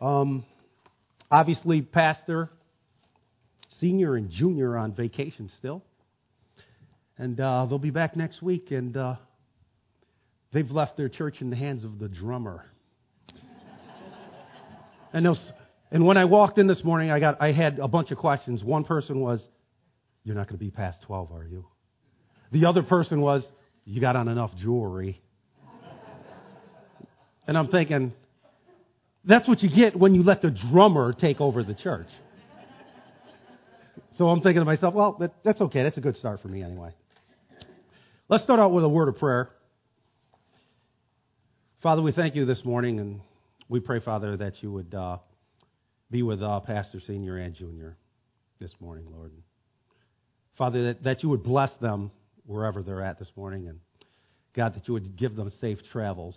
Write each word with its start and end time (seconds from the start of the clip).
Um, 0.00 0.44
obviously, 1.30 1.82
Pastor, 1.82 2.50
senior 3.80 4.14
and 4.14 4.30
junior 4.30 4.76
on 4.76 4.92
vacation 4.92 5.50
still. 5.58 5.82
And 7.16 7.40
uh, 7.40 7.66
they'll 7.66 7.78
be 7.78 7.90
back 7.90 8.14
next 8.16 8.40
week, 8.40 8.70
and 8.70 8.96
uh, 8.96 9.16
they've 10.52 10.70
left 10.70 10.96
their 10.96 11.08
church 11.08 11.40
in 11.40 11.50
the 11.50 11.56
hands 11.56 11.84
of 11.84 11.98
the 11.98 12.08
drummer. 12.08 12.64
and, 15.12 15.26
and 15.90 16.06
when 16.06 16.16
I 16.16 16.26
walked 16.26 16.58
in 16.58 16.68
this 16.68 16.84
morning, 16.84 17.10
I, 17.10 17.18
got, 17.18 17.42
I 17.42 17.50
had 17.50 17.80
a 17.80 17.88
bunch 17.88 18.12
of 18.12 18.18
questions. 18.18 18.62
One 18.62 18.84
person 18.84 19.18
was, 19.18 19.44
You're 20.22 20.36
not 20.36 20.46
going 20.46 20.58
to 20.58 20.64
be 20.64 20.70
past 20.70 20.98
12, 21.06 21.32
are 21.32 21.44
you? 21.44 21.66
The 22.52 22.66
other 22.66 22.84
person 22.84 23.20
was, 23.20 23.44
You 23.84 24.00
got 24.00 24.14
on 24.14 24.28
enough 24.28 24.52
jewelry. 24.56 25.20
and 27.48 27.58
I'm 27.58 27.66
thinking, 27.66 28.12
That's 29.28 29.46
what 29.46 29.62
you 29.62 29.68
get 29.68 29.94
when 29.94 30.14
you 30.14 30.22
let 30.22 30.40
the 30.40 30.50
drummer 30.50 31.12
take 31.12 31.38
over 31.38 31.62
the 31.62 31.74
church. 31.74 32.08
So 34.16 34.26
I'm 34.26 34.40
thinking 34.40 34.62
to 34.62 34.64
myself, 34.64 34.94
well, 34.94 35.16
that, 35.20 35.34
that's 35.44 35.60
okay. 35.60 35.82
That's 35.82 35.98
a 35.98 36.00
good 36.00 36.16
start 36.16 36.40
for 36.40 36.48
me 36.48 36.62
anyway. 36.62 36.94
Let's 38.30 38.42
start 38.44 38.58
out 38.58 38.72
with 38.72 38.84
a 38.84 38.88
word 38.88 39.08
of 39.08 39.18
prayer. 39.18 39.50
Father, 41.82 42.00
we 42.00 42.10
thank 42.10 42.34
you 42.34 42.46
this 42.46 42.64
morning, 42.64 43.00
and 43.00 43.20
we 43.68 43.80
pray, 43.80 44.00
Father, 44.00 44.36
that 44.38 44.54
you 44.62 44.72
would 44.72 44.94
uh, 44.94 45.18
be 46.10 46.22
with 46.22 46.42
uh, 46.42 46.60
Pastor 46.60 46.98
Senior 47.06 47.36
and 47.36 47.54
Junior 47.54 47.98
this 48.58 48.72
morning, 48.80 49.06
Lord. 49.14 49.30
Father, 50.56 50.86
that, 50.86 51.04
that 51.04 51.22
you 51.22 51.28
would 51.28 51.42
bless 51.44 51.70
them 51.82 52.10
wherever 52.46 52.82
they're 52.82 53.02
at 53.02 53.18
this 53.18 53.30
morning, 53.36 53.68
and 53.68 53.78
God, 54.56 54.74
that 54.74 54.88
you 54.88 54.94
would 54.94 55.16
give 55.16 55.36
them 55.36 55.52
safe 55.60 55.78
travels 55.92 56.34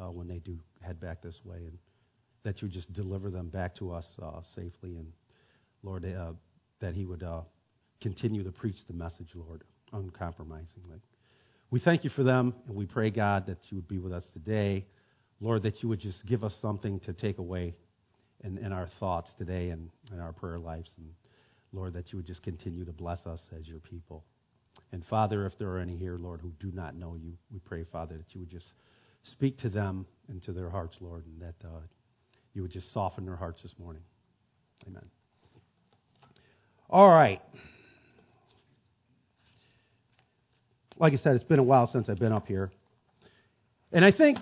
uh, 0.00 0.10
when 0.10 0.26
they 0.26 0.38
do 0.38 0.58
head 0.80 0.98
back 0.98 1.22
this 1.22 1.38
way, 1.44 1.58
and 1.58 1.78
that 2.44 2.62
you 2.62 2.68
just 2.68 2.92
deliver 2.92 3.30
them 3.30 3.48
back 3.48 3.74
to 3.76 3.92
us 3.92 4.06
uh, 4.22 4.40
safely, 4.54 4.96
and 4.96 5.06
Lord, 5.82 6.04
uh, 6.04 6.32
that 6.80 6.94
He 6.94 7.04
would 7.04 7.22
uh, 7.22 7.42
continue 8.00 8.42
to 8.44 8.52
preach 8.52 8.76
the 8.86 8.94
message, 8.94 9.28
Lord, 9.34 9.62
uncompromisingly. 9.92 11.00
We 11.70 11.80
thank 11.80 12.02
you 12.04 12.10
for 12.10 12.24
them, 12.24 12.54
and 12.66 12.76
we 12.76 12.86
pray, 12.86 13.10
God, 13.10 13.46
that 13.46 13.58
you 13.68 13.76
would 13.76 13.88
be 13.88 13.98
with 13.98 14.12
us 14.12 14.24
today. 14.32 14.86
Lord, 15.40 15.62
that 15.62 15.82
you 15.82 15.88
would 15.88 16.00
just 16.00 16.24
give 16.26 16.42
us 16.44 16.54
something 16.60 17.00
to 17.00 17.12
take 17.12 17.38
away 17.38 17.74
in, 18.42 18.58
in 18.58 18.72
our 18.72 18.88
thoughts 18.98 19.30
today 19.38 19.70
and 19.70 19.88
in 20.12 20.20
our 20.20 20.32
prayer 20.32 20.58
lives. 20.58 20.90
And 20.98 21.08
Lord, 21.72 21.94
that 21.94 22.12
you 22.12 22.18
would 22.18 22.26
just 22.26 22.42
continue 22.42 22.84
to 22.84 22.92
bless 22.92 23.24
us 23.26 23.40
as 23.58 23.68
your 23.68 23.78
people. 23.78 24.24
And 24.92 25.04
Father, 25.06 25.46
if 25.46 25.56
there 25.58 25.68
are 25.68 25.78
any 25.78 25.96
here, 25.96 26.16
Lord, 26.16 26.40
who 26.40 26.52
do 26.60 26.74
not 26.74 26.96
know 26.96 27.14
you, 27.14 27.34
we 27.52 27.60
pray, 27.60 27.84
Father, 27.90 28.16
that 28.16 28.34
you 28.34 28.40
would 28.40 28.50
just 28.50 28.72
speak 29.22 29.58
to 29.58 29.68
them 29.68 30.06
and 30.28 30.42
to 30.44 30.52
their 30.52 30.70
hearts, 30.70 30.96
Lord, 31.00 31.24
and 31.26 31.40
that 31.40 31.54
uh, 31.64 31.80
you 32.54 32.62
would 32.62 32.72
just 32.72 32.92
soften 32.92 33.24
their 33.24 33.36
hearts 33.36 33.62
this 33.62 33.72
morning. 33.78 34.02
Amen. 34.86 35.04
All 36.88 37.08
right. 37.08 37.40
like 41.00 41.14
I 41.14 41.16
said, 41.16 41.34
it's 41.34 41.44
been 41.44 41.58
a 41.58 41.64
while 41.64 41.88
since 41.90 42.08
I've 42.08 42.18
been 42.18 42.32
up 42.32 42.46
here. 42.46 42.70
And 43.90 44.04
I 44.04 44.12
think 44.12 44.38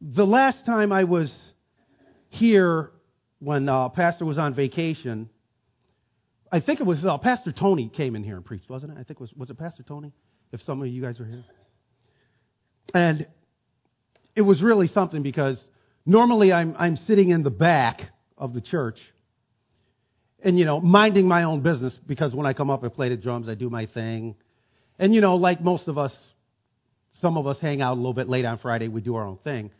the 0.00 0.24
last 0.24 0.58
time 0.66 0.92
I 0.92 1.04
was 1.04 1.32
here 2.28 2.90
when 3.40 3.68
uh, 3.68 3.88
Pastor 3.88 4.26
was 4.26 4.38
on 4.38 4.54
vacation, 4.54 5.30
I 6.52 6.60
think 6.60 6.80
it 6.80 6.86
was 6.86 7.04
uh, 7.04 7.16
Pastor 7.18 7.52
Tony 7.52 7.90
came 7.94 8.14
in 8.14 8.22
here 8.22 8.36
and 8.36 8.44
preached, 8.44 8.68
wasn't 8.68 8.92
it? 8.92 8.94
I 9.00 9.02
think 9.02 9.12
it 9.12 9.20
was 9.20 9.32
was 9.34 9.50
it 9.50 9.58
Pastor 9.58 9.82
Tony? 9.82 10.12
If 10.52 10.60
some 10.62 10.80
of 10.80 10.88
you 10.88 11.02
guys 11.02 11.18
were 11.18 11.24
here, 11.24 11.44
and 12.94 13.26
it 14.36 14.42
was 14.42 14.62
really 14.62 14.86
something 14.88 15.22
because 15.22 15.58
normally 16.06 16.52
I'm 16.52 16.74
I'm 16.78 16.96
sitting 17.06 17.30
in 17.30 17.42
the 17.42 17.50
back 17.50 18.00
of 18.38 18.54
the 18.54 18.60
church, 18.60 18.98
and 20.42 20.58
you 20.58 20.64
know 20.64 20.80
minding 20.80 21.28
my 21.28 21.42
own 21.42 21.60
business 21.62 21.94
because 22.06 22.32
when 22.32 22.46
I 22.46 22.52
come 22.52 22.70
up 22.70 22.82
and 22.82 22.94
play 22.94 23.10
the 23.10 23.16
drums, 23.16 23.48
I 23.48 23.54
do 23.54 23.68
my 23.68 23.86
thing. 23.86 24.36
And 24.98 25.14
you 25.14 25.20
know, 25.20 25.36
like 25.36 25.60
most 25.60 25.88
of 25.88 25.98
us, 25.98 26.12
some 27.20 27.36
of 27.36 27.46
us 27.46 27.58
hang 27.60 27.82
out 27.82 27.94
a 27.94 27.96
little 27.96 28.14
bit 28.14 28.28
late 28.28 28.44
on 28.44 28.58
Friday, 28.58 28.88
we 28.88 29.00
do 29.02 29.16
our 29.16 29.24
own 29.24 29.38
thing. 29.44 29.70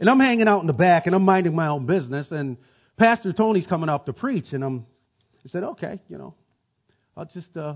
And 0.00 0.08
I'm 0.08 0.20
hanging 0.20 0.48
out 0.48 0.60
in 0.60 0.66
the 0.66 0.72
back 0.72 1.06
and 1.06 1.14
I'm 1.14 1.24
minding 1.24 1.54
my 1.54 1.68
own 1.68 1.86
business 1.86 2.26
and 2.30 2.56
Pastor 2.96 3.32
Tony's 3.32 3.66
coming 3.66 3.88
up 3.88 4.06
to 4.06 4.12
preach 4.12 4.46
and 4.52 4.64
I'm 4.64 4.86
I 5.44 5.50
said, 5.50 5.62
Okay, 5.62 6.00
you 6.08 6.16
know, 6.16 6.34
I'll 7.16 7.26
just 7.26 7.54
uh 7.56 7.74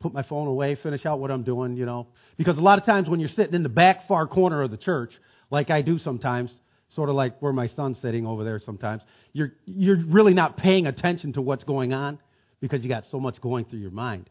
put 0.00 0.14
my 0.14 0.22
phone 0.22 0.46
away, 0.46 0.76
finish 0.80 1.04
out 1.04 1.18
what 1.18 1.30
I'm 1.30 1.42
doing, 1.42 1.76
you 1.76 1.84
know. 1.84 2.06
Because 2.36 2.56
a 2.56 2.60
lot 2.60 2.78
of 2.78 2.84
times 2.84 3.08
when 3.08 3.18
you're 3.20 3.28
sitting 3.30 3.54
in 3.54 3.62
the 3.62 3.68
back 3.68 4.06
far 4.06 4.26
corner 4.26 4.62
of 4.62 4.70
the 4.70 4.76
church, 4.76 5.10
like 5.50 5.70
I 5.70 5.82
do 5.82 5.98
sometimes, 5.98 6.52
sort 6.94 7.08
of 7.08 7.14
like 7.14 7.40
where 7.40 7.52
my 7.52 7.68
son's 7.68 7.98
sitting 8.00 8.26
over 8.26 8.44
there 8.44 8.60
sometimes, 8.64 9.02
you're 9.32 9.52
you're 9.66 9.98
really 10.06 10.34
not 10.34 10.56
paying 10.56 10.86
attention 10.86 11.32
to 11.34 11.42
what's 11.42 11.64
going 11.64 11.92
on 11.92 12.18
because 12.60 12.82
you 12.82 12.88
got 12.88 13.04
so 13.10 13.20
much 13.20 13.40
going 13.40 13.64
through 13.64 13.80
your 13.80 13.90
mind. 13.90 14.28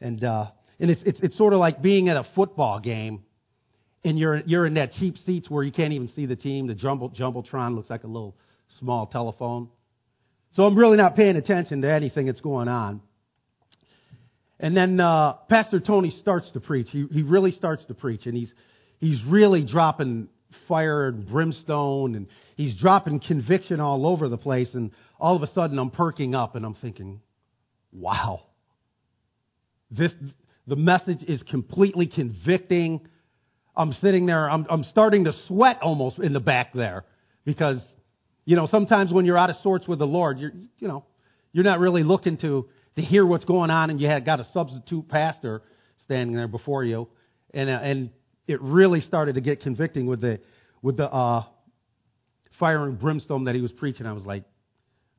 And 0.00 0.22
uh 0.22 0.46
and 0.78 0.90
it's, 0.90 1.00
it's, 1.04 1.18
it's 1.22 1.38
sort 1.38 1.52
of 1.52 1.58
like 1.58 1.80
being 1.80 2.08
at 2.08 2.16
a 2.16 2.26
football 2.34 2.80
game 2.80 3.22
and 4.04 4.18
you're, 4.18 4.36
you're 4.46 4.66
in 4.66 4.74
that 4.74 4.92
cheap 4.92 5.16
seats 5.24 5.50
where 5.50 5.64
you 5.64 5.72
can't 5.72 5.92
even 5.92 6.08
see 6.14 6.26
the 6.26 6.36
team. 6.36 6.68
The 6.68 6.74
jumble, 6.74 7.10
Jumbotron 7.10 7.74
looks 7.74 7.90
like 7.90 8.04
a 8.04 8.06
little 8.06 8.36
small 8.78 9.06
telephone. 9.06 9.68
So 10.54 10.62
I'm 10.62 10.76
really 10.76 10.96
not 10.96 11.16
paying 11.16 11.36
attention 11.36 11.82
to 11.82 11.90
anything 11.90 12.26
that's 12.26 12.40
going 12.40 12.68
on. 12.68 13.00
And 14.60 14.76
then 14.76 15.00
uh, 15.00 15.34
Pastor 15.50 15.80
Tony 15.80 16.10
starts 16.20 16.48
to 16.52 16.60
preach. 16.60 16.86
He, 16.90 17.06
he 17.10 17.22
really 17.22 17.50
starts 17.50 17.84
to 17.86 17.94
preach, 17.94 18.26
and 18.26 18.34
he's, 18.34 18.50
he's 18.98 19.22
really 19.28 19.66
dropping 19.66 20.28
fire 20.68 21.08
and 21.08 21.26
brimstone, 21.26 22.14
and 22.14 22.26
he's 22.56 22.74
dropping 22.76 23.20
conviction 23.20 23.80
all 23.80 24.06
over 24.06 24.28
the 24.28 24.38
place. 24.38 24.68
And 24.74 24.90
all 25.18 25.36
of 25.36 25.42
a 25.42 25.52
sudden, 25.52 25.78
I'm 25.78 25.90
perking 25.90 26.34
up, 26.34 26.56
and 26.56 26.64
I'm 26.64 26.74
thinking, 26.74 27.20
wow. 27.92 28.42
This, 29.90 30.12
the 30.66 30.76
message 30.76 31.22
is 31.26 31.42
completely 31.42 32.06
convicting. 32.06 33.06
I'm 33.76 33.92
sitting 33.94 34.26
there, 34.26 34.50
I'm, 34.50 34.66
I'm 34.68 34.84
starting 34.84 35.24
to 35.24 35.32
sweat 35.46 35.80
almost 35.82 36.18
in 36.18 36.32
the 36.32 36.40
back 36.40 36.72
there 36.72 37.04
because, 37.44 37.78
you 38.44 38.56
know, 38.56 38.66
sometimes 38.66 39.12
when 39.12 39.26
you're 39.26 39.38
out 39.38 39.50
of 39.50 39.56
sorts 39.62 39.86
with 39.86 39.98
the 39.98 40.06
Lord, 40.06 40.38
you're, 40.38 40.52
you 40.78 40.88
know, 40.88 41.04
you're 41.52 41.64
not 41.64 41.78
really 41.78 42.02
looking 42.02 42.38
to, 42.38 42.68
to 42.96 43.02
hear 43.02 43.24
what's 43.24 43.44
going 43.44 43.70
on 43.70 43.90
and 43.90 44.00
you 44.00 44.08
had 44.08 44.24
got 44.24 44.40
a 44.40 44.46
substitute 44.52 45.08
pastor 45.08 45.62
standing 46.04 46.34
there 46.34 46.48
before 46.48 46.84
you. 46.84 47.08
And, 47.52 47.68
and 47.70 48.10
it 48.46 48.60
really 48.62 49.00
started 49.00 49.34
to 49.34 49.40
get 49.40 49.60
convicting 49.60 50.06
with 50.06 50.20
the, 50.20 50.40
with 50.82 50.96
the, 50.96 51.10
uh, 51.10 51.44
fire 52.58 52.84
and 52.84 52.98
brimstone 52.98 53.44
that 53.44 53.54
he 53.54 53.60
was 53.60 53.72
preaching. 53.72 54.06
I 54.06 54.12
was 54.12 54.24
like, 54.24 54.44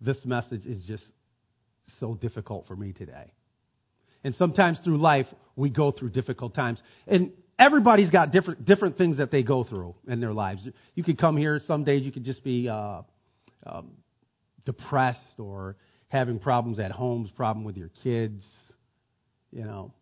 this 0.02 0.18
message 0.26 0.66
is 0.66 0.84
just 0.86 1.04
so 2.00 2.16
difficult 2.16 2.68
for 2.68 2.76
me 2.76 2.94
today. 2.94 3.32
And 4.24 4.36
sometimes 4.36 4.80
through 4.84 4.98
life, 4.98 5.28
we 5.56 5.70
go 5.70 5.92
through 5.92 6.10
difficult 6.10 6.56
times. 6.56 6.80
And 7.08 7.32
everybody's 7.58 8.10
got 8.10 8.32
different, 8.32 8.66
different 8.66 8.98
things 8.98 9.18
that 9.18 9.32
they 9.32 9.44
go 9.44 9.64
through 9.64 9.96
in 10.08 10.20
their 10.20 10.34
lives. 10.34 10.68
You 10.96 11.04
could 11.04 11.18
come 11.18 11.38
here, 11.38 11.62
some 11.66 11.84
days 11.84 12.04
you 12.04 12.12
could 12.12 12.26
just 12.26 12.44
be 12.44 12.68
uh, 12.68 13.02
um, 13.66 13.92
depressed 14.66 15.40
or 15.40 15.78
having 16.10 16.40
problems 16.40 16.80
at 16.80 16.92
home, 16.92 17.30
problem 17.36 17.66
with 17.66 17.78
your 17.78 17.92
kids, 18.04 18.44
you 19.52 19.64
know, 19.64 19.94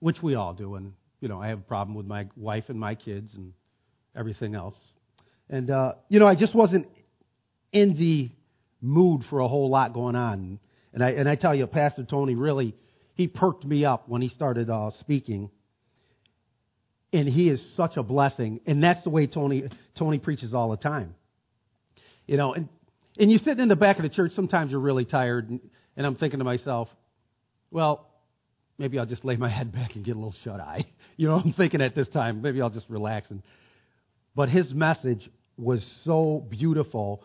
which 0.00 0.22
we 0.22 0.34
all 0.34 0.54
do. 0.54 0.74
And, 0.74 0.92
you 1.24 1.30
know, 1.30 1.40
I 1.40 1.48
have 1.48 1.60
a 1.60 1.62
problem 1.62 1.96
with 1.96 2.04
my 2.04 2.28
wife 2.36 2.64
and 2.68 2.78
my 2.78 2.94
kids 2.94 3.30
and 3.34 3.54
everything 4.14 4.54
else. 4.54 4.76
And, 5.48 5.70
uh, 5.70 5.94
you 6.10 6.20
know, 6.20 6.26
I 6.26 6.34
just 6.34 6.54
wasn't 6.54 6.86
in 7.72 7.96
the 7.96 8.30
mood 8.82 9.22
for 9.30 9.40
a 9.40 9.48
whole 9.48 9.70
lot 9.70 9.94
going 9.94 10.16
on. 10.16 10.60
And 10.92 11.02
I, 11.02 11.12
and 11.12 11.26
I 11.26 11.36
tell 11.36 11.54
you, 11.54 11.66
Pastor 11.66 12.04
Tony 12.04 12.34
really 12.34 12.74
he 13.14 13.26
perked 13.26 13.64
me 13.64 13.86
up 13.86 14.06
when 14.06 14.20
he 14.20 14.28
started 14.28 14.68
uh, 14.68 14.90
speaking. 15.00 15.48
And 17.14 17.26
he 17.26 17.48
is 17.48 17.62
such 17.74 17.96
a 17.96 18.02
blessing. 18.02 18.60
And 18.66 18.84
that's 18.84 19.02
the 19.02 19.10
way 19.10 19.26
Tony, 19.26 19.64
Tony 19.98 20.18
preaches 20.18 20.52
all 20.52 20.72
the 20.72 20.76
time. 20.76 21.14
You 22.26 22.36
know, 22.36 22.52
and, 22.52 22.68
and 23.18 23.32
you 23.32 23.38
sit 23.38 23.58
in 23.58 23.68
the 23.68 23.76
back 23.76 23.96
of 23.96 24.02
the 24.02 24.10
church, 24.10 24.32
sometimes 24.36 24.72
you're 24.72 24.80
really 24.80 25.06
tired. 25.06 25.48
And, 25.48 25.60
and 25.96 26.06
I'm 26.06 26.16
thinking 26.16 26.40
to 26.40 26.44
myself, 26.44 26.88
well, 27.70 28.10
maybe 28.78 28.98
I'll 28.98 29.06
just 29.06 29.24
lay 29.24 29.36
my 29.36 29.48
head 29.48 29.72
back 29.72 29.94
and 29.94 30.04
get 30.04 30.12
a 30.12 30.18
little 30.18 30.34
shut 30.44 30.60
eye. 30.60 30.86
You 31.16 31.28
know, 31.28 31.36
I'm 31.36 31.52
thinking 31.52 31.80
at 31.80 31.94
this 31.94 32.08
time, 32.08 32.42
maybe 32.42 32.60
I'll 32.60 32.70
just 32.70 32.90
relax. 32.90 33.30
And, 33.30 33.40
but 34.34 34.48
his 34.48 34.74
message 34.74 35.30
was 35.56 35.80
so 36.04 36.44
beautiful. 36.50 37.22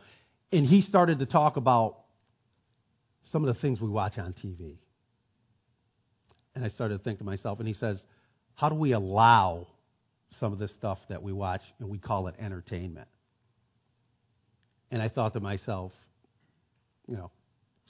And 0.51 0.63
he 0.63 0.83
started 0.83 1.17
to 1.17 1.25
talk 1.25 1.57
about 1.57 1.97
some 3.31 3.43
of 3.43 3.51
the 3.55 3.59
things 3.59 3.81
we 3.81 3.89
watch 3.89 4.19
on 4.19 4.33
TV. 4.33 4.75
And 6.53 6.63
I 6.63 6.69
started 6.69 6.99
to 6.99 7.03
think 7.03 7.17
to 7.17 7.23
myself, 7.23 7.57
and 7.57 7.67
he 7.67 7.73
says, 7.73 7.99
How 8.53 8.69
do 8.69 8.75
we 8.75 8.91
allow 8.91 9.65
some 10.39 10.53
of 10.53 10.59
this 10.59 10.71
stuff 10.77 10.99
that 11.09 11.23
we 11.23 11.33
watch 11.33 11.61
and 11.79 11.89
we 11.89 11.97
call 11.97 12.27
it 12.27 12.35
entertainment? 12.39 13.07
And 14.91 15.01
I 15.01 15.09
thought 15.09 15.33
to 15.33 15.39
myself, 15.39 15.93
you 17.07 17.15
know, 17.15 17.31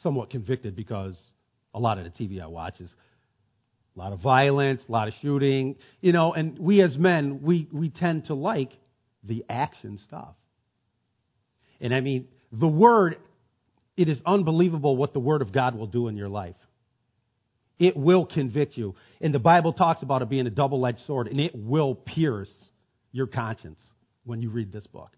somewhat 0.02 0.30
convicted 0.30 0.78
because 0.78 1.18
a 1.74 1.80
lot 1.80 1.98
of 1.98 2.06
the 2.06 2.12
TV 2.12 2.42
I 2.42 2.48
watch 2.48 2.80
is 2.80 2.90
a 3.96 4.00
lot 4.00 4.14
of 4.14 4.20
violence, 4.20 4.82
a 4.88 4.92
lot 4.92 5.08
of 5.08 5.14
shooting, 5.22 5.76
you 6.02 6.12
know, 6.12 6.34
and 6.34 6.58
we 6.60 6.82
as 6.82 6.98
men, 6.98 7.42
we, 7.42 7.68
we 7.72 7.90
tend 7.90 8.26
to 8.26 8.34
like 8.34 8.72
the 9.24 9.44
action 9.50 10.00
stuff. 10.08 10.36
And 11.82 11.94
I 11.94 12.02
mean, 12.02 12.28
the 12.52 12.68
Word, 12.68 13.18
it 13.98 14.10
is 14.10 14.20
unbelievable 14.26 14.96
what 14.96 15.14
the 15.14 15.20
Word 15.20 15.42
of 15.42 15.52
God 15.52 15.76
will 15.76 15.88
do 15.88 16.08
in 16.08 16.18
your 16.18 16.30
life. 16.30 16.56
It 17.78 17.96
will 17.96 18.26
convict 18.26 18.78
you. 18.78 18.96
And 19.22 19.34
the 19.34 19.40
Bible 19.40 19.74
talks 19.74 20.04
about 20.04 20.22
it 20.22 20.30
being 20.30 20.48
a 20.48 20.52
double 20.52 20.86
edged 20.86 21.06
sword, 21.08 21.28
and 21.28 21.40
it 21.40 21.54
will 21.56 21.96
pierce 21.96 22.52
your 23.12 23.28
conscience 23.28 23.80
when 24.26 24.42
you 24.42 24.50
read 24.50 24.72
this 24.72 24.86
book. 24.88 25.12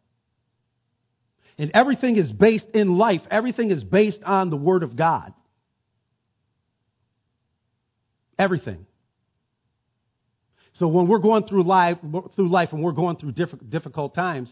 And 1.58 1.72
everything 1.74 2.18
is 2.18 2.32
based 2.32 2.68
in 2.74 2.98
life, 2.98 3.22
everything 3.30 3.72
is 3.72 3.84
based 3.84 4.24
on 4.24 4.50
the 4.50 4.58
Word 4.58 4.84
of 4.84 4.96
God. 4.96 5.34
Everything. 8.42 8.88
So 10.80 10.88
when 10.88 11.08
we're 11.08 11.20
going 11.20 11.44
through 11.46 11.64
life, 11.64 11.98
through 12.36 12.50
life 12.50 12.70
and 12.72 12.82
we're 12.82 12.92
going 12.92 13.18
through 13.18 13.34
difficult 13.34 14.16
times, 14.16 14.52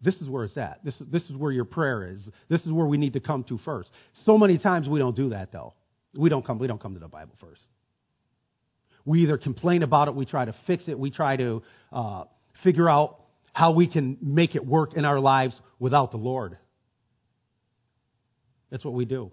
this 0.00 0.14
is 0.16 0.28
where 0.28 0.44
it's 0.44 0.56
at. 0.56 0.78
This, 0.84 0.94
this 1.10 1.24
is 1.24 1.32
where 1.32 1.50
your 1.50 1.64
prayer 1.64 2.08
is. 2.12 2.20
This 2.48 2.60
is 2.60 2.70
where 2.70 2.86
we 2.86 2.98
need 2.98 3.14
to 3.14 3.20
come 3.20 3.42
to 3.44 3.58
first. 3.64 3.90
So 4.26 4.38
many 4.38 4.58
times 4.58 4.88
we 4.88 5.00
don't 5.00 5.16
do 5.16 5.30
that 5.30 5.50
though. 5.50 5.74
We 6.14 6.28
don't 6.28 6.46
come, 6.46 6.60
we 6.60 6.68
don't 6.68 6.80
come 6.80 6.94
to 6.94 7.00
the 7.00 7.08
Bible 7.08 7.34
first. 7.40 7.60
We 9.04 9.24
either 9.24 9.38
complain 9.38 9.82
about 9.82 10.06
it, 10.06 10.14
we 10.14 10.24
try 10.24 10.44
to 10.44 10.54
fix 10.68 10.84
it, 10.86 10.96
we 10.96 11.10
try 11.10 11.36
to 11.36 11.64
uh, 11.92 12.24
figure 12.62 12.88
out 12.88 13.24
how 13.52 13.72
we 13.72 13.88
can 13.88 14.18
make 14.22 14.54
it 14.54 14.64
work 14.64 14.94
in 14.94 15.04
our 15.04 15.18
lives 15.18 15.60
without 15.80 16.12
the 16.12 16.16
Lord. 16.16 16.58
That's 18.70 18.84
what 18.84 18.94
we 18.94 19.04
do. 19.04 19.32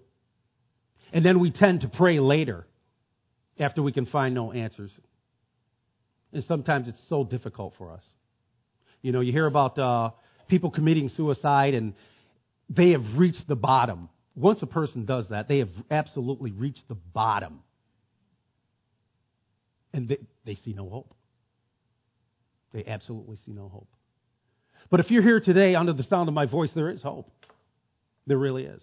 And 1.12 1.24
then 1.24 1.38
we 1.38 1.52
tend 1.52 1.82
to 1.82 1.88
pray 1.88 2.18
later 2.18 2.66
after 3.58 3.82
we 3.82 3.92
can 3.92 4.06
find 4.06 4.34
no 4.34 4.52
answers. 4.52 4.90
And 6.32 6.44
sometimes 6.44 6.88
it's 6.88 7.00
so 7.08 7.24
difficult 7.24 7.74
for 7.78 7.92
us. 7.92 8.02
You 9.02 9.12
know, 9.12 9.20
you 9.20 9.32
hear 9.32 9.46
about 9.46 9.78
uh, 9.78 10.10
people 10.48 10.70
committing 10.70 11.10
suicide 11.16 11.74
and 11.74 11.94
they 12.68 12.90
have 12.90 13.04
reached 13.16 13.46
the 13.46 13.56
bottom. 13.56 14.08
Once 14.34 14.60
a 14.62 14.66
person 14.66 15.04
does 15.04 15.28
that, 15.28 15.46
they 15.46 15.58
have 15.58 15.70
absolutely 15.90 16.50
reached 16.50 16.82
the 16.88 16.94
bottom. 16.94 17.60
And 19.92 20.08
they, 20.08 20.18
they 20.44 20.54
see 20.56 20.72
no 20.72 20.88
hope. 20.88 21.14
They 22.72 22.84
absolutely 22.84 23.36
see 23.46 23.52
no 23.52 23.68
hope. 23.68 23.88
But 24.90 25.00
if 25.00 25.10
you're 25.10 25.22
here 25.22 25.40
today 25.40 25.76
under 25.76 25.92
the 25.92 26.02
sound 26.04 26.28
of 26.28 26.34
my 26.34 26.46
voice, 26.46 26.70
there 26.74 26.90
is 26.90 27.00
hope. 27.00 27.30
There 28.26 28.38
really 28.38 28.64
is. 28.64 28.82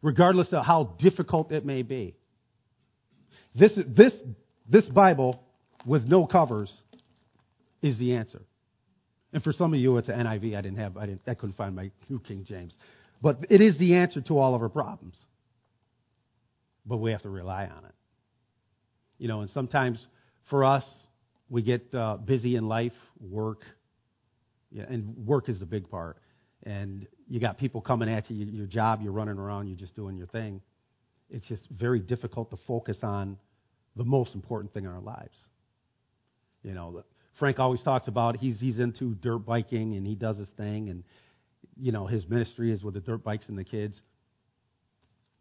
Regardless 0.00 0.48
of 0.52 0.64
how 0.64 0.96
difficult 0.98 1.52
it 1.52 1.66
may 1.66 1.82
be. 1.82 2.16
This, 3.58 3.72
this, 3.86 4.12
this 4.68 4.84
Bible 4.86 5.42
with 5.84 6.04
no 6.04 6.26
covers 6.26 6.70
is 7.82 7.98
the 7.98 8.14
answer. 8.14 8.42
And 9.32 9.42
for 9.42 9.52
some 9.52 9.74
of 9.74 9.80
you, 9.80 9.96
it's 9.98 10.08
an 10.08 10.14
NIV. 10.14 10.56
I 10.56 10.60
didn't 10.60 10.78
have, 10.78 10.96
I, 10.96 11.06
didn't, 11.06 11.22
I 11.26 11.34
couldn't 11.34 11.56
find 11.56 11.74
my 11.74 11.90
New 12.08 12.20
King 12.20 12.44
James. 12.46 12.72
But 13.20 13.46
it 13.50 13.60
is 13.60 13.76
the 13.78 13.96
answer 13.96 14.20
to 14.22 14.38
all 14.38 14.54
of 14.54 14.62
our 14.62 14.68
problems. 14.68 15.16
But 16.86 16.98
we 16.98 17.10
have 17.10 17.22
to 17.22 17.28
rely 17.28 17.64
on 17.64 17.84
it. 17.84 17.94
You 19.18 19.28
know, 19.28 19.40
and 19.40 19.50
sometimes 19.50 20.04
for 20.48 20.64
us, 20.64 20.84
we 21.50 21.62
get 21.62 21.92
uh, 21.94 22.16
busy 22.16 22.56
in 22.56 22.68
life, 22.68 22.92
work, 23.20 23.62
yeah, 24.70 24.84
and 24.88 25.26
work 25.26 25.48
is 25.48 25.58
the 25.58 25.66
big 25.66 25.90
part. 25.90 26.18
And 26.62 27.06
you 27.26 27.40
got 27.40 27.58
people 27.58 27.80
coming 27.80 28.08
at 28.08 28.30
you, 28.30 28.46
your 28.46 28.66
job, 28.66 29.00
you're 29.02 29.12
running 29.12 29.38
around, 29.38 29.68
you're 29.68 29.78
just 29.78 29.96
doing 29.96 30.16
your 30.16 30.26
thing. 30.28 30.60
It's 31.30 31.46
just 31.46 31.62
very 31.70 32.00
difficult 32.00 32.50
to 32.50 32.58
focus 32.66 32.98
on 33.02 33.36
the 33.98 34.04
most 34.04 34.34
important 34.34 34.72
thing 34.72 34.84
in 34.84 34.90
our 34.90 35.00
lives. 35.00 35.36
You 36.62 36.72
know, 36.72 37.02
Frank 37.38 37.58
always 37.58 37.82
talks 37.82 38.08
about 38.08 38.36
he's 38.36 38.58
he's 38.58 38.78
into 38.78 39.14
dirt 39.16 39.40
biking 39.40 39.94
and 39.94 40.06
he 40.06 40.14
does 40.14 40.38
his 40.38 40.48
thing 40.56 40.88
and 40.88 41.04
you 41.76 41.92
know 41.92 42.06
his 42.06 42.26
ministry 42.28 42.72
is 42.72 42.82
with 42.82 42.94
the 42.94 43.00
dirt 43.00 43.22
bikes 43.22 43.44
and 43.48 43.58
the 43.58 43.64
kids. 43.64 44.00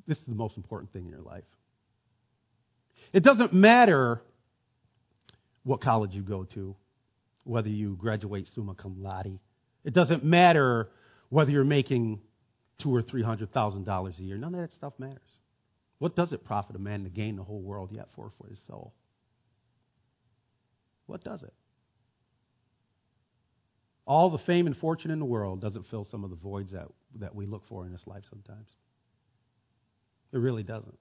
This 0.07 0.17
is 0.17 0.25
the 0.27 0.35
most 0.35 0.57
important 0.57 0.91
thing 0.91 1.05
in 1.05 1.09
your 1.09 1.21
life. 1.21 1.43
It 3.13 3.23
doesn't 3.23 3.53
matter 3.53 4.21
what 5.63 5.81
college 5.81 6.13
you 6.13 6.21
go 6.21 6.45
to, 6.55 6.75
whether 7.43 7.69
you 7.69 7.95
graduate 7.95 8.47
summa 8.55 8.73
cum 8.73 9.01
laude. 9.01 9.39
It 9.83 9.93
doesn't 9.93 10.23
matter 10.23 10.89
whether 11.29 11.51
you're 11.51 11.63
making 11.63 12.21
two 12.81 12.93
or 12.93 13.01
three 13.01 13.23
hundred 13.23 13.53
thousand 13.53 13.85
dollars 13.85 14.15
a 14.19 14.23
year. 14.23 14.37
None 14.37 14.55
of 14.55 14.61
that 14.61 14.73
stuff 14.73 14.93
matters. 14.97 15.26
What 15.99 16.15
does 16.15 16.31
it 16.31 16.45
profit 16.45 16.75
a 16.75 16.79
man 16.79 17.03
to 17.03 17.09
gain 17.09 17.35
the 17.35 17.43
whole 17.43 17.61
world 17.61 17.91
yet 17.91 18.09
forfeit 18.15 18.49
his 18.49 18.59
soul? 18.67 18.93
What 21.07 21.23
does 21.23 21.43
it? 21.43 21.53
All 24.05 24.29
the 24.29 24.37
fame 24.39 24.67
and 24.67 24.77
fortune 24.77 25.11
in 25.11 25.19
the 25.19 25.25
world 25.25 25.59
doesn't 25.59 25.87
fill 25.89 26.07
some 26.09 26.23
of 26.23 26.29
the 26.29 26.35
voids 26.35 26.71
that, 26.71 26.87
that 27.19 27.35
we 27.35 27.45
look 27.45 27.63
for 27.67 27.85
in 27.85 27.91
this 27.91 28.03
life 28.05 28.23
sometimes. 28.29 28.67
It 30.31 30.37
really 30.37 30.63
doesn't. 30.63 30.97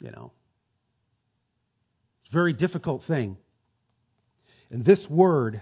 You 0.00 0.10
know. 0.10 0.32
It's 2.24 2.32
a 2.32 2.34
very 2.34 2.52
difficult 2.52 3.04
thing. 3.06 3.36
And 4.70 4.84
this 4.84 5.00
word 5.08 5.60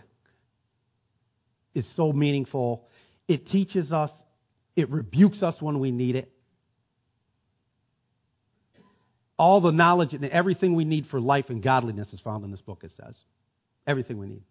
is 1.74 1.86
so 1.96 2.12
meaningful. 2.12 2.86
It 3.26 3.48
teaches 3.48 3.90
us, 3.92 4.10
it 4.76 4.90
rebukes 4.90 5.42
us 5.42 5.56
when 5.60 5.78
we 5.80 5.90
need 5.90 6.16
it. 6.16 6.32
All 9.38 9.60
the 9.60 9.70
knowledge 9.70 10.14
and 10.14 10.24
everything 10.24 10.74
we 10.74 10.84
need 10.84 11.06
for 11.06 11.20
life 11.20 11.46
and 11.48 11.62
godliness 11.62 12.12
is 12.12 12.20
found 12.20 12.44
in 12.44 12.50
this 12.50 12.60
book, 12.60 12.80
it 12.82 12.90
says. 12.96 13.14
Everything 13.86 14.18
we 14.18 14.26
need. 14.26 14.42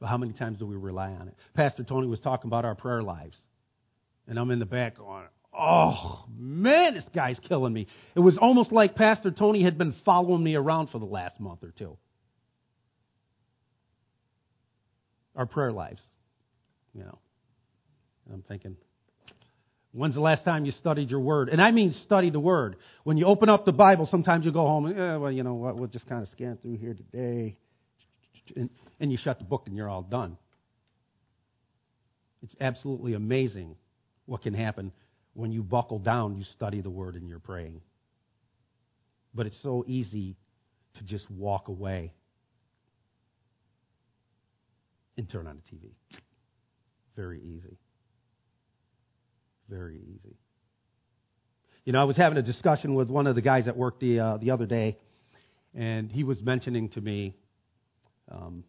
But 0.00 0.08
how 0.08 0.16
many 0.16 0.32
times 0.32 0.58
do 0.58 0.66
we 0.66 0.76
rely 0.76 1.10
on 1.10 1.28
it? 1.28 1.34
Pastor 1.54 1.84
Tony 1.84 2.08
was 2.08 2.20
talking 2.20 2.48
about 2.48 2.64
our 2.64 2.74
prayer 2.74 3.02
lives. 3.02 3.36
And 4.26 4.38
I'm 4.38 4.50
in 4.50 4.58
the 4.58 4.66
back 4.66 4.96
going, 4.96 5.24
oh, 5.56 6.24
man, 6.36 6.94
this 6.94 7.04
guy's 7.14 7.38
killing 7.48 7.72
me. 7.72 7.86
It 8.14 8.20
was 8.20 8.38
almost 8.38 8.72
like 8.72 8.94
Pastor 8.94 9.30
Tony 9.30 9.62
had 9.62 9.78
been 9.78 9.94
following 10.04 10.42
me 10.42 10.54
around 10.54 10.88
for 10.88 10.98
the 10.98 11.06
last 11.06 11.38
month 11.38 11.62
or 11.62 11.72
two. 11.76 11.96
Our 15.36 15.46
prayer 15.46 15.72
lives, 15.72 16.02
you 16.92 17.02
know. 17.02 17.18
And 18.26 18.34
I'm 18.34 18.42
thinking, 18.42 18.76
When's 19.92 20.14
the 20.14 20.20
last 20.20 20.44
time 20.44 20.64
you 20.64 20.72
studied 20.72 21.10
your 21.10 21.20
word? 21.20 21.48
And 21.48 21.60
I 21.60 21.72
mean 21.72 21.94
study 22.04 22.30
the 22.30 22.38
word. 22.38 22.76
When 23.02 23.16
you 23.16 23.26
open 23.26 23.48
up 23.48 23.64
the 23.64 23.72
Bible, 23.72 24.06
sometimes 24.08 24.44
you 24.44 24.52
go 24.52 24.66
home 24.66 24.86
and, 24.86 24.98
eh, 24.98 25.16
well, 25.16 25.32
you 25.32 25.42
know 25.42 25.54
what, 25.54 25.76
we'll 25.76 25.88
just 25.88 26.08
kind 26.08 26.22
of 26.22 26.28
scan 26.30 26.58
through 26.62 26.76
here 26.76 26.94
today. 26.94 27.56
And, 28.54 28.70
and 29.00 29.10
you 29.10 29.18
shut 29.20 29.38
the 29.38 29.44
book 29.44 29.64
and 29.66 29.76
you're 29.76 29.88
all 29.88 30.02
done. 30.02 30.36
It's 32.42 32.54
absolutely 32.60 33.14
amazing 33.14 33.74
what 34.26 34.42
can 34.42 34.54
happen 34.54 34.92
when 35.34 35.52
you 35.52 35.62
buckle 35.62 35.98
down, 35.98 36.36
you 36.36 36.44
study 36.56 36.80
the 36.80 36.90
word 36.90 37.16
and 37.16 37.28
you're 37.28 37.40
praying. 37.40 37.80
But 39.34 39.46
it's 39.46 39.58
so 39.62 39.84
easy 39.86 40.36
to 40.98 41.04
just 41.04 41.28
walk 41.30 41.68
away 41.68 42.12
and 45.16 45.28
turn 45.28 45.46
on 45.46 45.56
the 45.56 45.76
TV. 45.76 45.90
Very 47.16 47.40
easy 47.40 47.76
very 49.70 49.96
easy. 49.96 50.36
You 51.84 51.92
know, 51.92 52.00
I 52.00 52.04
was 52.04 52.16
having 52.16 52.36
a 52.36 52.42
discussion 52.42 52.94
with 52.94 53.08
one 53.08 53.26
of 53.26 53.34
the 53.34 53.40
guys 53.40 53.66
at 53.68 53.76
work 53.76 54.00
the 54.00 54.20
uh, 54.20 54.36
the 54.36 54.50
other 54.50 54.66
day, 54.66 54.98
and 55.74 56.10
he 56.10 56.24
was 56.24 56.42
mentioning 56.42 56.90
to 56.90 57.00
me 57.00 57.34
um, 58.30 58.64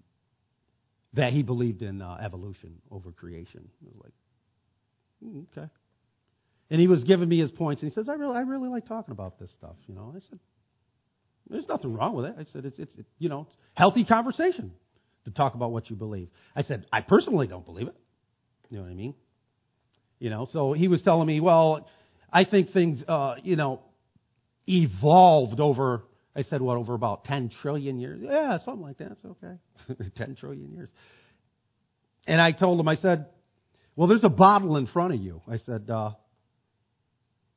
that 1.14 1.34
he 1.34 1.44
believed 1.44 1.82
in 1.82 2.02
uh, 2.02 2.18
evolution 2.24 2.78
over 2.90 3.12
creation. 3.12 3.68
I 3.84 3.90
was 3.90 4.04
like, 4.04 4.14
mm, 5.26 5.46
okay. 5.52 5.70
And 6.70 6.80
he 6.80 6.88
was 6.88 7.04
giving 7.04 7.28
me 7.28 7.40
his 7.40 7.52
points, 7.52 7.82
and 7.82 7.92
he 7.92 7.96
says, 7.96 8.08
"I 8.08 8.14
really, 8.14 8.38
I 8.38 8.42
really 8.42 8.70
like 8.70 8.88
talking 8.88 9.12
about 9.12 9.40
this 9.40 9.52
stuff." 9.58 9.76
You 9.88 9.96
know, 9.96 10.14
I 10.16 10.20
said, 10.30 10.40
"There's 11.50 11.68
nothing 11.68 11.94
wrong 11.94 12.16
with 12.16 12.26
it." 12.26 12.36
I 12.40 12.46
said, 12.54 12.66
"It's, 12.66 12.80
it's, 12.80 12.98
it, 12.98 13.06
you 13.20 13.28
know, 13.28 13.42
it's 13.50 13.58
healthy 13.74 14.06
conversation 14.06 14.72
to 15.26 15.32
talk 15.32 15.54
about 15.56 15.72
what 15.72 15.90
you 15.90 15.98
believe." 15.98 16.30
I 16.56 16.64
said, 16.64 16.86
"I 16.94 17.02
personally 17.02 17.48
don't 17.48 17.66
believe 17.66 17.88
it." 17.88 17.96
You 18.70 18.78
know 18.78 18.84
what 18.84 18.92
I 18.92 18.96
mean? 18.96 19.16
You 20.22 20.30
know, 20.30 20.48
so 20.54 20.74
he 20.74 20.88
was 20.88 21.02
telling 21.02 21.26
me, 21.26 21.40
well, 21.40 21.90
I 22.32 22.46
think 22.46 22.72
things, 22.74 23.04
uh, 23.08 23.36
you 23.44 23.56
know, 23.56 23.82
evolved 24.68 25.60
over. 25.60 26.04
I 26.36 26.44
said, 26.44 26.62
what, 26.62 26.78
over 26.78 26.94
about 26.94 27.26
10 27.26 27.50
trillion 27.64 28.00
years? 28.00 28.20
Yeah, 28.24 28.60
something 28.64 28.84
like 28.84 29.00
that. 29.00 29.18
Okay. 29.26 30.12
10 30.18 30.36
trillion 30.36 30.72
years. 30.74 30.90
And 32.28 32.40
I 32.40 32.52
told 32.52 32.80
him, 32.80 32.88
I 32.88 32.98
said, 32.98 33.26
well, 33.96 34.08
there's 34.08 34.24
a 34.24 34.30
bottle 34.30 34.78
in 34.78 34.86
front 34.86 35.16
of 35.16 35.20
you. 35.20 35.42
I 35.50 35.58
said, 35.58 35.90
uh, 35.90 36.12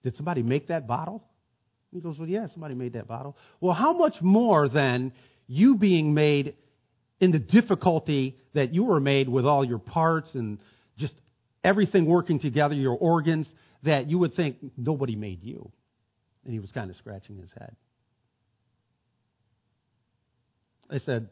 did 0.03 0.17
somebody 0.17 0.43
make 0.43 0.69
that 0.69 0.87
bottle? 0.87 1.23
He 1.93 2.01
goes, 2.01 2.19
well, 2.19 2.29
yeah, 2.29 2.47
somebody 2.51 2.75
made 2.75 2.95
that 2.95 3.07
bottle. 3.07 3.37
Well, 3.61 3.75
how 3.75 3.93
much 3.93 4.15
more 4.23 4.71
than 4.71 5.13
you 5.47 5.77
being 5.77 6.15
made 6.15 6.55
in 7.21 7.31
the 7.31 7.39
difficulty 7.39 8.39
that 8.55 8.73
you 8.73 8.85
were 8.85 9.01
made 9.01 9.29
with 9.29 9.45
all 9.45 9.67
your 9.67 9.79
parts 9.79 10.31
and 10.33 10.59
just 10.97 11.13
everything 11.65 12.07
working 12.07 12.39
together, 12.39 12.75
your 12.75 12.97
organs, 12.97 13.49
that 13.83 14.09
you 14.09 14.19
would 14.19 14.35
think 14.35 14.57
nobody 14.77 15.17
made 15.17 15.43
you. 15.43 15.71
And 16.45 16.53
he 16.53 16.61
was 16.61 16.71
kind 16.71 16.91
of 16.91 16.97
scratching 16.97 17.39
his 17.39 17.51
head. 17.59 17.75
I 20.91 20.99
said, 20.99 21.29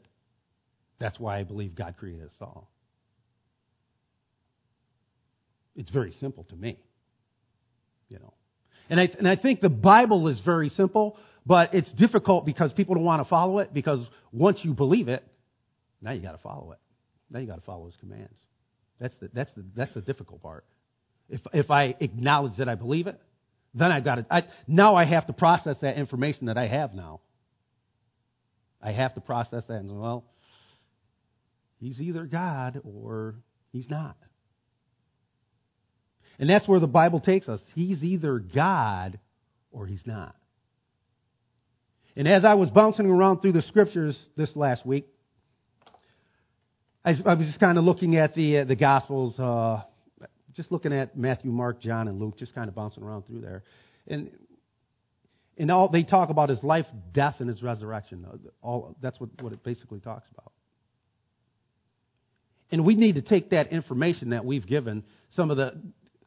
That's 0.99 1.21
why 1.21 1.39
I 1.39 1.45
believe 1.45 1.75
God 1.75 1.97
created 1.99 2.25
us 2.25 2.35
all. 2.41 2.71
It's 5.77 5.91
very 5.91 6.13
simple 6.21 6.45
to 6.45 6.57
me. 6.57 6.79
You 8.09 8.19
know. 8.19 8.33
And 8.91 9.01
I, 9.01 9.09
and 9.19 9.29
I 9.29 9.37
think 9.37 9.61
the 9.61 9.69
Bible 9.69 10.29
is 10.29 10.41
very 10.45 10.69
simple, 10.71 11.17
but 11.47 11.75
it's 11.75 11.91
difficult 11.93 12.45
because 12.45 12.73
people 12.73 12.95
don't 12.95 13.05
want 13.05 13.23
to 13.23 13.29
follow 13.29 13.59
it 13.61 13.73
because 13.73 14.01
once 14.33 14.59
you 14.63 14.75
believe 14.75 15.09
it, 15.09 15.25
now 16.01 16.13
you 16.13 16.21
got 16.21 16.33
to 16.33 16.39
follow 16.39 16.73
it. 16.73 16.79
Now 17.31 17.39
you 17.39 17.47
got 17.47 17.57
to 17.57 17.63
follow 17.63 17.87
his 17.87 17.95
commands. 18.01 18.39
That's 19.03 19.17
the, 19.21 19.29
that's 19.35 19.51
the, 19.57 19.65
that's 19.77 19.93
the 19.95 20.01
difficult 20.01 20.43
part. 20.43 20.65
If, 21.29 21.41
if 21.53 21.73
I 21.73 21.97
acknowledge 21.99 22.57
that 22.59 22.69
I 22.69 22.77
believe 22.77 23.09
it, 23.09 23.21
then 23.75 23.91
I've 23.91 24.05
got 24.05 24.15
to, 24.15 24.27
I, 24.31 24.43
now 24.69 24.95
I 24.95 25.05
have 25.05 25.27
to 25.27 25.33
process 25.33 25.77
that 25.83 25.97
information 25.97 26.47
that 26.47 26.57
I 26.57 26.69
have 26.69 26.95
now. 26.95 27.21
I 28.81 28.93
have 28.93 29.13
to 29.15 29.21
process 29.21 29.65
that 29.67 29.75
and 29.75 29.91
say, 29.91 29.97
well, 29.97 30.25
he's 31.81 32.01
either 32.01 32.27
God 32.27 32.81
or 32.85 33.35
he's 33.73 33.91
not. 33.91 34.17
And 36.39 36.49
that's 36.49 36.69
where 36.69 36.81
the 36.81 36.87
Bible 36.87 37.19
takes 37.19 37.49
us. 37.49 37.61
He's 37.75 38.05
either 38.05 38.39
God 38.39 39.19
or 39.73 39.87
he's 39.87 40.03
not. 40.07 40.37
And 42.15 42.29
as 42.29 42.45
I 42.45 42.55
was 42.55 42.71
bouncing 42.71 43.07
around 43.07 43.41
through 43.41 43.53
the 43.53 43.63
scriptures 43.63 44.17
this 44.37 44.55
last 44.55 44.87
week, 44.87 45.09
I, 47.05 47.15
I 47.27 47.35
was 47.35 47.47
just 47.49 47.59
kind 47.59 47.79
of 47.79 47.85
looking 47.85 48.17
at 48.17 48.35
the 48.35 48.59
uh, 48.59 48.65
the 48.65 48.77
Gospels, 48.77 49.39
uh, 49.39 49.83
just 50.55 50.71
looking 50.71 50.93
at 50.93 51.17
Matthew, 51.17 51.51
Mark, 51.51 51.81
John, 51.81 52.07
and 52.09 52.21
Luke, 52.21 52.39
just 52.39 52.55
kind 52.55 52.69
of 52.69 52.75
bouncing 52.75 53.03
around 53.03 53.27
through 53.27 53.41
there, 53.41 53.65
and 54.07 54.31
and 55.59 55.71
all 55.71 55.89
they 55.89 56.05
talk 56.05 56.31
about 56.31 56.49
his 56.49 56.63
life, 56.63 56.87
death, 57.13 57.37
and 57.41 57.49
his 57.49 57.63
resurrection. 57.63 58.25
All 58.63 58.97
that's 59.03 59.19
what 59.19 59.31
what 59.41 59.53
it 59.53 59.65
basically 59.65 59.99
talks 59.99 60.29
about. 60.33 60.53
And 62.71 62.85
we 62.87 62.95
need 62.95 63.17
to 63.17 63.23
take 63.23 63.51
that 63.51 63.73
information 63.73 64.31
that 64.31 64.45
we've 64.45 64.67
given, 64.67 65.03
some 65.35 65.51
of 65.51 65.57
the 65.57 65.75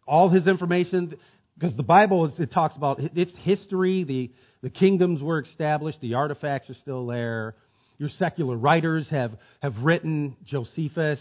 all 0.05 0.29
his 0.29 0.45
information, 0.45 1.15
because 1.57 1.75
the 1.77 1.83
Bible 1.83 2.33
it 2.37 2.51
talks 2.51 2.75
about 2.75 2.99
its 2.99 3.31
history, 3.43 4.03
the 4.03 4.31
the 4.61 4.69
kingdoms 4.69 5.21
were 5.21 5.39
established, 5.39 6.01
the 6.01 6.15
artifacts 6.15 6.69
are 6.69 6.75
still 6.75 7.07
there. 7.07 7.55
Your 7.97 8.09
secular 8.19 8.55
writers 8.55 9.07
have, 9.09 9.37
have 9.61 9.77
written, 9.77 10.35
Josephus 10.45 11.19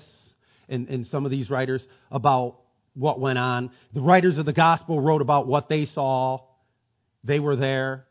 and, 0.69 0.89
and 0.89 1.07
some 1.07 1.25
of 1.25 1.31
these 1.31 1.51
writers, 1.51 1.87
about 2.11 2.59
what 2.95 3.21
went 3.21 3.39
on. 3.39 3.71
The 3.93 4.01
writers 4.01 4.39
of 4.39 4.47
the 4.47 4.53
gospel 4.53 5.01
wrote 5.01 5.21
about 5.21 5.47
what 5.47 5.69
they 5.69 5.87
saw. 5.87 6.41
They 7.23 7.41
were 7.41 7.57
there. 7.57 8.07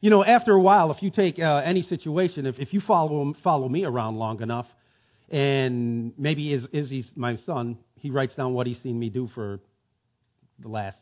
You 0.00 0.10
know, 0.10 0.24
after 0.24 0.52
a 0.52 0.60
while, 0.60 0.90
if 0.90 1.02
you 1.02 1.10
take 1.10 1.38
uh, 1.38 1.62
any 1.64 1.82
situation, 1.82 2.46
if, 2.46 2.58
if 2.58 2.72
you 2.72 2.80
follow, 2.80 3.34
follow 3.44 3.68
me 3.68 3.84
around 3.84 4.16
long 4.16 4.42
enough, 4.42 4.66
and 5.30 6.12
maybe 6.18 6.52
Iz, 6.52 6.66
Izzy's 6.72 7.08
my 7.14 7.36
son, 7.46 7.78
he 7.96 8.10
writes 8.10 8.34
down 8.34 8.52
what 8.52 8.66
he's 8.66 8.80
seen 8.82 8.98
me 8.98 9.10
do 9.10 9.28
for 9.34 9.60
the 10.58 10.68
last 10.68 10.98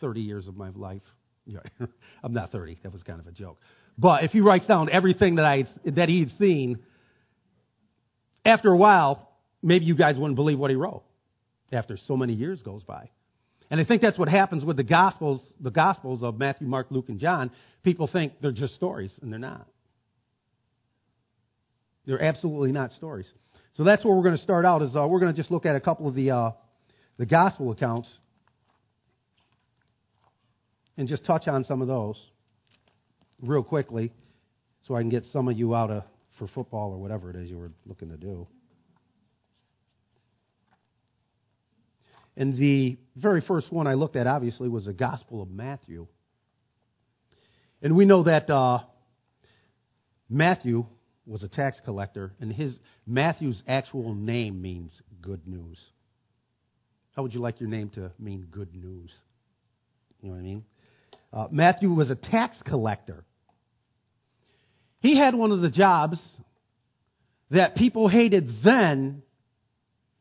30 0.00 0.20
years 0.20 0.46
of 0.46 0.56
my 0.56 0.70
life. 0.70 1.02
I'm 2.22 2.32
not 2.32 2.52
30. 2.52 2.80
That 2.82 2.92
was 2.92 3.02
kind 3.02 3.20
of 3.20 3.26
a 3.26 3.32
joke. 3.32 3.58
But 3.98 4.24
if 4.24 4.30
he 4.30 4.40
writes 4.40 4.66
down 4.66 4.88
everything 4.90 5.36
that 5.36 5.44
I 5.44 5.66
that 5.84 6.08
he'd 6.08 6.30
seen, 6.38 6.78
after 8.44 8.70
a 8.70 8.76
while, 8.76 9.30
maybe 9.62 9.84
you 9.84 9.94
guys 9.94 10.16
wouldn't 10.16 10.36
believe 10.36 10.58
what 10.58 10.70
he 10.70 10.76
wrote. 10.76 11.02
After 11.72 11.96
so 12.08 12.16
many 12.16 12.32
years 12.32 12.62
goes 12.62 12.82
by. 12.82 13.10
And 13.70 13.80
I 13.80 13.84
think 13.84 14.02
that's 14.02 14.18
what 14.18 14.28
happens 14.28 14.64
with 14.64 14.76
the 14.76 14.82
Gospels, 14.82 15.40
the 15.60 15.70
Gospels 15.70 16.24
of 16.24 16.36
Matthew, 16.36 16.66
Mark, 16.66 16.88
Luke, 16.90 17.08
and 17.08 17.20
John. 17.20 17.52
People 17.84 18.08
think 18.08 18.32
they're 18.42 18.50
just 18.50 18.74
stories, 18.74 19.12
and 19.22 19.32
they're 19.32 19.38
not. 19.38 19.68
They're 22.06 22.20
absolutely 22.20 22.72
not 22.72 22.90
stories. 22.92 23.26
So 23.76 23.84
that's 23.84 24.04
where 24.04 24.14
we're 24.14 24.24
going 24.24 24.36
to 24.36 24.42
start 24.42 24.64
out. 24.64 24.82
Is 24.82 24.96
uh, 24.96 25.06
we're 25.06 25.20
going 25.20 25.32
to 25.32 25.36
just 25.40 25.52
look 25.52 25.66
at 25.66 25.76
a 25.76 25.80
couple 25.80 26.08
of 26.08 26.14
the 26.16 26.32
uh, 26.32 26.50
the 27.18 27.26
Gospel 27.26 27.70
accounts 27.70 28.08
and 30.96 31.06
just 31.06 31.24
touch 31.24 31.46
on 31.46 31.64
some 31.64 31.80
of 31.80 31.86
those 31.86 32.16
real 33.42 33.62
quickly 33.62 34.12
so 34.86 34.94
I 34.94 35.00
can 35.00 35.08
get 35.08 35.24
some 35.32 35.48
of 35.48 35.58
you 35.58 35.74
out 35.74 35.90
of, 35.90 36.04
for 36.38 36.48
football 36.48 36.92
or 36.92 36.98
whatever 36.98 37.30
it 37.30 37.36
is 37.36 37.50
you 37.50 37.58
were 37.58 37.70
looking 37.86 38.10
to 38.10 38.16
do. 38.16 38.46
And 42.36 42.56
the 42.56 42.96
very 43.16 43.42
first 43.42 43.70
one 43.70 43.86
I 43.86 43.94
looked 43.94 44.16
at, 44.16 44.26
obviously, 44.26 44.68
was 44.68 44.86
the 44.86 44.92
Gospel 44.92 45.42
of 45.42 45.50
Matthew. 45.50 46.06
And 47.82 47.96
we 47.96 48.04
know 48.04 48.22
that 48.22 48.48
uh, 48.48 48.80
Matthew 50.28 50.86
was 51.26 51.42
a 51.42 51.48
tax 51.48 51.78
collector, 51.84 52.32
and 52.40 52.52
his 52.52 52.78
Matthew's 53.06 53.62
actual 53.68 54.14
name 54.14 54.62
means 54.62 54.98
good 55.20 55.46
news. 55.46 55.78
How 57.14 57.22
would 57.22 57.34
you 57.34 57.40
like 57.40 57.60
your 57.60 57.68
name 57.68 57.90
to 57.90 58.10
mean 58.18 58.46
good 58.50 58.74
news? 58.74 59.12
You 60.22 60.30
know 60.30 60.36
what 60.36 60.40
I 60.40 60.44
mean? 60.44 60.64
Uh, 61.32 61.46
Matthew 61.50 61.92
was 61.92 62.10
a 62.10 62.14
tax 62.14 62.56
collector. 62.64 63.24
He 65.00 65.18
had 65.18 65.34
one 65.34 65.50
of 65.50 65.60
the 65.60 65.70
jobs 65.70 66.18
that 67.50 67.74
people 67.74 68.08
hated 68.08 68.62
then 68.62 69.22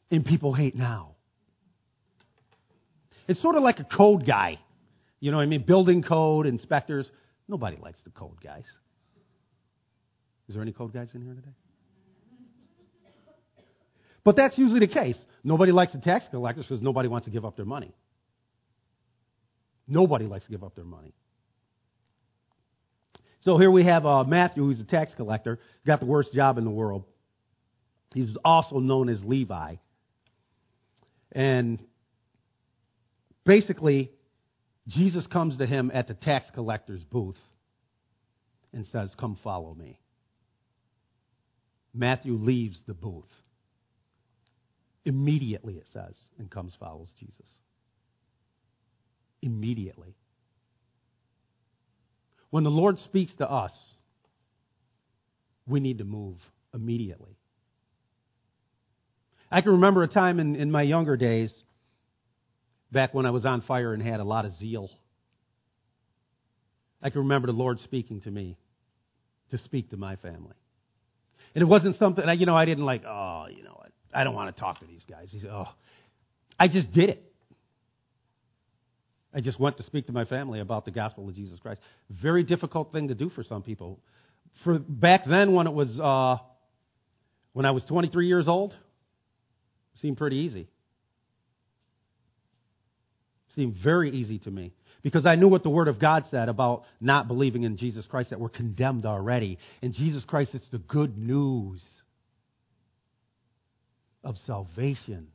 and 0.10 0.26
people 0.26 0.54
hate 0.54 0.76
now. 0.76 1.16
It's 3.28 3.42
sort 3.42 3.56
of 3.56 3.62
like 3.62 3.80
a 3.80 3.84
code 3.84 4.26
guy. 4.26 4.58
You 5.20 5.32
know 5.32 5.38
what 5.38 5.44
I 5.44 5.48
mean? 5.48 5.64
Building 5.64 6.02
code, 6.02 6.48
inspectors. 6.48 7.10
Nobody 7.48 7.78
likes 7.78 8.00
the 8.04 8.10
code 8.10 8.42
guys. 8.42 8.64
Is 10.48 10.56
there 10.56 10.62
any 10.64 10.72
code 10.72 10.94
guys 10.94 11.10
in 11.14 11.22
here 11.22 11.36
today? 11.36 11.54
But 14.24 14.36
that's 14.36 14.58
usually 14.58 14.80
the 14.80 14.88
case. 14.88 15.18
Nobody 15.44 15.72
likes 15.72 15.94
the 15.94 16.00
tax 16.00 16.26
collectors 16.32 16.66
because 16.66 16.82
nobody 16.82 17.08
wants 17.08 17.26
to 17.26 17.32
give 17.32 17.46
up 17.46 17.56
their 17.56 17.66
money. 17.66 17.94
Nobody 19.88 20.26
likes 20.26 20.46
to 20.46 20.52
give 20.52 20.64
up 20.64 20.76
their 20.76 20.86
money. 20.86 21.14
So 23.42 23.58
here 23.58 23.72
we 23.72 23.86
have 23.86 24.06
uh, 24.06 24.24
Matthew, 24.26 24.64
who's 24.64 24.80
a 24.80 24.86
tax 24.86 25.12
collector, 25.16 25.60
got 25.86 26.00
the 26.00 26.06
worst 26.06 26.34
job 26.34 26.58
in 26.58 26.66
the 26.66 26.72
world. 26.72 27.06
He's 28.14 28.36
also 28.44 28.80
known 28.80 29.08
as 29.08 29.24
Levi. 29.24 29.76
And 31.32 31.82
basically, 33.46 34.12
Jesus 34.88 35.26
comes 35.28 35.58
to 35.58 35.66
him 35.66 35.92
at 35.94 36.08
the 36.08 36.16
tax 36.16 36.48
collector's 36.54 37.04
booth 37.04 37.38
and 38.74 38.88
says, 38.92 39.12
Come 39.18 39.38
follow 39.44 39.74
me. 39.74 40.00
Matthew 41.94 42.34
leaves 42.34 42.80
the 42.88 42.94
booth. 42.94 43.26
Immediately, 45.06 45.76
it 45.76 45.88
says, 45.94 46.16
and 46.38 46.52
comes 46.52 46.74
follows 46.80 47.10
Jesus. 47.20 47.48
Immediately. 49.42 50.16
When 52.50 52.64
the 52.64 52.72
Lord 52.72 52.98
speaks 53.06 53.32
to 53.38 53.50
us, 53.50 53.72
we 55.68 55.80
need 55.80 56.00
to 56.00 56.04
move 56.04 56.38
immediately. 56.74 57.38
I 59.52 59.62
can 59.62 59.74
remember 59.74 60.04
a 60.04 60.08
time 60.08 60.40
in, 60.40 60.56
in 60.56 60.72
my 60.72 60.82
younger 60.82 61.18
days, 61.18 61.54
back 62.92 63.14
when 63.14 63.26
I 63.26 63.32
was 63.32 63.46
on 63.46 63.62
fire 63.62 63.94
and 63.94 64.02
had 64.02 64.20
a 64.20 64.24
lot 64.24 64.46
of 64.46 64.54
zeal. 64.56 64.90
I 67.02 67.10
can 67.10 67.22
remember 67.22 67.48
the 67.48 67.54
Lord 67.54 67.80
speaking 67.82 68.22
to 68.22 68.32
me 68.32 68.58
to 69.52 69.58
speak 69.60 69.92
to 69.92 69.98
my 69.98 70.16
family. 70.18 70.56
And 71.56 71.62
it 71.62 71.66
wasn't 71.66 71.98
something, 71.98 72.24
you 72.38 72.46
know, 72.46 72.56
I 72.56 72.66
didn't 72.66 72.86
like, 72.86 73.04
oh, 73.06 73.46
you 73.50 73.64
know 73.64 73.74
what, 73.76 73.92
I 74.14 74.24
don't 74.24 74.36
want 74.36 74.56
to 74.56 74.60
talk 74.60 74.80
to 74.80 74.86
these 74.86 75.04
guys. 75.10 75.30
He 75.32 75.40
said, 75.40 75.50
oh, 75.52 75.70
I 76.60 76.68
just 76.68 76.92
did 76.92 77.10
it. 77.10 77.29
I 79.34 79.42
just 79.42 79.60
went 79.60 79.78
to 79.78 79.84
speak 79.84 80.08
to 80.08 80.12
my 80.12 80.26
family 80.26 80.60
about 80.60 80.86
the 80.86 80.92
gospel 80.92 81.28
of 81.30 81.36
Jesus 81.36 81.60
Christ. 81.60 81.82
Very 82.10 82.44
difficult 82.44 82.92
thing 82.92 83.10
to 83.10 83.16
do 83.16 83.30
for 83.30 83.44
some 83.44 83.62
people. 83.62 84.00
For 84.64 84.80
back 84.80 85.26
then, 85.26 85.54
when 85.54 85.68
it 85.68 85.74
was 85.74 86.00
uh, 86.00 86.44
when 87.54 87.66
I 87.66 87.72
was 87.72 87.84
23 87.86 88.28
years 88.28 88.48
old, 88.48 88.76
seemed 90.02 90.18
pretty 90.18 90.38
easy. 90.38 90.68
Seemed 93.56 93.76
very 93.84 94.12
easy 94.12 94.40
to 94.40 94.52
me 94.52 94.74
because 95.02 95.26
I 95.26 95.36
knew 95.36 95.48
what 95.48 95.64
the 95.64 95.70
Word 95.70 95.88
of 95.88 96.00
God 96.00 96.26
said 96.30 96.50
about 96.50 96.84
not 97.00 97.28
believing 97.28 97.64
in 97.64 97.78
Jesus 97.78 98.06
Christ, 98.06 98.32
that 98.32 98.40
we're 98.40 98.50
condemned 98.50 99.06
already. 99.06 99.58
In 99.82 99.94
Jesus 99.94 100.24
Christ, 100.26 100.52
it's 100.54 100.68
the 100.72 100.78
good 100.78 101.18
news 101.18 101.84
of 104.24 104.36
salvation. 104.46 105.28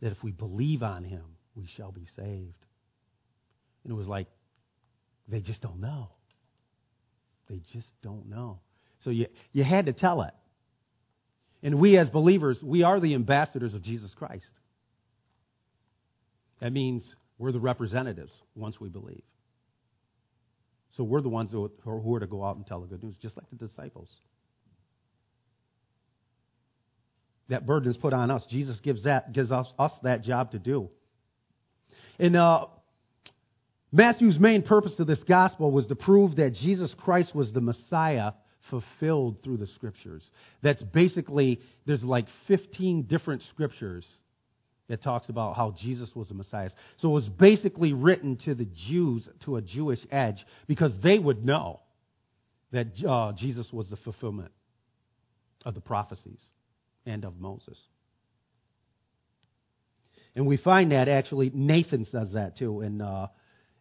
That 0.00 0.12
if 0.12 0.22
we 0.22 0.32
believe 0.32 0.82
on 0.82 1.04
Him, 1.04 1.24
we 1.54 1.68
shall 1.76 1.92
be 1.92 2.06
saved. 2.16 2.64
And 3.84 3.92
it 3.92 3.94
was 3.94 4.06
like, 4.06 4.26
they 5.28 5.40
just 5.40 5.60
don't 5.60 5.80
know. 5.80 6.10
They 7.48 7.60
just 7.72 7.88
don't 8.02 8.28
know. 8.28 8.60
So 9.02 9.10
you, 9.10 9.26
you 9.52 9.64
had 9.64 9.86
to 9.86 9.92
tell 9.92 10.22
it. 10.22 10.32
And 11.62 11.78
we 11.78 11.96
as 11.98 12.08
believers, 12.08 12.60
we 12.62 12.82
are 12.82 13.00
the 13.00 13.14
ambassadors 13.14 13.74
of 13.74 13.82
Jesus 13.82 14.12
Christ. 14.14 14.50
That 16.60 16.72
means 16.72 17.02
we're 17.38 17.52
the 17.52 17.60
representatives 17.60 18.32
once 18.54 18.80
we 18.80 18.88
believe. 18.88 19.22
So 20.96 21.04
we're 21.04 21.22
the 21.22 21.28
ones 21.28 21.50
who 21.50 21.70
are 21.86 22.20
to 22.20 22.26
go 22.26 22.44
out 22.44 22.56
and 22.56 22.66
tell 22.66 22.80
the 22.80 22.86
good 22.86 23.02
news, 23.02 23.16
just 23.20 23.36
like 23.36 23.46
the 23.50 23.66
disciples. 23.66 24.08
That 27.48 27.66
burden 27.66 27.90
is 27.90 27.96
put 27.96 28.12
on 28.12 28.30
us. 28.30 28.42
Jesus 28.48 28.78
gives 28.80 29.04
that 29.04 29.32
gives 29.32 29.50
us, 29.50 29.66
us 29.78 29.92
that 30.02 30.22
job 30.22 30.52
to 30.52 30.58
do. 30.58 30.88
And 32.18 32.36
uh, 32.36 32.66
Matthew's 33.92 34.38
main 34.38 34.62
purpose 34.62 34.92
of 34.98 35.06
this 35.06 35.22
gospel 35.28 35.70
was 35.70 35.86
to 35.86 35.94
prove 35.94 36.36
that 36.36 36.54
Jesus 36.54 36.92
Christ 36.98 37.34
was 37.34 37.52
the 37.52 37.60
Messiah 37.60 38.32
fulfilled 38.70 39.36
through 39.42 39.58
the 39.58 39.66
scriptures. 39.68 40.22
That's 40.62 40.82
basically 40.82 41.60
there's 41.86 42.02
like 42.02 42.26
15 42.48 43.02
different 43.02 43.42
scriptures 43.50 44.04
that 44.88 45.02
talks 45.02 45.28
about 45.28 45.56
how 45.56 45.74
Jesus 45.80 46.10
was 46.14 46.28
the 46.28 46.34
Messiah. 46.34 46.70
So 46.98 47.08
it 47.08 47.12
was 47.12 47.28
basically 47.28 47.92
written 47.92 48.36
to 48.44 48.54
the 48.54 48.66
Jews, 48.88 49.28
to 49.44 49.56
a 49.56 49.62
Jewish 49.62 50.00
edge, 50.10 50.44
because 50.66 50.92
they 51.02 51.18
would 51.18 51.44
know 51.44 51.80
that 52.72 52.88
uh, 53.08 53.32
Jesus 53.32 53.66
was 53.72 53.88
the 53.88 53.96
fulfillment 53.96 54.52
of 55.64 55.74
the 55.74 55.80
prophecies 55.80 56.40
and 57.06 57.24
of 57.24 57.38
Moses. 57.38 57.78
And 60.36 60.46
we 60.46 60.56
find 60.56 60.92
that 60.92 61.08
actually 61.08 61.50
Nathan 61.54 62.06
says 62.10 62.32
that 62.32 62.58
too 62.58 62.80
in 62.80 63.00
uh, 63.00 63.28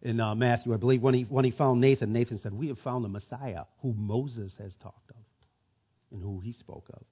in 0.01 0.19
uh, 0.19 0.35
Matthew. 0.35 0.73
I 0.73 0.77
believe 0.77 1.01
when 1.01 1.13
he 1.13 1.23
when 1.23 1.45
he 1.45 1.51
found 1.51 1.81
Nathan, 1.81 2.13
Nathan 2.13 2.39
said, 2.39 2.53
"We 2.53 2.67
have 2.67 2.79
found 2.79 3.03
the 3.03 3.09
Messiah, 3.09 3.63
who 3.81 3.93
Moses 3.93 4.53
has 4.59 4.71
talked 4.81 5.09
of, 5.09 5.15
and 6.11 6.21
who 6.21 6.39
he 6.41 6.53
spoke 6.53 6.85
of." 6.93 7.03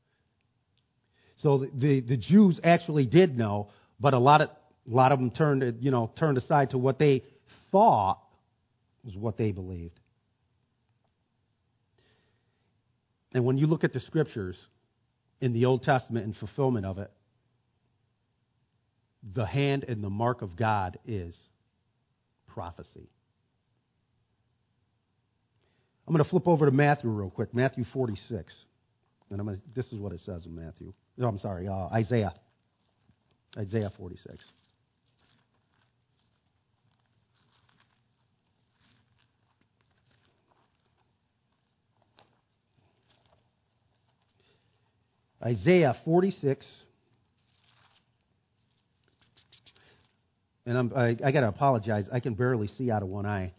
So 1.38 1.60
the, 1.60 1.72
the, 1.74 2.00
the 2.02 2.18
Jews 2.18 2.60
actually 2.64 3.08
did 3.08 3.36
know, 3.36 3.70
but 4.00 4.14
a 4.14 4.20
lot 4.20 4.42
of 4.42 4.50
a 4.50 4.94
lot 4.94 5.12
of 5.12 5.20
them 5.20 5.32
turned 5.32 5.78
you 5.80 5.90
know 5.90 6.12
turned 6.20 6.38
aside 6.38 6.72
to 6.72 6.78
what 6.78 7.00
they 7.00 7.24
thought 7.72 8.20
was 9.04 9.16
what 9.16 9.38
they 9.38 9.52
believed. 9.52 10.00
And 13.34 13.46
when 13.46 13.58
you 13.58 13.66
look 13.66 13.84
at 13.84 13.94
the 13.94 14.02
scriptures 14.02 14.58
in 15.40 15.54
the 15.54 15.66
Old 15.66 15.84
Testament 15.84 16.26
and 16.26 16.36
fulfillment 16.36 16.86
of 16.86 17.00
it, 17.00 17.10
the 19.34 19.46
hand 19.46 19.86
and 19.88 20.04
the 20.04 20.10
mark 20.10 20.42
of 20.42 20.56
God 20.56 20.98
is 21.06 21.36
prophecy. 22.48 23.10
I'm 26.08 26.14
going 26.14 26.24
to 26.24 26.30
flip 26.30 26.48
over 26.48 26.66
to 26.66 26.72
Matthew 26.72 27.10
real 27.10 27.30
quick, 27.30 27.54
Matthew 27.54 27.86
46. 27.94 28.54
And 29.30 29.40
I'm 29.40 29.46
going 29.46 29.58
to, 29.58 29.64
this 29.76 29.86
is 29.94 30.00
what 30.00 30.12
it 30.12 30.20
says 30.26 30.46
in 30.46 30.56
Matthew. 30.56 30.94
No, 31.18 31.28
I'm 31.28 31.38
sorry, 31.38 31.68
uh, 31.68 31.88
Isaiah. 31.94 32.34
Isaiah 33.58 33.92
46. 33.98 34.38
Isaiah 45.44 45.96
46. 46.04 46.66
And 50.72 50.78
I'm, 50.78 50.94
I, 50.96 51.18
I 51.22 51.32
got 51.34 51.42
to 51.42 51.50
apologize. 51.50 52.06
I 52.14 52.22
can 52.22 52.34
barely 52.34 52.68
see 52.78 52.90
out 52.90 53.04
of 53.04 53.10
one 53.10 53.26
eye. 53.26 53.54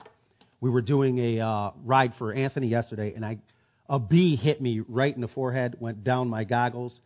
We 0.62 0.70
were 0.70 0.80
doing 0.80 1.18
a 1.18 1.40
uh, 1.40 1.72
ride 1.84 2.14
for 2.16 2.32
Anthony 2.32 2.68
yesterday, 2.68 3.12
and 3.14 3.22
I, 3.22 3.36
a 3.86 3.98
bee 3.98 4.34
hit 4.34 4.62
me 4.62 4.80
right 4.80 5.14
in 5.14 5.20
the 5.20 5.28
forehead, 5.28 5.76
went 5.78 6.04
down 6.04 6.30
my 6.30 6.44
goggles, 6.44 6.98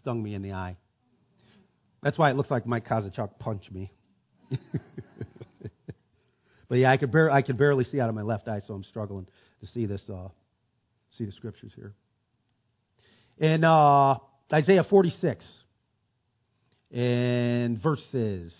stung 0.00 0.22
me 0.22 0.34
in 0.34 0.42
the 0.42 0.52
eye. 0.52 0.76
That's 2.02 2.18
why 2.18 2.30
it 2.30 2.36
looks 2.36 2.50
like 2.50 2.66
Mike 2.66 2.86
Kazachuk 2.86 3.38
punched 3.38 3.72
me. 3.72 3.90
but 6.68 6.74
yeah, 6.74 6.92
I 6.92 6.98
could, 6.98 7.10
bar- 7.10 7.30
I 7.30 7.40
could 7.40 7.56
barely 7.56 7.84
see 7.84 8.00
out 8.00 8.10
of 8.10 8.14
my 8.14 8.20
left 8.20 8.48
eye, 8.48 8.60
so 8.66 8.74
I'm 8.74 8.84
struggling 8.84 9.26
to 9.62 9.66
see 9.68 9.86
this, 9.86 10.02
uh, 10.12 10.28
see 11.16 11.24
the 11.24 11.32
scriptures 11.32 11.72
here 11.74 11.94
in 13.38 13.64
uh, 13.64 14.16
Isaiah 14.52 14.84
46, 14.84 15.42
in 16.90 17.80
verses 17.82 18.52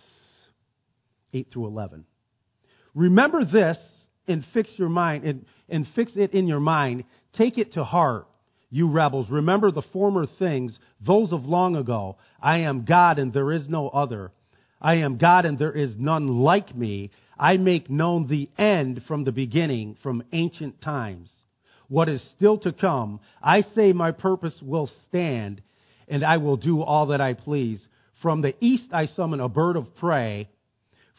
8 1.32 1.48
through 1.52 1.66
11. 1.66 2.04
Remember 2.94 3.44
this 3.44 3.78
and 4.26 4.44
fix 4.52 4.70
your 4.76 4.88
mind 4.88 5.24
and, 5.24 5.46
and 5.68 5.86
fix 5.94 6.12
it 6.16 6.32
in 6.32 6.46
your 6.46 6.60
mind. 6.60 7.04
Take 7.34 7.58
it 7.58 7.74
to 7.74 7.84
heart, 7.84 8.26
you 8.70 8.90
rebels. 8.90 9.28
Remember 9.30 9.70
the 9.70 9.82
former 9.92 10.26
things, 10.38 10.78
those 11.04 11.32
of 11.32 11.44
long 11.44 11.76
ago. 11.76 12.16
I 12.40 12.58
am 12.58 12.84
God 12.84 13.18
and 13.18 13.32
there 13.32 13.52
is 13.52 13.68
no 13.68 13.88
other. 13.88 14.32
I 14.80 14.96
am 14.96 15.18
God 15.18 15.44
and 15.44 15.58
there 15.58 15.72
is 15.72 15.94
none 15.98 16.26
like 16.28 16.74
me. 16.74 17.10
I 17.38 17.56
make 17.56 17.90
known 17.90 18.28
the 18.28 18.48
end 18.58 19.02
from 19.06 19.24
the 19.24 19.32
beginning, 19.32 19.96
from 20.02 20.22
ancient 20.32 20.80
times 20.80 21.30
what 21.88 22.08
is 22.08 22.22
still 22.36 22.58
to 22.58 22.72
come. 22.72 23.20
I 23.42 23.62
say 23.74 23.92
my 23.92 24.12
purpose 24.12 24.54
will 24.62 24.90
stand, 25.08 25.62
and 26.06 26.24
I 26.24 26.36
will 26.36 26.56
do 26.56 26.82
all 26.82 27.06
that 27.06 27.20
I 27.20 27.32
please. 27.34 27.80
From 28.22 28.42
the 28.42 28.54
east 28.60 28.92
I 28.92 29.06
summon 29.06 29.40
a 29.40 29.48
bird 29.48 29.76
of 29.76 29.96
prey. 29.96 30.48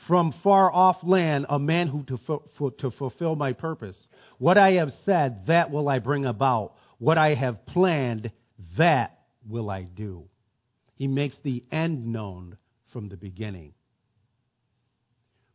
From 0.08 0.34
far 0.44 0.72
off 0.74 0.98
land, 1.04 1.46
a 1.50 1.60
man 1.60 1.88
who 1.88 2.04
to, 2.04 2.18
fu- 2.58 2.72
to 2.80 2.92
fulfill 2.92 3.36
my 3.36 3.54
purpose. 3.54 3.98
What 4.38 4.58
I 4.58 4.74
have 4.74 4.92
said, 5.06 5.46
that 5.48 5.72
will 5.72 5.88
I 5.88 6.00
bring 6.00 6.26
about. 6.26 6.74
What 6.98 7.18
I 7.18 7.36
have 7.36 7.66
planned, 7.66 8.32
that 8.78 9.20
will 9.48 9.70
I 9.70 9.84
do. 9.84 10.26
He 10.96 11.08
makes 11.08 11.36
the 11.44 11.64
end 11.72 12.08
known 12.08 12.58
from 12.92 13.10
the 13.10 13.18
beginning. 13.18 13.74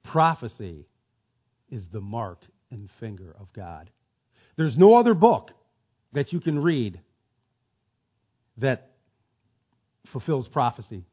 Prophecy 0.04 0.86
is 1.70 1.82
the 1.92 2.00
mark 2.00 2.38
and 2.70 2.88
finger 3.00 3.34
of 3.38 3.52
God. 3.52 3.90
There's 4.56 4.76
no 4.76 4.94
other 4.94 5.14
book 5.14 5.50
that 6.12 6.32
you 6.32 6.40
can 6.40 6.58
read 6.62 7.00
that 8.58 8.92
fulfills 10.12 10.46
prophecy 10.48 11.04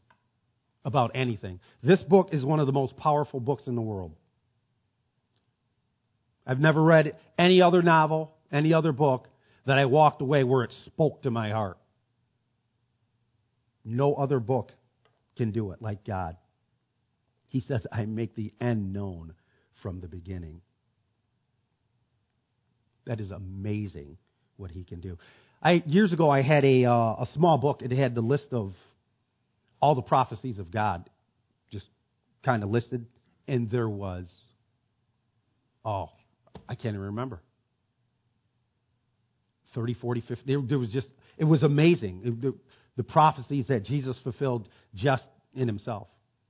about 0.83 1.11
anything. 1.15 1.59
This 1.83 2.01
book 2.03 2.29
is 2.31 2.43
one 2.43 2.59
of 2.59 2.67
the 2.67 2.73
most 2.73 2.97
powerful 2.97 3.39
books 3.39 3.63
in 3.67 3.75
the 3.75 3.81
world. 3.81 4.13
I've 6.45 6.59
never 6.59 6.81
read 6.81 7.15
any 7.37 7.61
other 7.61 7.81
novel, 7.81 8.33
any 8.51 8.73
other 8.73 8.91
book 8.91 9.27
that 9.65 9.77
I 9.77 9.85
walked 9.85 10.21
away 10.21 10.43
where 10.43 10.63
it 10.63 10.73
spoke 10.85 11.21
to 11.23 11.31
my 11.31 11.51
heart. 11.51 11.77
No 13.85 14.15
other 14.15 14.39
book 14.39 14.71
can 15.37 15.51
do 15.51 15.71
it 15.71 15.81
like 15.81 16.05
God. 16.05 16.37
He 17.47 17.61
says, 17.61 17.85
I 17.91 18.05
make 18.05 18.35
the 18.35 18.53
end 18.59 18.93
known 18.93 19.33
from 19.81 19.99
the 19.99 20.07
beginning. 20.07 20.61
That 23.05 23.19
is 23.19 23.31
amazing 23.31 24.17
what 24.57 24.71
he 24.71 24.83
can 24.83 24.99
do. 24.99 25.17
I, 25.61 25.83
years 25.85 26.13
ago, 26.13 26.29
I 26.29 26.41
had 26.41 26.63
a, 26.65 26.85
uh, 26.85 26.93
a 26.93 27.27
small 27.33 27.57
book. 27.57 27.81
It 27.81 27.91
had 27.91 28.15
the 28.15 28.21
list 28.21 28.47
of 28.51 28.73
all 29.81 29.95
the 29.95 30.01
prophecies 30.01 30.59
of 30.59 30.71
God, 30.71 31.09
just 31.71 31.85
kind 32.43 32.63
of 32.63 32.69
listed, 32.69 33.05
and 33.47 33.69
there 33.69 33.89
was, 33.89 34.31
oh, 35.83 36.09
I 36.69 36.75
can't 36.75 36.93
even 36.95 37.01
remember. 37.01 37.41
30, 39.73 39.95
40, 39.95 40.21
50. 40.21 40.65
There, 40.67 40.79
was 40.79 40.89
just, 40.89 41.07
it 41.37 41.45
was 41.45 41.63
amazing. 41.63 42.39
The, 42.41 42.53
the 42.97 43.03
prophecies 43.03 43.67
that 43.67 43.83
Jesus 43.83 44.17
fulfilled 44.23 44.67
just 44.93 45.23
in 45.55 45.67
himself, 45.67 46.07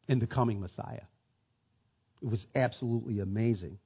in 0.07 0.19
the 0.19 0.27
coming 0.27 0.59
Messiah. 0.59 1.03
It 2.21 2.29
was 2.29 2.45
absolutely 2.55 3.19
amazing. 3.19 3.77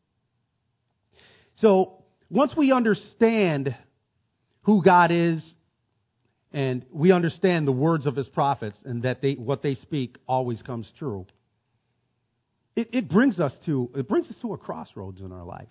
So, 1.62 2.03
once 2.29 2.53
we 2.58 2.71
understand 2.71 3.75
who 4.63 4.84
God 4.84 5.12
is 5.12 5.41
and 6.55 6.85
we 6.89 7.11
understand 7.11 7.67
the 7.67 7.73
words 7.73 8.05
of 8.05 8.15
his 8.15 8.29
prophets 8.29 8.77
and 8.85 9.03
that 9.03 9.21
they, 9.21 9.33
what 9.33 9.61
they 9.61 9.75
speak 9.75 10.17
always 10.25 10.61
comes 10.61 10.89
true, 10.97 11.27
it, 12.77 12.87
it, 12.93 13.09
brings 13.09 13.41
us 13.41 13.51
to 13.65 13.91
it 13.93 14.07
brings 14.07 14.29
us 14.29 14.37
to 14.41 14.53
a 14.53 14.57
crossroads 14.57 15.19
in 15.19 15.33
our 15.33 15.43
life. 15.43 15.67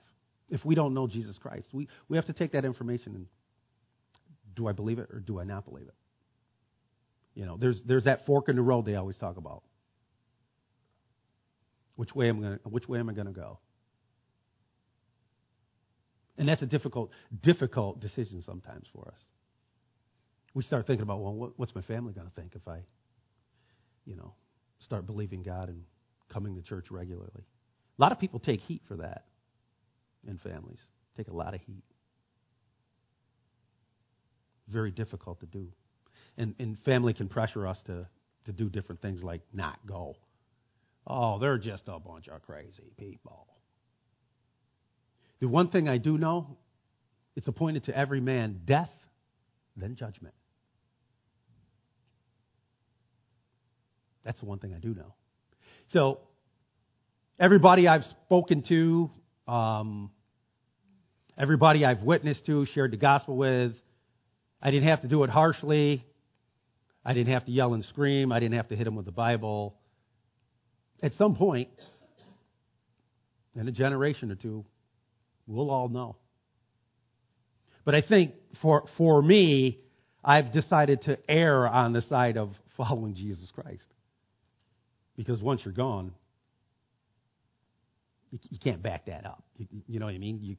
If 0.51 0.62
we 0.62 0.75
don't 0.75 0.92
know 0.92 1.07
Jesus 1.07 1.38
Christ, 1.38 1.68
we, 1.73 1.88
we 2.11 2.18
have 2.18 2.27
to 2.27 2.35
take 2.35 2.53
that 2.53 2.66
information 2.66 3.14
and 3.14 3.27
do 4.55 4.68
I 4.68 4.73
believe 4.73 4.99
it 4.99 5.09
or 5.11 5.20
do 5.20 5.40
I 5.40 5.44
not 5.44 5.64
believe 5.64 5.87
it? 5.87 5.94
You 7.35 7.47
know, 7.47 7.57
there's 7.59 7.81
there's 7.87 8.05
that 8.05 8.27
fork 8.27 8.51
in 8.51 8.57
the 8.57 8.62
road 8.62 8.85
they 8.85 8.94
always 8.94 9.16
talk 9.16 9.38
about. 9.38 9.62
Which 11.97 12.14
way 12.14 12.29
am 12.29 12.40
I 12.40 12.42
going 12.42 12.59
which 12.64 12.87
way 12.87 12.99
am 12.99 13.09
I 13.09 13.14
going 13.14 13.27
to 13.27 13.33
go? 13.33 13.59
And 16.37 16.47
that's 16.47 16.61
a 16.61 16.66
difficult, 16.66 17.11
difficult 17.42 18.01
decision 18.01 18.42
sometimes 18.44 18.87
for 18.92 19.09
us. 19.09 19.16
We 20.55 20.62
start 20.62 20.87
thinking 20.87 21.03
about, 21.03 21.21
well, 21.21 21.53
what's 21.57 21.75
my 21.75 21.83
family 21.83 22.12
going 22.12 22.29
to 22.29 22.40
think 22.40 22.55
if 22.55 22.67
I, 22.69 22.79
you 24.07 24.14
know, 24.14 24.33
start 24.79 25.05
believing 25.05 25.43
God 25.43 25.69
and 25.69 25.83
coming 26.33 26.55
to 26.55 26.62
church 26.62 26.87
regularly? 26.90 27.45
A 27.99 28.03
lot 28.03 28.12
of 28.12 28.21
people 28.21 28.38
take 28.38 28.61
heat 28.61 28.83
for 28.87 28.97
that 28.97 29.25
in 30.27 30.38
families, 30.38 30.79
take 31.17 31.29
a 31.29 31.35
lot 31.35 31.55
of 31.55 31.61
heat. 31.61 31.83
Very 34.69 34.90
difficult 34.90 35.40
to 35.40 35.47
do. 35.47 35.69
And, 36.37 36.55
and 36.59 36.79
family 36.85 37.14
can 37.14 37.29
pressure 37.29 37.67
us 37.67 37.79
to, 37.87 38.07
to 38.47 38.53
do 38.53 38.69
different 38.69 39.03
things 39.03 39.23
like 39.23 39.43
not 39.53 39.79
go. 39.87 40.17
Oh, 41.07 41.38
they're 41.38 41.59
just 41.59 41.85
a 41.87 41.99
bunch 41.99 42.29
of 42.29 42.43
crazy 42.43 42.93
people. 42.97 43.47
The 45.40 45.49
one 45.49 45.69
thing 45.69 45.88
I 45.88 45.99
do 45.99 46.17
know, 46.17 46.57
it's 47.37 47.47
appointed 47.47 47.85
to 47.85 47.97
every 47.97 48.21
man 48.21 48.62
death, 48.64 48.90
then 49.77 49.97
judgment. 49.97 50.35
That's 54.25 54.39
the 54.41 54.47
one 54.47 54.59
thing 54.59 54.75
I 54.75 54.79
do 54.79 54.95
know. 54.95 55.15
So, 55.93 56.21
everybody 57.39 57.87
I've 57.87 58.05
spoken 58.25 58.63
to, 58.69 59.11
um, 59.47 60.11
everybody 61.39 61.85
I've 61.85 62.03
witnessed 62.03 62.47
to, 62.47 62.67
shared 62.75 62.93
the 62.93 62.97
gospel 62.97 63.37
with, 63.37 63.73
I 64.63 64.71
didn't 64.71 64.89
have 64.89 65.03
to 65.03 65.09
do 65.09 65.23
it 65.25 65.31
harshly. 65.31 66.07
I 67.05 67.13
didn't 67.13 67.33
have 67.35 67.45
to 67.45 67.53
yell 67.53 67.75
and 67.75 67.85
scream. 67.85 68.33
I 68.33 68.41
didn't 68.41 68.57
have 68.57 68.69
to 68.69 68.77
hit 68.77 68.85
them 68.85 68.95
with 68.95 69.05
the 69.05 69.13
Bible. 69.13 69.77
At 71.03 71.13
some 71.19 71.37
point, 71.37 71.69
in 73.55 73.69
a 73.69 73.73
generation 73.73 74.31
or 74.31 74.37
two, 74.37 74.65
we'll 75.47 75.71
all 75.71 75.89
know. 75.89 76.17
But 77.85 77.95
I 77.95 78.01
think 78.01 78.33
for, 78.63 78.87
for 78.97 79.21
me, 79.21 79.81
I've 80.25 80.53
decided 80.53 81.03
to 81.03 81.19
err 81.29 81.69
on 81.69 81.93
the 81.93 82.01
side 82.03 82.39
of 82.39 82.55
following 82.79 83.15
Jesus 83.15 83.51
Christ. 83.55 83.85
Because 85.16 85.42
once 85.42 85.62
you're 85.64 85.74
gone, 85.74 86.12
you, 88.31 88.38
you 88.50 88.59
can't 88.59 88.83
back 88.83 89.07
that 89.07 89.27
up. 89.27 89.42
You, 89.57 89.66
you, 89.87 90.00
know 90.00 90.07
what 90.07 90.14
I 90.14 90.18
mean? 90.18 90.40
You, 90.42 90.57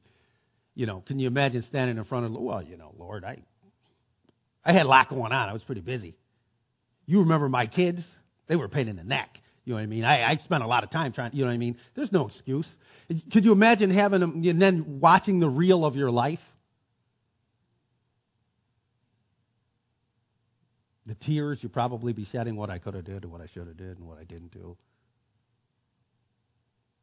you 0.74 0.86
know, 0.86 1.02
can 1.06 1.18
you 1.18 1.26
imagine 1.26 1.64
standing 1.68 1.96
in 1.96 2.04
front 2.04 2.26
of, 2.26 2.32
well, 2.32 2.62
you 2.62 2.76
know, 2.76 2.94
Lord, 2.98 3.24
I, 3.24 3.38
I 4.64 4.72
had 4.72 4.86
a 4.86 4.88
lot 4.88 5.08
going 5.08 5.32
on. 5.32 5.48
I 5.48 5.52
was 5.52 5.62
pretty 5.62 5.80
busy. 5.80 6.16
You 7.06 7.20
remember 7.20 7.48
my 7.48 7.66
kids? 7.66 8.00
They 8.48 8.56
were 8.56 8.66
a 8.66 8.68
pain 8.68 8.88
in 8.88 8.96
the 8.96 9.04
neck. 9.04 9.38
You 9.64 9.72
know 9.72 9.78
what 9.78 9.82
I 9.82 9.86
mean? 9.86 10.04
I, 10.04 10.22
I 10.22 10.36
spent 10.44 10.62
a 10.62 10.66
lot 10.66 10.84
of 10.84 10.90
time 10.90 11.12
trying. 11.12 11.32
You 11.34 11.42
know 11.42 11.48
what 11.48 11.54
I 11.54 11.58
mean? 11.58 11.76
There's 11.94 12.12
no 12.12 12.28
excuse. 12.28 12.66
Could 13.32 13.44
you 13.44 13.52
imagine 13.52 13.90
having 13.90 14.20
them 14.20 14.42
and 14.44 14.62
then 14.62 15.00
watching 15.00 15.40
the 15.40 15.48
reel 15.48 15.84
of 15.84 15.96
your 15.96 16.10
life? 16.10 16.38
The 21.06 21.14
tears 21.14 21.58
you 21.62 21.68
probably 21.68 22.12
be 22.12 22.26
shedding, 22.30 22.56
what 22.56 22.70
I 22.70 22.78
could 22.78 22.94
have 22.94 23.04
did 23.04 23.22
and 23.22 23.32
what 23.32 23.40
I 23.40 23.46
should 23.54 23.66
have 23.66 23.76
did 23.76 23.98
and 23.98 24.08
what 24.08 24.18
I 24.18 24.24
didn't 24.24 24.52
do. 24.52 24.76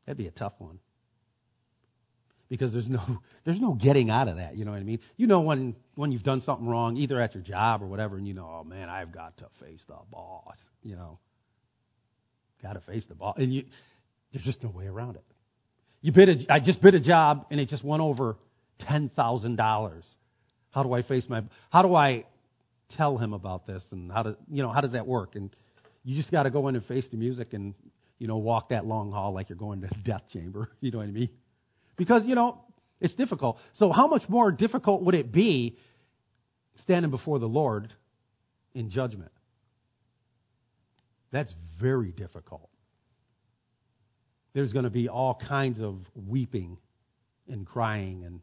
That'd 0.06 0.18
be 0.18 0.28
a 0.28 0.32
tough 0.32 0.54
one. 0.58 0.80
Because 2.50 2.74
there's 2.74 2.90
no 2.90 3.02
there's 3.46 3.60
no 3.60 3.74
getting 3.74 4.10
out 4.10 4.28
of 4.28 4.36
that, 4.36 4.58
you 4.58 4.66
know 4.66 4.72
what 4.72 4.82
I 4.82 4.84
mean? 4.84 5.00
You 5.16 5.28
know 5.28 5.42
when 5.42 5.76
when 5.96 6.12
you've 6.12 6.24
done 6.24 6.42
something 6.46 6.68
wrong, 6.68 6.98
either 6.98 7.20
at 7.22 7.34
your 7.34 7.44
job 7.44 7.82
or 7.82 7.88
whatever, 7.88 8.18
and 8.18 8.28
you 8.28 8.34
know, 8.34 8.60
oh 8.60 8.64
man, 8.64 8.90
I've 8.90 9.14
got 9.14 9.38
to 9.38 9.46
face 9.60 9.80
the 9.88 9.96
boss, 10.12 10.58
you 10.82 10.96
know. 10.96 11.20
Gotta 12.62 12.80
face 12.82 13.04
the 13.10 13.16
boss. 13.16 13.36
And 13.38 13.54
you 13.54 13.66
there's 14.32 14.46
just 14.46 14.64
no 14.64 14.70
way 14.70 14.88
around 14.88 15.16
it. 15.16 15.26
You 16.02 16.12
bid 16.12 16.30
a, 16.30 16.54
I 16.54 16.60
just 16.60 16.82
bid 16.82 16.96
a 16.96 17.00
job 17.00 17.48
and 17.52 17.60
it 17.60 17.70
just 17.70 17.84
went 17.84 18.02
over 18.02 18.38
ten 18.80 19.10
thousand 19.16 19.58
dollars. 19.58 20.04
How 20.72 20.84
do 20.84 20.94
I 20.94 21.02
face 21.04 21.26
my 21.28 21.44
how 21.70 21.82
do 21.82 21.94
I 21.94 22.26
tell 22.98 23.18
him 23.18 23.34
about 23.34 23.68
this 23.68 23.84
and 23.92 24.12
how 24.12 24.24
to 24.24 24.38
you 24.52 24.64
know 24.64 24.72
how 24.72 24.82
does 24.82 24.94
that 24.94 25.08
work? 25.08 25.36
And 25.36 25.56
you 26.04 26.18
just 26.18 26.32
got 26.32 26.44
to 26.44 26.50
go 26.50 26.68
in 26.68 26.76
and 26.76 26.86
face 26.86 27.06
the 27.12 27.18
music 27.18 27.54
and 27.54 27.74
you 28.20 28.28
know 28.28 28.38
walk 28.38 28.70
that 28.70 28.86
long 28.86 29.12
haul 29.12 29.34
like 29.34 29.50
you're 29.50 29.58
going 29.58 29.82
to 29.82 29.88
the 29.88 29.96
death 30.04 30.24
chamber 30.32 30.70
you 30.82 30.92
know 30.92 31.00
what 31.00 31.08
i 31.08 31.12
mean? 31.12 31.30
Because 31.98 32.24
you 32.26 32.36
know 32.36 32.64
it's 33.00 33.14
difficult. 33.16 33.58
So 33.78 33.92
how 33.92 34.08
much 34.08 34.24
more 34.30 34.52
difficult 34.52 35.04
would 35.04 35.16
it 35.16 35.32
be 35.32 35.78
standing 36.84 37.12
before 37.12 37.40
the 37.40 37.48
lord 37.48 37.92
in 38.74 38.90
judgment? 38.90 39.32
That's 41.32 41.54
very 41.82 42.12
difficult. 42.12 42.70
There's 44.54 44.72
going 44.72 44.84
to 44.84 44.92
be 44.92 45.10
all 45.10 45.40
kinds 45.48 45.82
of 45.82 45.98
weeping 46.16 46.78
and 47.48 47.66
crying 47.66 48.24
and 48.26 48.42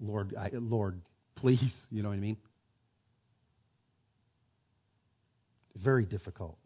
lord 0.00 0.34
I, 0.38 0.50
lord 0.52 1.00
please 1.36 1.72
you 1.90 2.02
know 2.02 2.08
what 2.08 2.16
i 2.16 2.20
mean 2.20 2.36
Very 5.82 6.04
difficult. 6.04 6.58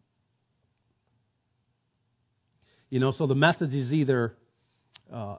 You 2.89 2.99
know, 2.99 3.11
so 3.11 3.27
the 3.27 3.35
message 3.35 3.73
is 3.73 3.91
either, 3.91 4.35
uh, 5.13 5.37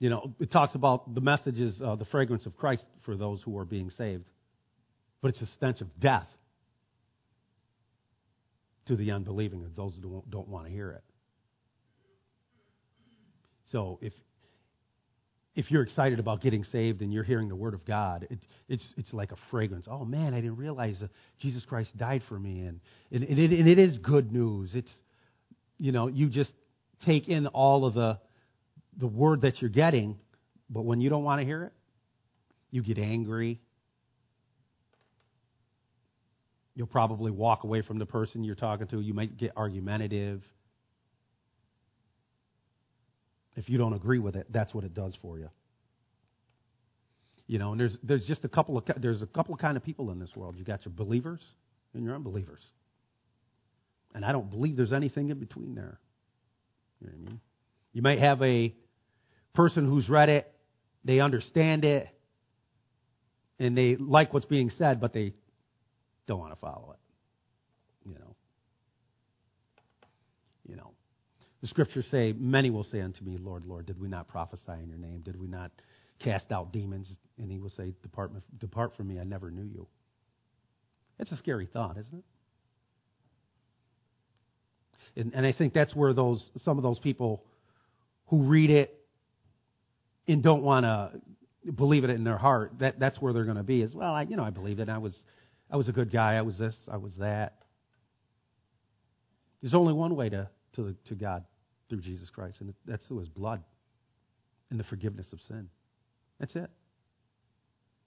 you 0.00 0.10
know, 0.10 0.34
it 0.40 0.50
talks 0.50 0.74
about 0.74 1.14
the 1.14 1.20
message 1.20 1.60
is 1.60 1.80
uh, 1.80 1.94
the 1.96 2.04
fragrance 2.06 2.46
of 2.46 2.56
Christ 2.56 2.84
for 3.04 3.16
those 3.16 3.42
who 3.42 3.56
are 3.58 3.64
being 3.64 3.90
saved, 3.90 4.24
but 5.22 5.28
it's 5.28 5.40
a 5.40 5.48
stench 5.56 5.80
of 5.80 6.00
death 6.00 6.26
to 8.86 8.96
the 8.96 9.12
unbelieving, 9.12 9.62
or 9.62 9.68
those 9.74 9.94
who 9.94 10.02
don't, 10.02 10.30
don't 10.30 10.48
want 10.48 10.66
to 10.66 10.72
hear 10.72 10.90
it. 10.90 11.04
So 13.70 13.98
if 14.02 14.12
if 15.54 15.70
you're 15.70 15.82
excited 15.82 16.18
about 16.18 16.40
getting 16.40 16.64
saved 16.64 17.00
and 17.00 17.12
you're 17.12 17.24
hearing 17.24 17.48
the 17.48 17.54
word 17.54 17.74
of 17.74 17.84
God, 17.84 18.26
it, 18.28 18.38
it's, 18.68 18.82
it's 18.96 19.12
like 19.12 19.30
a 19.30 19.36
fragrance. 19.50 19.86
Oh 19.88 20.04
man, 20.04 20.34
I 20.34 20.40
didn't 20.40 20.56
realize 20.56 21.00
Jesus 21.40 21.64
Christ 21.64 21.96
died 21.96 22.22
for 22.28 22.38
me. 22.38 22.62
And, 22.62 22.80
and, 23.12 23.22
and, 23.22 23.38
it, 23.38 23.52
and 23.52 23.68
it 23.68 23.78
is 23.78 23.98
good 23.98 24.32
news. 24.32 24.70
It's, 24.74 24.90
you 25.78 25.92
know, 25.92 26.08
you 26.08 26.28
just 26.28 26.50
take 27.06 27.28
in 27.28 27.46
all 27.46 27.84
of 27.84 27.94
the, 27.94 28.18
the 28.98 29.06
word 29.06 29.42
that 29.42 29.60
you're 29.60 29.70
getting, 29.70 30.18
but 30.68 30.82
when 30.82 31.00
you 31.00 31.08
don't 31.08 31.24
want 31.24 31.40
to 31.40 31.44
hear 31.44 31.64
it, 31.64 31.72
you 32.70 32.82
get 32.82 32.98
angry. 32.98 33.60
You'll 36.74 36.88
probably 36.88 37.30
walk 37.30 37.62
away 37.62 37.82
from 37.82 38.00
the 38.00 38.06
person 38.06 38.42
you're 38.42 38.56
talking 38.56 38.88
to. 38.88 39.00
You 39.00 39.14
might 39.14 39.36
get 39.36 39.52
argumentative. 39.56 40.42
If 43.56 43.68
you 43.68 43.78
don't 43.78 43.92
agree 43.92 44.18
with 44.18 44.36
it, 44.36 44.46
that's 44.50 44.74
what 44.74 44.84
it 44.84 44.94
does 44.94 45.14
for 45.22 45.38
you. 45.38 45.48
You 47.46 47.58
know, 47.58 47.72
and 47.72 47.80
there's 47.80 47.96
there's 48.02 48.24
just 48.26 48.44
a 48.44 48.48
couple 48.48 48.78
of 48.78 48.84
there's 48.96 49.22
a 49.22 49.26
couple 49.26 49.54
of 49.54 49.60
kind 49.60 49.76
of 49.76 49.84
people 49.84 50.10
in 50.10 50.18
this 50.18 50.34
world. 50.34 50.56
You 50.56 50.64
got 50.64 50.84
your 50.84 50.94
believers 50.94 51.40
and 51.92 52.02
your 52.02 52.14
unbelievers. 52.14 52.62
And 54.14 54.24
I 54.24 54.32
don't 54.32 54.50
believe 54.50 54.76
there's 54.76 54.92
anything 54.92 55.28
in 55.28 55.38
between 55.38 55.74
there. 55.74 55.98
You 57.00 57.08
know 57.08 57.12
what 57.12 57.26
I 57.26 57.30
mean? 57.30 57.40
You 57.92 58.02
might 58.02 58.18
have 58.20 58.42
a 58.42 58.74
person 59.54 59.84
who's 59.86 60.08
read 60.08 60.28
it, 60.28 60.52
they 61.04 61.20
understand 61.20 61.84
it, 61.84 62.08
and 63.58 63.76
they 63.76 63.96
like 63.96 64.32
what's 64.32 64.46
being 64.46 64.70
said, 64.78 65.00
but 65.00 65.12
they 65.12 65.34
don't 66.26 66.38
want 66.38 66.52
to 66.52 66.58
follow 66.58 66.94
it. 66.94 68.08
You 68.08 68.14
know. 68.14 68.36
You 70.66 70.76
know. 70.76 70.92
The 71.64 71.68
scriptures 71.68 72.04
say, 72.10 72.34
Many 72.38 72.68
will 72.68 72.84
say 72.84 73.00
unto 73.00 73.24
me, 73.24 73.38
Lord, 73.38 73.64
Lord, 73.64 73.86
did 73.86 73.98
we 73.98 74.06
not 74.06 74.28
prophesy 74.28 74.72
in 74.82 74.86
your 74.86 74.98
name? 74.98 75.22
Did 75.24 75.40
we 75.40 75.46
not 75.46 75.70
cast 76.22 76.52
out 76.52 76.74
demons? 76.74 77.10
And 77.38 77.50
he 77.50 77.58
will 77.58 77.70
say, 77.70 77.94
Depart, 78.02 78.32
depart 78.60 78.94
from 78.98 79.08
me, 79.08 79.18
I 79.18 79.24
never 79.24 79.50
knew 79.50 79.62
you. 79.62 79.86
It's 81.18 81.32
a 81.32 81.38
scary 81.38 81.64
thought, 81.64 81.96
isn't 81.96 82.18
it? 82.18 82.24
And, 85.22 85.32
and 85.34 85.46
I 85.46 85.52
think 85.52 85.72
that's 85.72 85.96
where 85.96 86.12
those 86.12 86.44
some 86.64 86.76
of 86.76 86.82
those 86.82 86.98
people 86.98 87.42
who 88.26 88.42
read 88.42 88.68
it 88.68 89.00
and 90.28 90.42
don't 90.42 90.64
want 90.64 90.84
to 90.84 91.12
believe 91.72 92.04
it 92.04 92.10
in 92.10 92.24
their 92.24 92.36
heart, 92.36 92.72
that, 92.80 93.00
that's 93.00 93.18
where 93.22 93.32
they're 93.32 93.44
going 93.44 93.56
to 93.56 93.62
be. 93.62 93.80
Is 93.80 93.94
well, 93.94 94.12
I, 94.12 94.24
you 94.24 94.36
know, 94.36 94.44
I 94.44 94.50
believe 94.50 94.80
it. 94.80 94.90
I 94.90 94.98
was, 94.98 95.16
I 95.70 95.78
was 95.78 95.88
a 95.88 95.92
good 95.92 96.12
guy. 96.12 96.34
I 96.34 96.42
was 96.42 96.58
this. 96.58 96.76
I 96.92 96.98
was 96.98 97.14
that. 97.20 97.54
There's 99.62 99.72
only 99.72 99.94
one 99.94 100.14
way 100.14 100.28
to 100.28 100.50
to, 100.76 100.94
to 101.08 101.14
God 101.14 101.44
through 101.88 102.00
Jesus 102.00 102.30
Christ, 102.30 102.56
and 102.60 102.74
that's 102.86 103.04
through 103.06 103.18
his 103.18 103.28
blood 103.28 103.62
and 104.70 104.80
the 104.80 104.84
forgiveness 104.84 105.26
of 105.32 105.40
sin. 105.48 105.68
That's 106.40 106.54
it. 106.56 106.70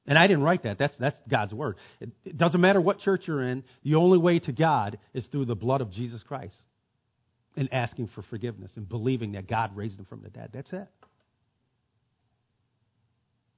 And 0.08 0.18
I 0.18 0.28
didn't 0.28 0.44
write 0.44 0.64
that. 0.64 0.78
That's, 0.80 0.96
that's 0.98 1.18
God's 1.30 1.54
word. 1.54 1.76
It, 2.00 2.10
it 2.26 2.38
doesn't 2.38 2.62
matter 2.62 2.80
what 2.80 3.00
church 3.00 3.24
you're 3.28 3.44
in, 3.48 3.64
the 3.84 3.96
only 3.96 4.18
way 4.18 4.40
to 4.40 4.52
God 4.54 4.98
is 5.14 5.26
through 5.28 5.46
the 5.46 5.56
blood 5.56 5.82
of 5.82 5.92
Jesus 5.92 6.24
Christ 6.24 6.56
and 7.58 7.74
asking 7.74 8.10
for 8.16 8.22
forgiveness 8.24 8.72
and 8.76 8.88
believing 8.88 9.34
that 9.34 9.48
God 9.48 9.76
raised 9.76 10.00
him 10.00 10.06
from 10.06 10.22
the 10.22 10.30
dead. 10.30 10.52
That's 10.54 10.72
it. 10.72 10.88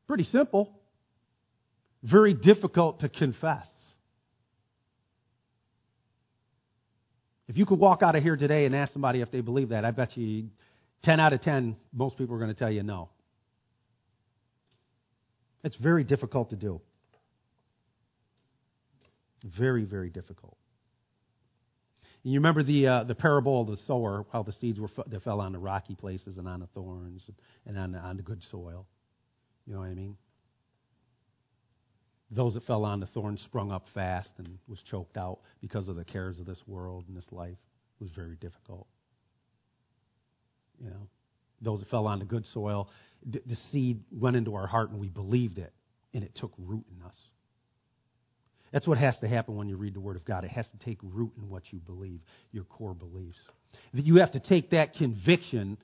Pretty 0.08 0.24
simple. 0.24 0.72
Very 2.02 2.34
difficult 2.34 3.02
to 3.02 3.10
confess. 3.10 3.68
If 7.50 7.58
you 7.58 7.66
could 7.66 7.80
walk 7.80 8.04
out 8.04 8.16
of 8.16 8.22
here 8.22 8.38
today 8.38 8.66
and 8.66 8.76
ask 8.76 8.94
somebody 8.94 9.22
if 9.22 9.32
they 9.32 9.42
believe 9.42 9.70
that, 9.70 9.84
I 9.84 9.90
bet 9.90 10.16
you 10.16 10.50
10 11.04 11.20
out 11.20 11.34
of 11.34 11.42
10, 11.42 11.76
most 11.92 12.16
people 12.16 12.36
are 12.36 12.38
going 12.38 12.54
to 12.54 12.58
tell 12.58 12.72
you 12.72 12.84
no. 12.84 13.10
It's 15.64 15.76
very 15.78 16.04
difficult 16.04 16.52
to 16.52 16.56
do. 16.56 16.80
Very, 19.44 19.84
very 19.84 20.12
difficult. 20.12 20.58
And 22.24 22.34
you 22.34 22.40
remember 22.40 22.64
the 22.64 22.86
uh, 22.86 23.04
the 23.06 23.16
parable 23.16 23.62
of 23.62 23.68
the 23.68 23.78
sower, 23.88 24.26
how 24.32 24.44
the 24.44 24.52
seeds 24.52 24.80
were 24.80 24.90
that 25.08 25.24
fell 25.24 25.42
on 25.42 25.54
the 25.54 25.60
rocky 25.60 25.96
places 25.96 26.38
and 26.38 26.48
on 26.48 26.60
the 26.60 26.68
thorns 26.68 27.24
and 27.66 27.80
on 27.80 27.94
the, 27.94 27.98
on 27.98 28.18
the 28.18 28.24
good 28.24 28.44
soil. 28.52 28.86
You 29.66 29.74
know 29.74 29.80
what 29.80 29.88
I 29.88 29.94
mean? 29.94 30.18
Those 32.32 32.54
that 32.54 32.66
fell 32.66 32.86
on 32.86 33.00
the 33.00 33.08
thorns 33.08 33.42
sprung 33.42 33.72
up 33.72 33.86
fast 33.94 34.30
and 34.38 34.60
was 34.68 34.80
choked 34.90 35.18
out 35.18 35.40
because 35.62 35.88
of 35.88 35.96
the 35.96 36.06
cares 36.06 36.40
of 36.40 36.46
this 36.46 36.62
world 36.68 37.06
and 37.08 37.18
this 37.18 37.26
life. 37.32 37.58
It 38.00 38.04
was 38.04 38.12
very 38.16 38.36
difficult. 38.36 38.88
You 40.80 40.92
know, 40.92 41.08
those 41.62 41.80
that 41.80 41.90
fell 41.90 42.08
on 42.08 42.20
the 42.20 42.26
good 42.26 42.46
soil, 42.54 42.90
the, 43.26 43.42
the 43.46 43.58
seed 43.72 44.02
went 44.12 44.36
into 44.36 44.56
our 44.56 44.68
heart 44.68 44.92
and 44.92 45.00
we 45.00 45.10
believed 45.10 45.58
it, 45.58 45.74
and 46.14 46.24
it 46.24 46.36
took 46.36 46.54
root 46.58 46.86
in 46.96 47.06
us. 47.06 47.16
That's 48.72 48.86
what 48.86 49.00
has 49.00 49.18
to 49.22 49.28
happen 49.28 49.56
when 49.56 49.68
you 49.68 49.76
read 49.76 49.96
the 49.96 50.00
Word 50.00 50.16
of 50.16 50.24
God. 50.24 50.44
It 50.44 50.52
has 50.52 50.66
to 50.68 50.86
take 50.86 51.00
root 51.02 51.32
in 51.38 51.50
what 51.50 51.64
you 51.72 51.80
believe, 51.80 52.20
your 52.52 52.64
core 52.66 52.94
beliefs. 52.94 53.40
That 53.94 54.06
you 54.06 54.18
have 54.18 54.34
to 54.34 54.40
take 54.40 54.70
that 54.70 54.94
conviction 54.94 55.78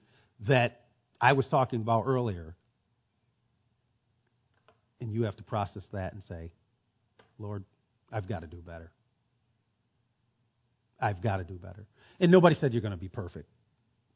that 0.47 0.81
I 1.19 1.33
was 1.33 1.47
talking 1.47 1.81
about 1.81 2.03
earlier, 2.05 2.55
and 4.99 5.11
you 5.11 5.23
have 5.23 5.35
to 5.37 5.43
process 5.43 5.83
that 5.91 6.13
and 6.13 6.21
say, 6.27 6.51
Lord, 7.37 7.63
I've 8.11 8.27
got 8.27 8.41
to 8.41 8.47
do 8.47 8.57
better. 8.57 8.91
I've 10.99 11.21
got 11.21 11.37
to 11.37 11.43
do 11.43 11.55
better. 11.55 11.85
And 12.19 12.31
nobody 12.31 12.55
said 12.55 12.73
you're 12.73 12.81
going 12.81 12.91
to 12.91 12.97
be 12.97 13.09
perfect. 13.09 13.49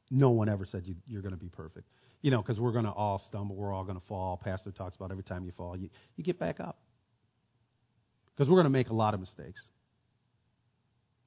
No 0.09 0.31
one 0.31 0.49
ever 0.49 0.65
said 0.65 0.83
you, 0.85 1.19
are 1.19 1.21
going 1.21 1.33
to 1.33 1.39
be 1.39 1.49
perfect. 1.49 1.85
You 2.21 2.31
know, 2.31 2.41
because 2.41 2.59
we're 2.59 2.71
going 2.71 2.85
to 2.85 2.91
all 2.91 3.21
stumble. 3.29 3.55
We're 3.55 3.73
all 3.73 3.83
going 3.83 3.99
to 3.99 4.05
fall. 4.07 4.39
Pastor 4.41 4.71
talks 4.71 4.95
about 4.95 5.11
every 5.11 5.23
time 5.23 5.45
you 5.45 5.51
fall, 5.55 5.77
you, 5.77 5.89
you 6.15 6.23
get 6.23 6.39
back 6.39 6.59
up. 6.59 6.77
Because 8.35 8.49
we're 8.49 8.55
going 8.55 8.65
to 8.65 8.71
make 8.71 8.89
a 8.89 8.93
lot 8.93 9.13
of 9.13 9.19
mistakes. 9.19 9.61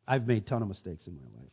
I've 0.09 0.27
made 0.27 0.45
a 0.45 0.49
ton 0.49 0.63
of 0.63 0.69
mistakes 0.69 1.07
in 1.07 1.15
my 1.15 1.41
life. 1.41 1.51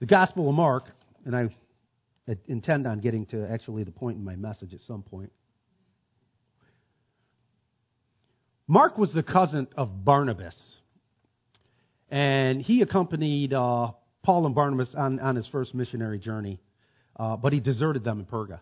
The 0.00 0.06
Gospel 0.06 0.48
of 0.48 0.54
Mark, 0.54 0.84
and 1.24 1.34
I 1.34 1.48
intend 2.46 2.86
on 2.86 3.00
getting 3.00 3.26
to 3.26 3.46
actually 3.50 3.84
the 3.84 3.92
point 3.92 4.18
in 4.18 4.24
my 4.24 4.36
message 4.36 4.74
at 4.74 4.80
some 4.86 5.02
point. 5.02 5.32
Mark 8.68 8.98
was 8.98 9.12
the 9.12 9.22
cousin 9.22 9.68
of 9.76 10.04
Barnabas, 10.04 10.56
and 12.10 12.60
he 12.60 12.82
accompanied 12.82 13.52
uh, 13.52 13.92
Paul 14.24 14.46
and 14.46 14.54
Barnabas 14.54 14.88
on, 14.96 15.20
on 15.20 15.36
his 15.36 15.46
first 15.48 15.72
missionary 15.72 16.18
journey, 16.18 16.60
uh, 17.16 17.36
but 17.36 17.52
he 17.52 17.60
deserted 17.60 18.02
them 18.02 18.18
in 18.18 18.26
Perga. 18.26 18.58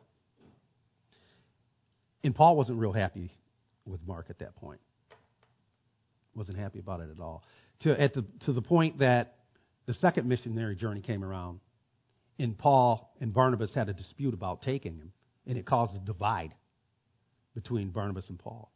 And 2.22 2.35
Paul 2.35 2.57
wasn't 2.57 2.79
real 2.79 2.92
happy 2.92 3.33
with 3.87 4.00
Mark 4.07 4.27
at 4.29 4.38
that 4.40 4.57
point. 4.57 4.81
Wasn't 6.35 6.59
happy 6.59 6.81
about 6.81 7.00
it 7.00 7.09
at 7.11 7.22
all. 7.22 7.42
To, 7.81 7.98
at 7.98 8.12
the, 8.12 8.24
to 8.44 8.53
the 8.53 8.62
point 8.62 8.98
that 8.98 9.37
the 9.87 9.94
second 9.94 10.29
missionary 10.29 10.77
journey 10.77 11.00
came 11.00 11.24
around, 11.24 11.61
and 12.38 12.57
Paul 12.57 13.14
and 13.20 13.33
Barnabas 13.33 13.73
had 13.75 13.88
a 13.88 13.92
dispute 13.92 14.35
about 14.35 14.62
taking 14.62 14.94
him, 14.94 15.12
and 15.47 15.57
it 15.57 15.66
caused 15.66 15.94
a 15.94 15.99
divide 15.99 16.55
between 17.55 17.90
Barnabas 17.90 18.29
and 18.29 18.38
Paul. 18.38 18.70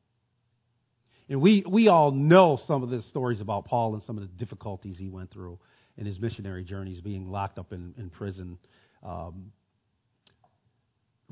And 1.29 1.41
we, 1.41 1.65
we 1.69 1.89
all 1.89 2.11
know 2.11 2.59
some 2.67 2.83
of 2.83 2.91
the 2.91 3.03
stories 3.11 3.41
about 3.41 3.67
Paul 3.67 3.95
and 3.95 4.03
some 4.05 4.17
of 4.17 4.23
the 4.23 4.39
difficulties 4.39 4.97
he 4.99 5.09
went 5.09 5.31
through 5.31 5.59
in 5.99 6.07
his 6.07 6.19
missionary 6.19 6.65
journeys, 6.65 7.01
being 7.01 7.31
locked 7.31 7.59
up 7.59 7.73
in, 7.73 7.93
in 7.99 8.09
prison, 8.09 8.57
um, 9.03 9.53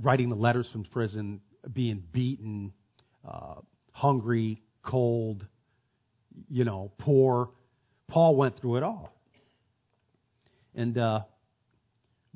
writing 0.02 0.28
the 0.28 0.36
letters 0.36 0.68
from 0.72 0.84
prison, 0.84 1.40
being 1.72 2.02
beaten, 2.12 2.72
uh, 3.26 3.54
hungry, 3.92 4.60
cold, 4.82 5.46
you 6.50 6.64
know, 6.64 6.92
poor. 6.98 7.50
Paul 8.08 8.36
went 8.36 8.60
through 8.60 8.76
it 8.76 8.82
all. 8.82 9.12
And 10.74 10.98
uh, 10.98 11.20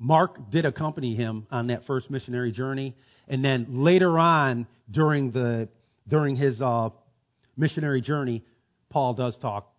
Mark 0.02 0.50
did 0.50 0.64
accompany 0.64 1.14
him 1.14 1.46
on 1.50 1.66
that 1.66 1.84
first 1.86 2.10
missionary 2.10 2.52
journey. 2.52 2.96
And 3.28 3.44
then 3.44 3.66
later 3.68 4.18
on, 4.18 4.66
during, 4.90 5.30
the, 5.30 5.68
during 6.08 6.36
his 6.36 6.60
uh, 6.60 6.88
missionary 7.54 8.00
journey, 8.00 8.42
Paul 8.88 9.12
does 9.12 9.36
talk 9.42 9.70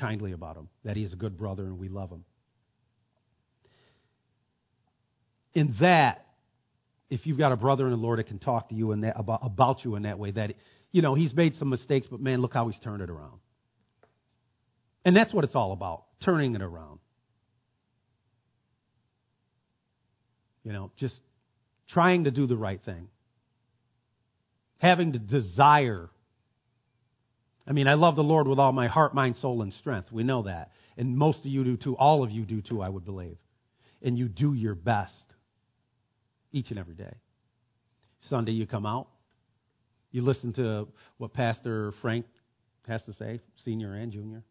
kindly 0.00 0.32
about 0.32 0.56
him, 0.56 0.68
that 0.84 0.96
he 0.96 1.04
is 1.04 1.12
a 1.12 1.16
good 1.16 1.36
brother 1.36 1.64
and 1.64 1.78
we 1.78 1.88
love 1.88 2.10
him. 2.10 2.24
In 5.52 5.74
that, 5.80 6.24
if 7.10 7.26
you've 7.26 7.38
got 7.38 7.52
a 7.52 7.56
brother 7.56 7.84
in 7.84 7.90
the 7.90 7.98
Lord 7.98 8.20
that 8.20 8.26
can 8.26 8.38
talk 8.38 8.70
to 8.70 8.74
you 8.74 8.92
in 8.92 9.02
that, 9.02 9.18
about, 9.18 9.40
about 9.42 9.84
you 9.84 9.96
in 9.96 10.04
that 10.04 10.18
way, 10.18 10.30
that, 10.30 10.54
you 10.92 11.02
know, 11.02 11.14
he's 11.14 11.34
made 11.34 11.56
some 11.56 11.68
mistakes, 11.68 12.06
but 12.10 12.20
man, 12.20 12.40
look 12.40 12.54
how 12.54 12.68
he's 12.68 12.80
turned 12.80 13.02
it 13.02 13.10
around. 13.10 13.38
And 15.04 15.14
that's 15.14 15.34
what 15.34 15.44
it's 15.44 15.54
all 15.54 15.72
about, 15.72 16.04
turning 16.24 16.54
it 16.54 16.62
around. 16.62 17.00
You 20.68 20.74
know, 20.74 20.90
just 20.98 21.14
trying 21.88 22.24
to 22.24 22.30
do 22.30 22.46
the 22.46 22.54
right 22.54 22.78
thing. 22.84 23.08
Having 24.76 25.12
the 25.12 25.18
desire. 25.18 26.10
I 27.66 27.72
mean, 27.72 27.88
I 27.88 27.94
love 27.94 28.16
the 28.16 28.22
Lord 28.22 28.46
with 28.46 28.58
all 28.58 28.72
my 28.72 28.86
heart, 28.86 29.14
mind, 29.14 29.36
soul, 29.40 29.62
and 29.62 29.72
strength. 29.72 30.12
We 30.12 30.24
know 30.24 30.42
that. 30.42 30.72
And 30.98 31.16
most 31.16 31.38
of 31.38 31.46
you 31.46 31.64
do 31.64 31.78
too. 31.78 31.96
All 31.96 32.22
of 32.22 32.30
you 32.30 32.44
do 32.44 32.60
too, 32.60 32.82
I 32.82 32.90
would 32.90 33.06
believe. 33.06 33.38
And 34.02 34.18
you 34.18 34.28
do 34.28 34.52
your 34.52 34.74
best 34.74 35.14
each 36.52 36.68
and 36.68 36.78
every 36.78 36.94
day. 36.94 37.14
Sunday, 38.28 38.52
you 38.52 38.66
come 38.66 38.84
out. 38.84 39.08
You 40.12 40.20
listen 40.20 40.52
to 40.52 40.88
what 41.16 41.32
Pastor 41.32 41.94
Frank 42.02 42.26
has 42.86 43.02
to 43.04 43.14
say, 43.14 43.40
senior 43.64 43.94
and 43.94 44.12
junior. 44.12 44.42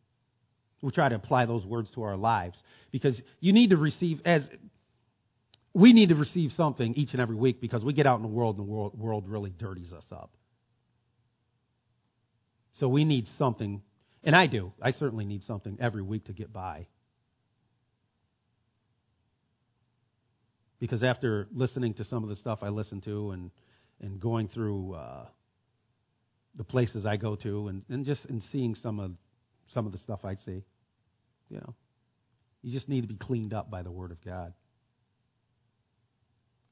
We 0.82 0.90
try 0.90 1.10
to 1.10 1.16
apply 1.16 1.46
those 1.46 1.64
words 1.64 1.92
to 1.94 2.02
our 2.02 2.18
lives 2.18 2.58
because 2.92 3.22
you 3.40 3.54
need 3.54 3.70
to 3.70 3.78
receive, 3.78 4.20
as 4.26 4.42
we 5.78 5.94
need 5.94 6.10
to 6.10 6.16
receive 6.16 6.52
something 6.58 6.96
each 6.96 7.12
and 7.12 7.22
every 7.22 7.36
week 7.36 7.62
because 7.62 7.84
we 7.84 7.94
get 7.94 8.08
out 8.08 8.16
in 8.16 8.24
the 8.24 8.28
world 8.28 8.58
and 8.58 8.68
the 8.68 8.72
world, 8.72 8.98
world 8.98 9.26
really 9.28 9.52
dirties 9.52 9.94
us 9.94 10.06
up. 10.12 10.32
So 12.80 12.88
we 12.88 13.06
need 13.06 13.28
something, 13.38 13.84
and 14.24 14.36
I 14.36 14.48
do. 14.48 14.74
I 14.82 14.92
certainly 14.94 15.26
need 15.26 15.44
something 15.44 15.78
every 15.80 16.02
week 16.02 16.26
to 16.26 16.34
get 16.34 16.52
by. 16.52 16.88
Because 20.80 21.04
after 21.04 21.48
listening 21.54 21.94
to 21.96 22.04
some 22.06 22.24
of 22.24 22.30
the 22.30 22.38
stuff 22.38 22.60
I 22.64 22.70
listen 22.70 23.02
to 23.02 23.32
and, 23.32 23.52
and 24.02 24.20
going 24.20 24.48
through 24.48 24.96
uh, 24.96 25.26
the 26.56 26.64
places 26.64 27.06
I 27.06 27.18
go 27.18 27.36
to 27.36 27.68
and, 27.68 27.84
and 27.88 28.04
just 28.04 28.26
and 28.26 28.42
seeing 28.52 28.74
some 28.74 29.00
of 29.00 29.12
some 29.76 29.86
of 29.86 29.92
the 29.92 30.00
stuff 30.00 30.22
I 30.24 30.38
see, 30.44 30.64
you 31.50 31.58
know, 31.58 31.76
you 32.64 32.74
just 32.74 32.90
need 32.90 33.02
to 33.02 33.08
be 33.08 33.16
cleaned 33.16 33.54
up 33.54 33.70
by 33.70 33.84
the 33.84 33.92
Word 33.92 34.10
of 34.10 34.24
God. 34.26 34.54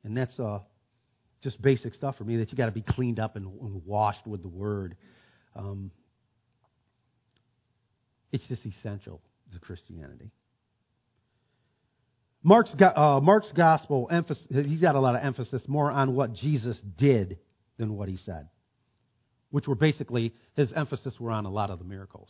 And 0.05 0.15
that's 0.15 0.39
uh, 0.39 0.59
just 1.41 1.59
basic 1.61 1.95
stuff 1.95 2.15
for 2.15 2.23
me 2.23 2.37
that 2.37 2.51
you 2.51 2.57
got 2.57 2.67
to 2.67 2.71
be 2.71 2.83
cleaned 2.83 3.19
up 3.19 3.35
and, 3.35 3.47
and, 3.59 3.85
washed 3.85 4.25
with 4.25 4.43
the 4.43 4.47
Word. 4.47 4.95
Um, 5.55 5.91
it's 8.31 8.43
just 8.47 8.61
essential 8.65 9.19
to 9.51 9.59
Christianity. 9.59 10.31
Mark's, 12.43 12.69
uh, 12.79 13.19
Mark's 13.23 13.51
gospel, 13.55 14.07
emphasis, 14.11 14.45
he's 14.51 14.79
got 14.79 14.93
a 14.93 14.99
lot 14.99 15.15
of 15.15 15.23
emphasis 15.23 15.63
more 15.67 15.89
on 15.89 16.13
what 16.13 16.33
Jesus 16.33 16.77
did 16.97 17.39
than 17.79 17.97
what 17.97 18.07
he 18.07 18.17
said, 18.17 18.47
which 19.49 19.67
were 19.67 19.73
basically, 19.73 20.35
his 20.53 20.71
emphasis 20.75 21.15
were 21.19 21.31
on 21.31 21.45
a 21.45 21.49
lot 21.49 21.71
of 21.71 21.79
the 21.79 21.85
miracles, 21.85 22.29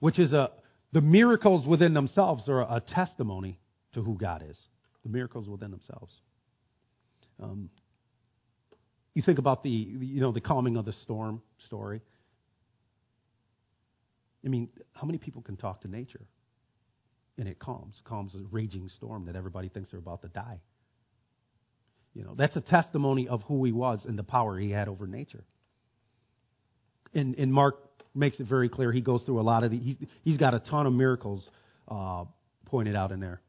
which 0.00 0.18
is 0.18 0.32
a, 0.32 0.50
the 0.92 1.02
miracles 1.02 1.66
within 1.66 1.92
themselves 1.92 2.48
are 2.48 2.62
a 2.62 2.80
testimony 2.80 3.58
to 3.92 4.02
who 4.02 4.16
God 4.16 4.42
is. 4.48 4.58
The 5.02 5.10
miracles 5.10 5.46
within 5.46 5.70
themselves. 5.70 6.14
Um, 7.42 7.70
you 9.14 9.22
think 9.22 9.38
about 9.38 9.62
the 9.62 9.70
you 9.70 10.20
know 10.20 10.32
the 10.32 10.40
calming 10.40 10.76
of 10.76 10.84
the 10.84 10.94
storm 11.02 11.42
story. 11.66 12.00
I 14.44 14.48
mean, 14.48 14.68
how 14.92 15.06
many 15.06 15.18
people 15.18 15.42
can 15.42 15.56
talk 15.56 15.80
to 15.82 15.88
nature? 15.88 16.26
And 17.38 17.48
it 17.48 17.58
calms, 17.58 18.00
calms 18.04 18.34
a 18.34 18.38
raging 18.50 18.88
storm 18.96 19.26
that 19.26 19.36
everybody 19.36 19.68
thinks 19.68 19.90
they're 19.90 19.98
about 19.98 20.22
to 20.22 20.28
die. 20.28 20.60
You 22.12 22.22
know, 22.22 22.34
that's 22.36 22.54
a 22.54 22.60
testimony 22.60 23.26
of 23.26 23.42
who 23.42 23.64
he 23.64 23.72
was 23.72 24.04
and 24.04 24.18
the 24.18 24.22
power 24.22 24.58
he 24.58 24.70
had 24.70 24.86
over 24.88 25.06
nature. 25.06 25.44
And, 27.12 27.34
and 27.36 27.52
Mark 27.52 27.76
makes 28.14 28.38
it 28.38 28.46
very 28.46 28.68
clear. 28.68 28.92
He 28.92 29.00
goes 29.00 29.22
through 29.24 29.40
a 29.40 29.42
lot 29.42 29.64
of 29.64 29.72
the, 29.72 29.78
he's, 29.78 29.96
he's 30.22 30.36
got 30.36 30.54
a 30.54 30.60
ton 30.60 30.86
of 30.86 30.92
miracles 30.92 31.44
uh, 31.88 32.24
pointed 32.66 32.94
out 32.94 33.10
in 33.10 33.18
there. 33.18 33.40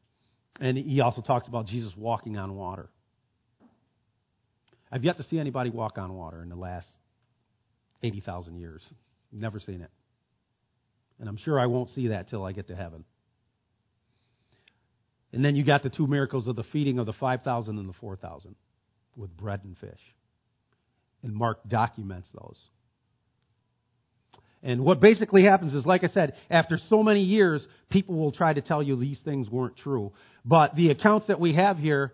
And 0.59 0.77
he 0.77 1.01
also 1.01 1.21
talks 1.21 1.47
about 1.47 1.67
Jesus 1.67 1.93
walking 1.95 2.37
on 2.37 2.55
water. 2.55 2.89
I've 4.95 5.03
yet 5.03 5.17
to 5.17 5.23
see 5.23 5.37
anybody 5.37 5.71
walk 5.71 5.97
on 5.97 6.13
water 6.13 6.41
in 6.41 6.47
the 6.47 6.55
last 6.55 6.87
80,000 8.01 8.55
years. 8.55 8.81
Never 9.29 9.59
seen 9.59 9.81
it. 9.81 9.91
And 11.19 11.27
I'm 11.27 11.35
sure 11.35 11.59
I 11.59 11.65
won't 11.65 11.89
see 11.89 12.07
that 12.07 12.29
till 12.29 12.45
I 12.45 12.53
get 12.53 12.69
to 12.69 12.77
heaven. 12.77 13.03
And 15.33 15.43
then 15.43 15.57
you 15.57 15.65
got 15.65 15.83
the 15.83 15.89
two 15.89 16.07
miracles 16.07 16.47
of 16.47 16.55
the 16.55 16.63
feeding 16.71 16.97
of 16.97 17.07
the 17.07 17.11
5,000 17.11 17.77
and 17.77 17.89
the 17.89 17.93
4,000 17.99 18.55
with 19.17 19.35
bread 19.35 19.65
and 19.65 19.77
fish. 19.77 19.99
And 21.23 21.35
Mark 21.35 21.67
documents 21.67 22.29
those. 22.33 22.57
And 24.63 24.85
what 24.85 25.01
basically 25.01 25.43
happens 25.43 25.73
is, 25.73 25.85
like 25.85 26.05
I 26.05 26.07
said, 26.07 26.35
after 26.49 26.79
so 26.89 27.03
many 27.03 27.23
years, 27.23 27.67
people 27.89 28.15
will 28.15 28.31
try 28.31 28.53
to 28.53 28.61
tell 28.61 28.81
you 28.81 28.95
these 28.95 29.19
things 29.25 29.49
weren't 29.49 29.75
true. 29.75 30.13
But 30.45 30.73
the 30.77 30.91
accounts 30.91 31.27
that 31.27 31.41
we 31.41 31.55
have 31.55 31.77
here, 31.77 32.13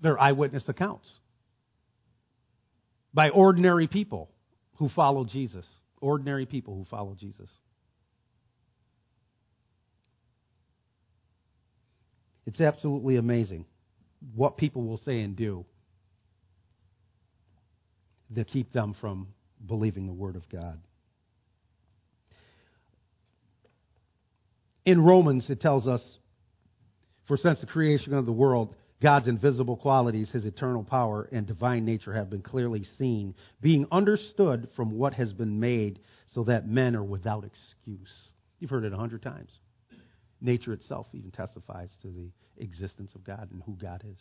they're 0.00 0.18
eyewitness 0.18 0.64
accounts 0.68 1.06
by 3.14 3.28
ordinary 3.28 3.86
people 3.86 4.30
who 4.76 4.88
follow 4.88 5.24
Jesus. 5.24 5.66
Ordinary 6.00 6.46
people 6.46 6.74
who 6.74 6.84
follow 6.84 7.14
Jesus. 7.18 7.48
It's 12.46 12.60
absolutely 12.60 13.16
amazing 13.16 13.66
what 14.34 14.56
people 14.56 14.84
will 14.84 14.98
say 14.98 15.20
and 15.20 15.36
do 15.36 15.64
to 18.34 18.44
keep 18.44 18.72
them 18.72 18.94
from 19.00 19.28
believing 19.66 20.06
the 20.06 20.12
Word 20.12 20.36
of 20.36 20.48
God. 20.48 20.80
In 24.84 25.00
Romans, 25.00 25.48
it 25.48 25.60
tells 25.60 25.86
us, 25.86 26.00
for 27.28 27.36
since 27.36 27.60
the 27.60 27.66
creation 27.66 28.14
of 28.14 28.26
the 28.26 28.32
world, 28.32 28.74
God's 29.02 29.26
invisible 29.26 29.76
qualities, 29.76 30.30
his 30.30 30.44
eternal 30.44 30.84
power, 30.84 31.28
and 31.32 31.44
divine 31.44 31.84
nature 31.84 32.14
have 32.14 32.30
been 32.30 32.40
clearly 32.40 32.86
seen, 32.98 33.34
being 33.60 33.86
understood 33.90 34.68
from 34.76 34.92
what 34.96 35.14
has 35.14 35.32
been 35.32 35.58
made, 35.58 35.98
so 36.32 36.44
that 36.44 36.68
men 36.68 36.94
are 36.94 37.02
without 37.02 37.44
excuse. 37.44 38.12
You've 38.60 38.70
heard 38.70 38.84
it 38.84 38.92
a 38.92 38.96
hundred 38.96 39.22
times. 39.22 39.50
Nature 40.40 40.72
itself 40.72 41.08
even 41.12 41.32
testifies 41.32 41.90
to 42.02 42.08
the 42.08 42.30
existence 42.62 43.12
of 43.16 43.24
God 43.24 43.48
and 43.50 43.60
who 43.66 43.76
God 43.80 44.04
is. 44.08 44.18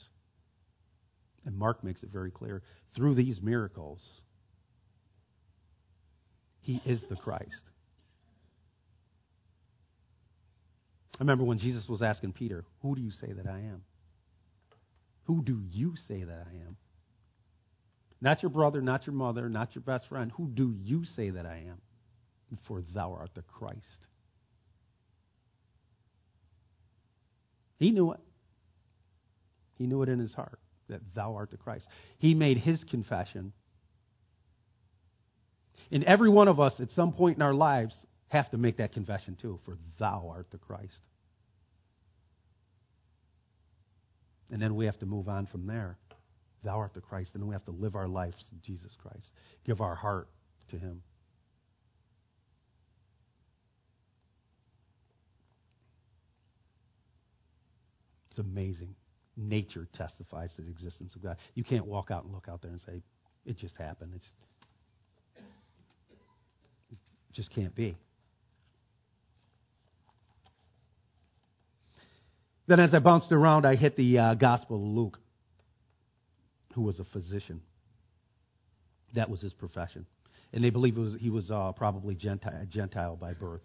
And 1.46 1.58
Mark 1.58 1.84
makes 1.84 2.02
it 2.02 2.10
very 2.12 2.32
clear 2.32 2.63
through 2.96 3.15
these 3.15 3.39
miracles, 3.41 4.02
he 6.60 6.82
is 6.86 7.02
the 7.10 7.15
Christ. 7.15 7.62
I 11.15 11.24
remember 11.24 11.44
when 11.44 11.60
Jesus 11.60 11.88
was 11.88 12.02
asking 12.02 12.34
Peter, 12.34 12.65
Who 12.82 12.96
do 12.96 13.02
you 13.02 13.12
say 13.12 13.32
that 13.32 13.48
I 13.48 13.60
am? 13.60 13.84
Who 15.26 15.44
do 15.44 15.62
you 15.72 15.94
say 16.08 16.24
that 16.24 16.48
I 16.52 16.56
am? 16.56 16.78
Not 18.22 18.44
your 18.44 18.50
brother, 18.50 18.82
not 18.82 19.08
your 19.08 19.16
mother, 19.16 19.50
not 19.50 19.74
your 19.76 19.82
best 19.82 20.08
friend. 20.08 20.32
Who 20.38 20.48
do 20.48 20.76
you 20.84 21.06
say 21.16 21.32
that 21.32 21.46
I 21.46 21.64
am? 21.70 21.82
For 22.68 22.84
thou 22.94 23.14
art 23.14 23.32
the 23.34 23.42
Christ. 23.42 24.08
He 27.80 27.92
knew 27.92 28.12
it. 28.12 28.20
He 29.78 29.88
knew 29.88 30.04
it 30.04 30.10
in 30.10 30.20
his 30.20 30.34
heart 30.34 30.60
that 30.90 31.02
thou 31.16 31.36
art 31.36 31.50
the 31.50 31.58
Christ. 31.58 31.88
He 32.20 32.36
made 32.36 32.58
his 32.58 32.84
confession. 32.84 33.54
And 35.92 36.04
every 36.04 36.30
one 36.30 36.48
of 36.48 36.60
us, 36.60 36.74
at 36.80 36.92
some 36.92 37.14
point 37.14 37.38
in 37.38 37.42
our 37.42 37.54
lives, 37.54 37.96
have 38.28 38.52
to 38.52 38.58
make 38.58 38.78
that 38.78 38.94
confession 38.94 39.36
too, 39.42 39.60
for 39.66 39.78
thou 40.00 40.32
art 40.34 40.48
the 40.52 40.58
Christ. 40.58 41.00
And 44.52 44.62
then 44.62 44.76
we 44.76 44.86
have 44.86 45.00
to 45.00 45.06
move 45.06 45.30
on 45.30 45.48
from 45.48 45.66
there. 45.66 45.98
Thou 46.64 46.78
art 46.78 46.94
the 46.94 47.02
Christ. 47.02 47.32
And 47.34 47.48
we 47.48 47.54
have 47.56 47.66
to 47.66 47.72
live 47.72 47.96
our 47.96 48.08
lives 48.08 48.36
in 48.52 48.60
Jesus 48.62 48.96
Christ, 49.02 49.30
give 49.66 49.82
our 49.82 49.96
heart 49.96 50.28
to 50.70 50.78
Him. 50.78 51.02
It's 58.30 58.40
amazing. 58.40 58.96
Nature 59.36 59.88
testifies 59.94 60.52
to 60.56 60.62
the 60.62 60.70
existence 60.70 61.16
of 61.16 61.24
God. 61.24 61.38
You 61.54 61.64
can't 61.64 61.86
walk 61.86 62.12
out 62.12 62.24
and 62.24 62.34
look 62.34 62.48
out 62.50 62.62
there 62.62 62.72
and 62.72 62.80
say, 62.86 63.02
it 63.46 63.58
just 63.58 63.76
happened. 63.78 64.14
It's, 64.16 64.28
it 66.92 66.98
just 67.34 67.50
can't 67.54 67.76
be. 67.76 67.98
Then, 72.72 72.80
as 72.80 72.94
I 72.94 73.00
bounced 73.00 73.34
around, 73.34 73.66
I 73.66 73.76
hit 73.76 73.98
the 73.98 74.18
uh, 74.18 74.34
Gospel 74.36 74.78
of 74.78 74.82
Luke, 74.84 75.20
who 76.74 76.84
was 76.84 77.02
a 77.02 77.04
physician. 77.04 77.60
That 79.14 79.30
was 79.30 79.42
his 79.42 79.52
profession. 79.52 80.06
And 80.54 80.64
they 80.64 80.70
believe 80.70 80.96
was, 80.96 81.18
he 81.20 81.30
was 81.30 81.52
uh, 81.52 81.74
probably 81.74 82.16
Gentile, 82.16 82.66
Gentile, 82.70 83.18
by 83.18 83.34
birth. 83.34 83.60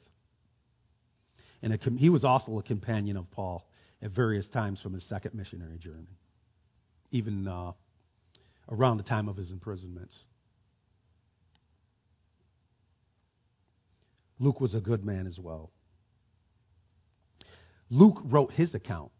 And 1.62 1.72
a, 1.72 1.78
he 1.98 2.08
was 2.08 2.24
also 2.24 2.58
a 2.58 2.64
companion 2.64 3.16
of 3.16 3.30
Paul 3.30 3.64
at 4.02 4.10
various 4.10 4.48
times 4.48 4.80
from 4.80 4.92
his 4.92 5.04
second 5.08 5.34
missionary 5.34 5.78
journey, 5.78 6.18
even 7.12 7.46
uh, 7.46 7.74
around 8.72 8.96
the 8.96 9.04
time 9.04 9.28
of 9.28 9.36
his 9.36 9.52
imprisonments. 9.52 10.16
Luke 14.40 14.60
was 14.60 14.74
a 14.74 14.80
good 14.80 15.04
man 15.04 15.28
as 15.28 15.38
well. 15.38 15.70
Luke 17.90 18.20
wrote 18.24 18.52
his 18.52 18.74
account 18.74 19.10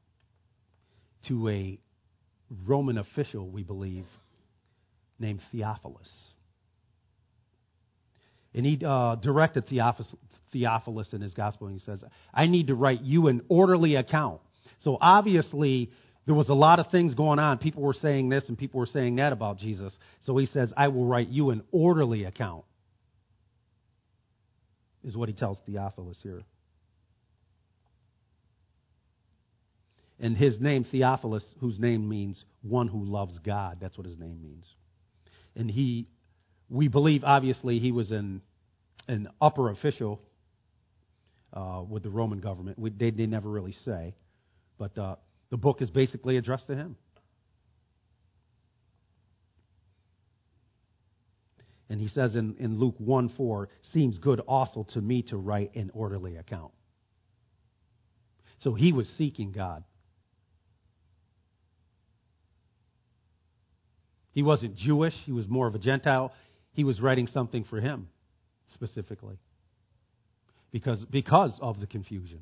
to 1.28 1.48
a 1.48 1.78
Roman 2.64 2.98
official, 2.98 3.48
we 3.48 3.62
believe, 3.62 4.06
named 5.18 5.40
Theophilus. 5.52 6.08
And 8.54 8.64
he 8.64 8.80
uh, 8.84 9.16
directed 9.16 9.68
Theophilus, 9.68 10.12
Theophilus 10.52 11.08
in 11.12 11.20
his 11.20 11.34
gospel, 11.34 11.66
and 11.66 11.78
he 11.78 11.84
says, 11.84 12.02
I 12.32 12.46
need 12.46 12.68
to 12.68 12.74
write 12.74 13.02
you 13.02 13.28
an 13.28 13.42
orderly 13.48 13.96
account. 13.96 14.40
So 14.82 14.96
obviously, 15.00 15.90
there 16.26 16.34
was 16.34 16.48
a 16.48 16.54
lot 16.54 16.78
of 16.78 16.90
things 16.90 17.14
going 17.14 17.38
on. 17.38 17.58
People 17.58 17.82
were 17.82 17.94
saying 17.94 18.28
this 18.28 18.44
and 18.48 18.58
people 18.58 18.80
were 18.80 18.86
saying 18.86 19.16
that 19.16 19.32
about 19.32 19.58
Jesus. 19.58 19.92
So 20.24 20.36
he 20.36 20.46
says, 20.46 20.72
I 20.76 20.88
will 20.88 21.06
write 21.06 21.28
you 21.28 21.50
an 21.50 21.62
orderly 21.70 22.24
account, 22.24 22.64
is 25.04 25.16
what 25.16 25.28
he 25.28 25.34
tells 25.34 25.58
Theophilus 25.66 26.18
here. 26.22 26.42
And 30.18 30.36
his 30.36 30.58
name, 30.60 30.84
Theophilus, 30.84 31.44
whose 31.60 31.78
name 31.78 32.08
means 32.08 32.42
one 32.62 32.88
who 32.88 33.04
loves 33.04 33.38
God. 33.40 33.78
That's 33.80 33.98
what 33.98 34.06
his 34.06 34.18
name 34.18 34.40
means. 34.42 34.64
And 35.54 35.70
he, 35.70 36.08
we 36.70 36.88
believe, 36.88 37.22
obviously, 37.22 37.78
he 37.78 37.92
was 37.92 38.10
an, 38.10 38.40
an 39.08 39.28
upper 39.40 39.70
official 39.70 40.22
uh, 41.52 41.82
with 41.86 42.02
the 42.02 42.10
Roman 42.10 42.40
government. 42.40 42.78
We, 42.78 42.90
they, 42.90 43.10
they 43.10 43.26
never 43.26 43.48
really 43.48 43.76
say. 43.84 44.14
But 44.78 44.96
uh, 44.96 45.16
the 45.50 45.56
book 45.56 45.82
is 45.82 45.90
basically 45.90 46.38
addressed 46.38 46.66
to 46.68 46.76
him. 46.76 46.96
And 51.88 52.00
he 52.00 52.08
says 52.08 52.34
in, 52.34 52.56
in 52.58 52.78
Luke 52.78 52.96
1 52.98 53.30
4, 53.36 53.68
seems 53.92 54.18
good 54.18 54.40
also 54.40 54.86
to 54.94 55.00
me 55.00 55.22
to 55.22 55.36
write 55.36 55.74
an 55.76 55.90
orderly 55.94 56.36
account. 56.36 56.72
So 58.60 58.74
he 58.74 58.92
was 58.92 59.06
seeking 59.16 59.52
God. 59.52 59.84
He 64.36 64.42
wasn't 64.42 64.76
Jewish, 64.76 65.14
he 65.24 65.32
was 65.32 65.48
more 65.48 65.66
of 65.66 65.74
a 65.74 65.78
Gentile. 65.78 66.30
He 66.72 66.84
was 66.84 67.00
writing 67.00 67.26
something 67.26 67.64
for 67.64 67.80
him 67.80 68.08
specifically 68.74 69.38
because, 70.70 71.02
because 71.06 71.58
of 71.62 71.80
the 71.80 71.86
confusion. 71.86 72.40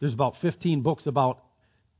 There's 0.00 0.14
about 0.14 0.36
15 0.40 0.80
books 0.80 1.04
about 1.04 1.42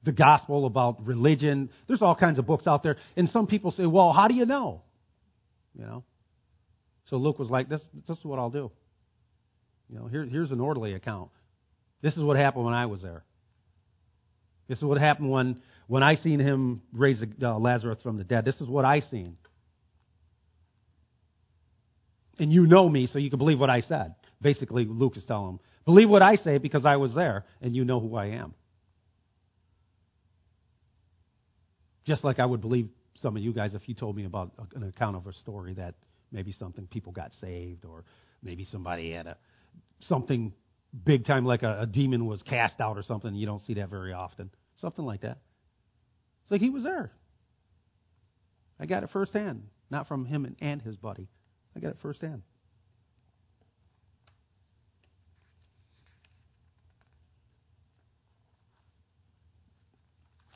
the 0.03 0.13
gospel, 0.13 0.65
about 0.65 1.07
religion. 1.07 1.69
There's 1.87 2.01
all 2.01 2.17
kinds 2.17 2.39
of 2.39 2.47
books 2.47 2.67
out 2.67 2.83
there. 2.83 2.97
And 3.19 3.29
some 3.29 3.47
people 3.47 3.71
say, 3.71 3.85
well, 3.85 4.15
how 4.15 4.29
do 4.29 4.35
you 4.35 4.47
know? 4.47 4.81
You 5.79 5.85
know? 5.85 6.05
So 7.11 7.17
Luke 7.17 7.39
was 7.39 7.51
like, 7.51 7.69
this, 7.69 7.83
this 8.09 8.17
is 8.17 8.25
what 8.25 8.39
I'll 8.39 8.49
do. 8.49 8.71
You 9.91 9.99
know, 9.99 10.07
here, 10.07 10.25
here's 10.25 10.53
an 10.53 10.61
orderly 10.61 10.95
account. 10.95 11.29
This 12.01 12.17
is 12.17 12.23
what 12.23 12.39
happened 12.39 12.65
when 12.65 12.73
I 12.73 12.87
was 12.87 13.03
there. 13.03 13.25
This 14.69 14.79
is 14.79 14.85
what 14.85 14.99
happened 14.99 15.31
when, 15.31 15.61
when 15.87 16.03
I 16.03 16.17
seen 16.17 16.41
him 16.41 16.83
raise 16.93 17.23
uh, 17.43 17.59
Lazarus 17.59 17.99
from 18.03 18.17
the 18.19 18.25
dead. 18.25 18.45
This 18.45 18.61
is 18.61 18.69
what 18.69 18.85
I 18.85 19.01
seen. 19.01 19.37
And 22.39 22.53
you 22.53 22.67
know 22.67 22.89
me, 22.89 23.09
so 23.11 23.19
you 23.19 23.31
can 23.31 23.39
believe 23.39 23.59
what 23.59 23.71
I 23.71 23.81
said. 23.83 24.15
Basically, 24.43 24.85
Luke 24.85 25.17
is 25.17 25.25
telling 25.25 25.51
him, 25.51 25.61
believe 25.85 26.11
what 26.11 26.23
I 26.23 26.37
say 26.37 26.59
because 26.59 26.85
I 26.85 26.97
was 26.97 27.15
there, 27.15 27.45
and 27.63 27.75
you 27.75 27.85
know 27.85 28.01
who 28.01 28.15
I 28.17 28.27
am. 28.27 28.55
Just 32.05 32.25
like 32.25 32.39
I 32.39 32.45
would 32.45 32.61
believe 32.61 32.89
some 33.23 33.37
of 33.37 33.43
you 33.43 33.53
guys 33.53 33.75
if 33.75 33.89
you 33.89 33.95
told 33.95 34.17
me 34.17 34.27
about 34.27 34.53
an 34.75 34.83
account 34.83 35.17
of 35.17 35.27
a 35.27 35.33
story 35.33 35.75
that 35.75 35.95
maybe 36.31 36.53
something 36.53 36.87
people 36.87 37.13
got 37.13 37.31
saved, 37.41 37.85
or 37.85 38.05
maybe 38.43 38.65
somebody 38.71 39.13
had 39.13 39.27
a 39.27 39.37
something 40.09 40.53
big 41.05 41.25
time, 41.25 41.45
like 41.47 41.63
a, 41.63 41.81
a 41.81 41.87
demon 41.87 42.27
was 42.27 42.43
cast 42.43 42.81
out 42.81 42.99
or 42.99 43.03
something. 43.03 43.35
You 43.35 43.47
don't 43.47 43.63
see 43.67 43.75
that 43.75 43.89
very 43.89 44.13
often. 44.13 44.51
Something 44.81 45.07
like 45.07 45.23
that. 45.23 45.39
It's 46.47 46.53
like 46.53 46.61
he 46.61 46.71
was 46.71 46.85
there. 46.85 47.11
I 48.79 48.87
got 48.87 49.03
it 49.03 49.11
firsthand, 49.13 49.65
not 49.91 50.07
from 50.07 50.25
him 50.25 50.57
and, 50.61 50.81
his 50.81 50.97
buddy. 50.97 51.29
I 51.75 51.81
got 51.81 51.91
it 51.91 51.97
firsthand. 52.01 52.43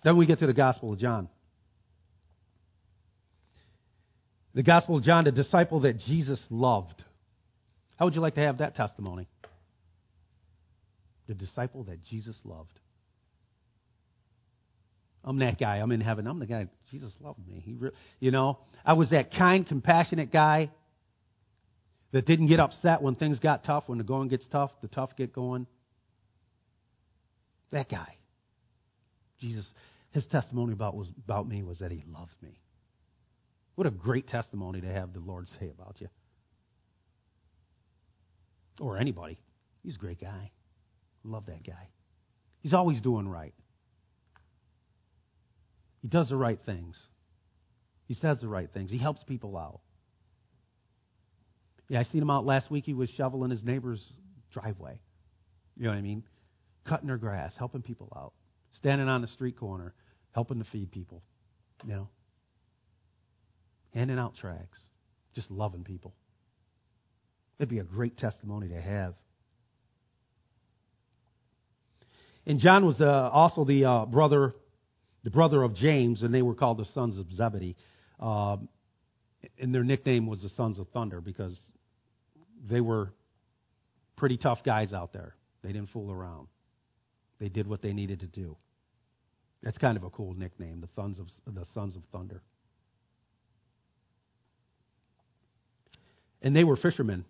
Then 0.04 0.16
we 0.16 0.26
get 0.26 0.38
to 0.38 0.46
the 0.46 0.54
Gospel 0.54 0.92
of 0.92 0.98
John. 0.98 1.28
The 4.54 4.62
Gospel 4.62 4.96
of 4.96 5.02
John, 5.02 5.24
the 5.24 5.32
disciple 5.32 5.80
that 5.80 5.98
Jesus 5.98 6.40
loved. 6.48 7.02
How 7.96 8.06
would 8.06 8.14
you 8.14 8.20
like 8.20 8.36
to 8.36 8.40
have 8.40 8.58
that 8.58 8.76
testimony? 8.76 9.28
the 11.30 11.34
disciple 11.34 11.84
that 11.84 12.02
Jesus 12.02 12.34
loved. 12.44 12.76
I'm 15.24 15.38
that 15.40 15.58
guy. 15.58 15.76
I'm 15.76 15.92
in 15.92 16.00
heaven. 16.00 16.26
I'm 16.26 16.38
the 16.38 16.46
guy. 16.46 16.68
Jesus 16.90 17.12
loved 17.20 17.46
me. 17.46 17.62
He, 17.64 17.74
re- 17.74 17.90
you 18.20 18.30
know, 18.30 18.58
I 18.84 18.94
was 18.94 19.10
that 19.10 19.32
kind, 19.32 19.66
compassionate 19.66 20.32
guy 20.32 20.70
that 22.12 22.26
didn't 22.26 22.48
get 22.48 22.58
upset 22.58 23.02
when 23.02 23.14
things 23.14 23.38
got 23.38 23.64
tough. 23.64 23.84
When 23.86 23.98
the 23.98 24.04
going 24.04 24.28
gets 24.28 24.46
tough, 24.50 24.70
the 24.82 24.88
tough 24.88 25.10
get 25.16 25.32
going. 25.32 25.66
That 27.70 27.88
guy. 27.88 28.14
Jesus, 29.40 29.66
his 30.12 30.24
testimony 30.26 30.72
about 30.72 30.96
was 30.96 31.08
about 31.24 31.48
me 31.48 31.62
was 31.62 31.78
that 31.78 31.90
he 31.90 32.02
loved 32.08 32.34
me. 32.42 32.60
What 33.74 33.86
a 33.86 33.90
great 33.90 34.28
testimony 34.28 34.80
to 34.80 34.88
have 34.88 35.12
the 35.12 35.20
Lord 35.20 35.48
say 35.58 35.70
about 35.70 35.96
you. 36.00 36.08
Or 38.80 38.98
anybody. 38.98 39.38
He's 39.82 39.94
a 39.94 39.98
great 39.98 40.20
guy. 40.20 40.50
Love 41.24 41.46
that 41.46 41.64
guy. 41.64 41.88
He's 42.60 42.74
always 42.74 43.00
doing 43.00 43.28
right. 43.28 43.54
He 46.02 46.08
does 46.08 46.28
the 46.28 46.36
right 46.36 46.58
things. 46.64 46.96
He 48.06 48.14
says 48.14 48.38
the 48.40 48.48
right 48.48 48.68
things. 48.72 48.90
He 48.90 48.98
helps 48.98 49.22
people 49.24 49.56
out. 49.56 49.80
Yeah, 51.88 52.00
I 52.00 52.04
seen 52.04 52.22
him 52.22 52.30
out 52.30 52.46
last 52.46 52.70
week. 52.70 52.84
He 52.84 52.94
was 52.94 53.10
shoveling 53.16 53.50
his 53.50 53.62
neighbor's 53.64 54.02
driveway. 54.52 54.98
You 55.76 55.84
know 55.84 55.90
what 55.90 55.98
I 55.98 56.02
mean? 56.02 56.24
Cutting 56.86 57.08
their 57.08 57.18
grass, 57.18 57.52
helping 57.58 57.82
people 57.82 58.12
out. 58.16 58.32
Standing 58.78 59.08
on 59.08 59.20
the 59.20 59.28
street 59.28 59.58
corner, 59.58 59.94
helping 60.32 60.58
to 60.58 60.70
feed 60.70 60.92
people. 60.92 61.22
You 61.84 61.92
know? 61.92 62.08
Handing 63.92 64.18
out 64.18 64.34
tracts. 64.40 64.78
Just 65.34 65.50
loving 65.50 65.84
people. 65.84 66.14
It'd 67.58 67.68
be 67.68 67.78
a 67.78 67.84
great 67.84 68.16
testimony 68.16 68.68
to 68.68 68.80
have. 68.80 69.14
And 72.46 72.58
John 72.58 72.86
was 72.86 73.00
uh, 73.00 73.04
also 73.32 73.64
the 73.64 73.84
uh, 73.84 74.06
brother, 74.06 74.54
the 75.24 75.30
brother 75.30 75.62
of 75.62 75.74
James, 75.74 76.22
and 76.22 76.32
they 76.32 76.42
were 76.42 76.54
called 76.54 76.78
the 76.78 76.86
sons 76.94 77.18
of 77.18 77.32
Zebedee. 77.32 77.76
Um, 78.18 78.68
and 79.58 79.74
their 79.74 79.84
nickname 79.84 80.26
was 80.26 80.42
the 80.42 80.50
Sons 80.50 80.78
of 80.78 80.88
Thunder 80.88 81.20
because 81.20 81.58
they 82.68 82.80
were 82.80 83.12
pretty 84.16 84.36
tough 84.36 84.62
guys 84.64 84.92
out 84.92 85.12
there. 85.12 85.34
They 85.62 85.72
didn't 85.72 85.90
fool 85.90 86.10
around. 86.10 86.48
They 87.38 87.48
did 87.48 87.66
what 87.66 87.80
they 87.80 87.92
needed 87.92 88.20
to 88.20 88.26
do. 88.26 88.56
That's 89.62 89.78
kind 89.78 89.96
of 89.96 90.04
a 90.04 90.10
cool 90.10 90.34
nickname, 90.34 90.80
the 90.80 90.88
Sons 90.94 91.18
of 91.18 91.54
the 91.54 91.64
Sons 91.74 91.96
of 91.96 92.02
Thunder. 92.12 92.42
And 96.42 96.56
they 96.56 96.64
were 96.64 96.76
fishermen 96.76 97.24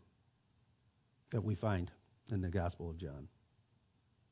that 1.33 1.43
we 1.43 1.55
find 1.57 1.91
in 2.31 2.41
the 2.41 2.49
Gospel 2.49 2.91
of 2.91 2.99
John. 2.99 3.29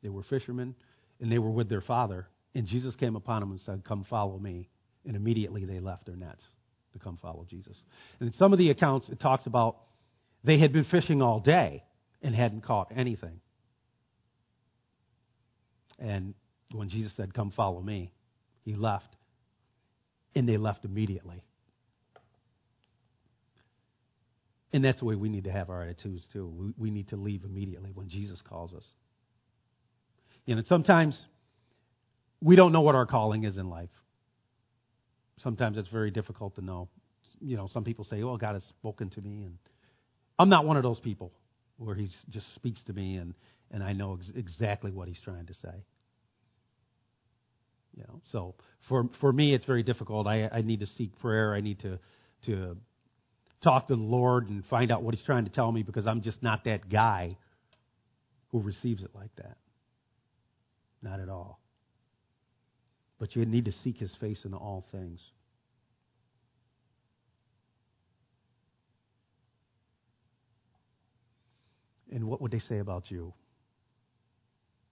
They 0.03 0.09
were 0.09 0.23
fishermen, 0.23 0.75
and 1.21 1.31
they 1.31 1.39
were 1.39 1.51
with 1.51 1.69
their 1.69 1.81
father. 1.81 2.29
And 2.59 2.67
Jesus 2.67 2.97
came 2.97 3.15
upon 3.15 3.39
them 3.39 3.53
and 3.53 3.61
said, 3.61 3.85
Come 3.87 4.05
follow 4.11 4.37
me. 4.37 4.69
And 5.07 5.15
immediately 5.15 5.65
they 5.65 5.79
left 5.79 6.07
their 6.07 6.17
nets 6.17 6.43
to 6.93 6.99
come 6.99 7.17
follow 7.23 7.47
Jesus. 7.49 7.77
And 8.19 8.33
in 8.33 8.35
some 8.37 8.53
of 8.53 8.59
the 8.59 8.71
accounts, 8.71 9.09
it 9.09 9.21
talks 9.21 9.47
about 9.47 9.77
they 10.43 10.59
had 10.59 10.73
been 10.73 10.83
fishing 10.83 11.23
all 11.23 11.39
day 11.39 11.85
and 12.21 12.35
hadn't 12.35 12.65
caught 12.65 12.91
anything. 12.97 13.39
And 16.01 16.35
when 16.73 16.89
Jesus 16.89 17.13
said, 17.17 17.33
Come 17.33 17.53
follow 17.53 17.81
me, 17.81 18.11
he 18.65 18.75
left. 18.75 19.15
And 20.35 20.49
they 20.49 20.57
left 20.57 20.85
immediately. 20.85 21.45
And 24.73 24.85
that's 24.85 24.99
the 24.99 25.05
way 25.05 25.15
we 25.15 25.29
need 25.29 25.45
to 25.45 25.53
have 25.53 25.71
our 25.71 25.85
attitudes, 25.85 26.25
too. 26.33 26.49
We, 26.49 26.73
we 26.77 26.91
need 26.91 27.11
to 27.11 27.17
leave 27.17 27.45
immediately 27.45 27.93
when 27.95 28.09
Jesus 28.09 28.41
calls 28.49 28.75
us. 28.75 28.85
You 30.45 30.57
know, 30.57 30.63
sometimes 30.67 31.17
we 32.41 32.57
don't 32.57 32.73
know 32.73 32.83
what 32.83 32.95
our 32.95 33.07
calling 33.07 33.45
is 33.45 33.57
in 33.57 33.69
life. 33.69 33.91
Sometimes 35.43 35.77
it's 35.77 35.89
very 35.89 36.11
difficult 36.11 36.55
to 36.57 36.65
know. 36.65 36.89
You 37.41 37.57
know, 37.57 37.69
some 37.73 37.85
people 37.85 38.05
say, 38.05 38.23
"Oh, 38.23 38.37
God 38.37 38.55
has 38.55 38.65
spoken 38.65 39.11
to 39.11 39.21
me," 39.21 39.45
and 39.45 39.59
I'm 40.39 40.49
not 40.49 40.65
one 40.67 40.77
of 40.77 40.83
those 40.83 41.01
people 41.01 41.33
where 41.77 41.95
He 41.95 42.11
just 42.31 42.47
speaks 42.55 42.81
to 42.85 42.93
me 42.93 43.17
and 43.17 43.35
and 43.71 43.83
I 43.83 43.93
know 43.93 44.15
ex- 44.19 44.33
exactly 44.35 44.91
what 44.91 45.09
He's 45.09 45.21
trying 45.21 45.47
to 45.47 45.55
say. 45.55 45.85
You 47.97 48.05
know, 48.09 48.21
so 48.33 48.55
for 48.89 49.09
for 49.21 49.33
me, 49.33 49.55
it's 49.55 49.65
very 49.65 49.83
difficult. 49.83 50.27
I 50.27 50.49
I 50.49 50.63
need 50.63 50.81
to 50.81 50.87
seek 50.87 51.19
prayer. 51.21 51.55
I 51.55 51.61
need 51.61 51.81
to 51.81 51.99
to 52.47 52.77
talk 53.63 53.89
to 53.89 53.97
the 53.97 54.03
Lord 54.03 54.49
and 54.49 54.65
find 54.67 54.91
out 54.91 55.03
what 55.03 55.15
He's 55.15 55.25
trying 55.25 55.45
to 55.45 55.51
tell 55.51 55.71
me 55.71 55.83
because 55.83 56.07
I'm 56.07 56.23
just 56.23 56.43
not 56.43 56.65
that 56.65 56.89
guy 56.89 57.37
who 58.51 58.61
receives 58.61 59.03
it 59.03 59.11
like 59.15 59.35
that. 59.37 59.59
Not 61.03 61.21
at 61.21 61.29
all. 61.29 61.61
But 63.19 63.35
you 63.35 63.45
need 63.45 63.65
to 63.65 63.73
seek 63.73 63.99
His 63.99 64.15
face 64.21 64.45
in 64.45 64.55
all 64.55 64.87
things. 64.93 65.21
And 72.11 72.25
what 72.25 72.41
would 72.41 72.53
they 72.53 72.59
say 72.61 72.79
about 72.79 73.11
you 73.11 73.35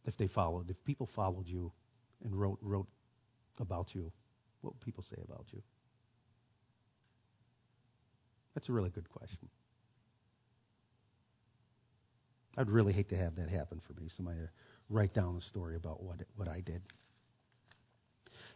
if 0.04 0.16
they 0.18 0.26
followed? 0.26 0.70
If 0.70 0.76
people 0.84 1.08
followed 1.16 1.46
you 1.46 1.72
and 2.24 2.34
wrote 2.34 2.58
wrote 2.60 2.88
about 3.58 3.94
you, 3.94 4.12
what 4.60 4.74
would 4.74 4.80
people 4.82 5.04
say 5.08 5.20
about 5.24 5.46
you? 5.52 5.62
That's 8.54 8.68
a 8.68 8.72
really 8.72 8.90
good 8.90 9.08
question. 9.10 9.48
I'd 12.56 12.70
really 12.70 12.92
hate 12.92 13.10
to 13.10 13.16
have 13.16 13.36
that 13.36 13.50
happen 13.50 13.80
for 13.86 13.92
me. 14.00 14.08
Somebody 14.16 14.38
to 14.38 14.48
write 14.88 15.14
down 15.14 15.36
a 15.36 15.40
story 15.42 15.76
about 15.76 16.02
what 16.02 16.20
what 16.36 16.48
I 16.48 16.60
did. 16.60 16.82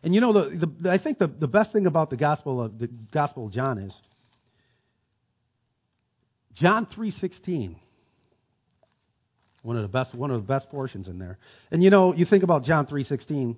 And 0.02 0.14
you 0.14 0.20
know, 0.20 0.32
the, 0.32 0.66
the, 0.80 0.90
I 0.90 0.98
think 0.98 1.18
the, 1.18 1.26
the 1.26 1.46
best 1.46 1.72
thing 1.72 1.86
about 1.86 2.08
the 2.08 2.16
gospel 2.16 2.62
of 2.62 2.78
the 2.78 2.88
Gospel 3.12 3.46
of 3.46 3.52
John 3.52 3.78
is 3.78 3.92
John 6.54 6.86
three 6.94 7.10
sixteen. 7.10 7.76
One 9.62 9.76
of 9.76 9.82
the 9.82 9.88
best 9.88 10.14
one 10.14 10.30
of 10.30 10.40
the 10.40 10.46
best 10.46 10.70
portions 10.70 11.06
in 11.06 11.18
there. 11.18 11.38
And 11.70 11.82
you 11.82 11.90
know, 11.90 12.14
you 12.14 12.24
think 12.24 12.44
about 12.44 12.64
John 12.64 12.86
three 12.86 13.04
sixteen. 13.04 13.56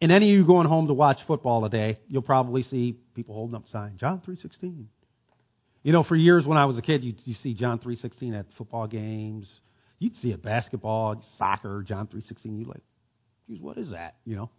And 0.00 0.10
any 0.10 0.30
of 0.32 0.38
you 0.38 0.46
going 0.46 0.66
home 0.66 0.86
to 0.86 0.94
watch 0.94 1.18
football 1.26 1.60
today, 1.68 1.98
you'll 2.08 2.22
probably 2.22 2.62
see 2.62 2.96
people 3.14 3.34
holding 3.34 3.54
up 3.54 3.68
signs. 3.68 4.00
John 4.00 4.22
three 4.24 4.36
sixteen. 4.36 4.88
You 5.82 5.92
know, 5.92 6.02
for 6.02 6.16
years 6.16 6.46
when 6.46 6.56
I 6.56 6.64
was 6.64 6.78
a 6.78 6.82
kid, 6.82 7.04
you 7.04 7.12
you 7.26 7.34
see 7.42 7.52
John 7.52 7.78
three 7.78 7.96
sixteen 7.96 8.32
at 8.32 8.46
football 8.56 8.86
games. 8.86 9.46
You'd 9.98 10.16
see 10.22 10.30
it 10.30 10.42
basketball, 10.42 11.22
soccer, 11.36 11.84
John 11.86 12.06
three 12.06 12.22
sixteen. 12.22 12.58
You'd 12.58 12.68
like, 12.68 12.82
geez, 13.46 13.60
what 13.60 13.76
is 13.76 13.90
that? 13.90 14.14
You 14.24 14.36
know. 14.36 14.50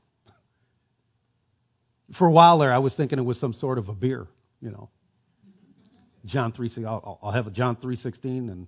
For 2.18 2.28
a 2.28 2.32
while 2.32 2.60
there, 2.60 2.74
I 2.74 2.80
was 2.80 2.94
thinking 2.96 3.20
it 3.20 3.24
was 3.24 3.40
some 3.40 3.54
sort 3.54 3.78
of 3.78 3.90
a 3.90 3.94
beer. 3.94 4.28
You 4.62 4.72
know. 4.72 4.90
John 6.26 6.52
three 6.52 6.68
sixteen. 6.70 6.86
I'll, 6.86 7.20
I'll 7.22 7.32
have 7.32 7.48
a 7.48 7.52
John 7.52 7.78
three 7.82 7.96
sixteen 7.98 8.50
and 8.50 8.68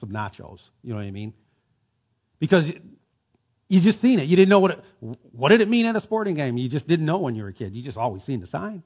some 0.00 0.10
nachos. 0.10 0.58
You 0.82 0.90
know 0.90 0.96
what 0.96 1.06
I 1.06 1.10
mean? 1.10 1.34
Because 2.38 2.64
you 3.68 3.82
just 3.82 4.00
seen 4.00 4.18
it. 4.18 4.28
You 4.28 4.36
didn't 4.36 4.48
know 4.48 4.60
what 4.60 4.70
it, 4.72 4.84
what 5.00 5.50
did 5.50 5.60
it 5.60 5.68
mean 5.68 5.86
at 5.86 5.96
a 5.96 6.00
sporting 6.00 6.34
game. 6.34 6.56
You 6.56 6.68
just 6.68 6.86
didn't 6.86 7.06
know 7.06 7.18
when 7.18 7.34
you 7.34 7.42
were 7.42 7.48
a 7.50 7.54
kid. 7.54 7.74
You 7.74 7.82
just 7.82 7.98
always 7.98 8.22
seen 8.24 8.40
the 8.40 8.46
sign. 8.46 8.82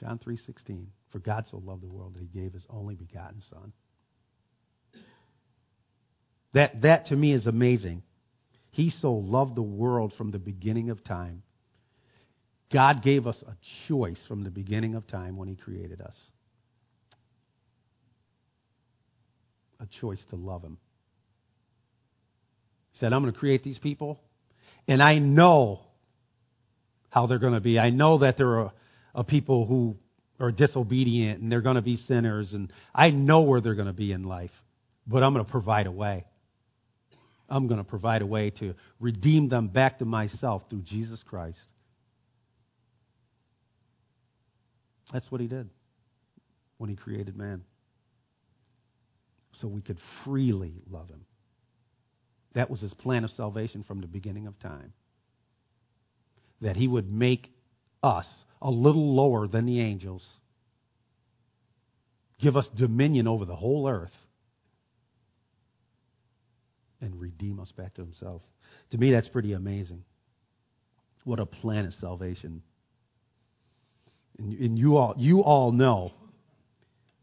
John 0.00 0.18
3:16 0.18 0.86
For 1.12 1.18
God 1.18 1.46
so 1.50 1.58
loved 1.58 1.82
the 1.82 1.88
world 1.88 2.14
that 2.14 2.20
he 2.20 2.26
gave 2.26 2.52
his 2.52 2.66
only 2.68 2.94
begotten 2.94 3.42
son. 3.50 3.72
That 6.54 6.82
that 6.82 7.06
to 7.06 7.16
me 7.16 7.32
is 7.32 7.46
amazing. 7.46 8.02
He 8.70 8.90
so 9.00 9.12
loved 9.12 9.54
the 9.54 9.62
world 9.62 10.12
from 10.16 10.30
the 10.30 10.38
beginning 10.38 10.90
of 10.90 11.04
time. 11.04 11.42
God 12.72 13.02
gave 13.02 13.26
us 13.26 13.36
a 13.46 13.54
choice 13.88 14.18
from 14.28 14.44
the 14.44 14.50
beginning 14.50 14.94
of 14.94 15.06
time 15.06 15.36
when 15.36 15.48
he 15.48 15.56
created 15.56 16.00
us. 16.00 16.16
A 19.80 19.86
choice 20.00 20.20
to 20.30 20.36
love 20.36 20.62
him. 20.62 20.78
He 22.92 22.98
said, 22.98 23.12
I'm 23.12 23.22
going 23.22 23.32
to 23.32 23.38
create 23.38 23.64
these 23.64 23.78
people, 23.78 24.20
and 24.86 25.02
I 25.02 25.18
know 25.18 25.80
how 27.10 27.26
they're 27.26 27.38
going 27.38 27.54
to 27.54 27.60
be. 27.60 27.78
I 27.78 27.90
know 27.90 28.18
that 28.18 28.38
there 28.38 28.60
are 28.60 28.72
a 29.14 29.24
people 29.24 29.66
who 29.66 29.96
are 30.40 30.50
disobedient 30.50 31.40
and 31.40 31.52
they're 31.52 31.60
going 31.60 31.76
to 31.76 31.82
be 31.82 31.96
sinners, 32.08 32.52
and 32.52 32.72
I 32.94 33.10
know 33.10 33.42
where 33.42 33.60
they're 33.60 33.74
going 33.74 33.86
to 33.86 33.92
be 33.92 34.12
in 34.12 34.22
life, 34.22 34.50
but 35.06 35.22
I'm 35.22 35.34
going 35.34 35.44
to 35.44 35.50
provide 35.50 35.86
a 35.86 35.92
way. 35.92 36.24
I'm 37.48 37.66
going 37.66 37.78
to 37.78 37.84
provide 37.84 38.22
a 38.22 38.26
way 38.26 38.50
to 38.60 38.74
redeem 38.98 39.48
them 39.48 39.68
back 39.68 39.98
to 39.98 40.04
myself 40.04 40.62
through 40.70 40.82
Jesus 40.82 41.20
Christ. 41.28 41.58
That's 45.12 45.30
what 45.30 45.40
he 45.40 45.46
did 45.46 45.68
when 46.78 46.90
he 46.90 46.96
created 46.96 47.36
man. 47.36 47.62
So 49.60 49.68
we 49.68 49.82
could 49.82 49.98
freely 50.24 50.82
love 50.90 51.08
him. 51.08 51.26
That 52.54 52.70
was 52.70 52.80
his 52.80 52.94
plan 52.94 53.24
of 53.24 53.30
salvation 53.30 53.84
from 53.86 54.00
the 54.00 54.06
beginning 54.06 54.46
of 54.46 54.58
time. 54.58 54.92
That 56.60 56.76
he 56.76 56.88
would 56.88 57.12
make 57.12 57.50
us 58.02 58.26
a 58.60 58.70
little 58.70 59.14
lower 59.14 59.46
than 59.46 59.66
the 59.66 59.80
angels, 59.80 60.24
give 62.40 62.56
us 62.56 62.66
dominion 62.76 63.26
over 63.26 63.44
the 63.44 63.56
whole 63.56 63.88
earth, 63.88 64.16
and 67.00 67.20
redeem 67.20 67.58
us 67.58 67.72
back 67.72 67.94
to 67.94 68.00
himself. 68.00 68.42
To 68.92 68.98
me, 68.98 69.10
that's 69.12 69.28
pretty 69.28 69.52
amazing. 69.52 70.04
What 71.24 71.40
a 71.40 71.46
plan 71.46 71.86
of 71.86 71.94
salvation. 71.94 72.62
And, 74.42 74.78
you, 74.78 74.96
all, 74.96 75.14
you 75.16 75.40
all 75.40 75.70
know 75.70 76.12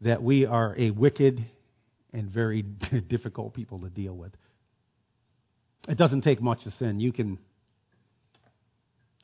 that 0.00 0.22
we 0.22 0.46
are 0.46 0.74
a 0.78 0.90
wicked 0.90 1.44
and 2.12 2.30
very 2.30 2.62
difficult 3.08 3.54
people 3.54 3.80
to 3.80 3.90
deal 3.90 4.14
with. 4.14 4.32
It 5.88 5.98
doesn't 5.98 6.22
take 6.22 6.40
much 6.40 6.64
to 6.64 6.70
sin. 6.78 7.00
You 7.00 7.12
can, 7.12 7.38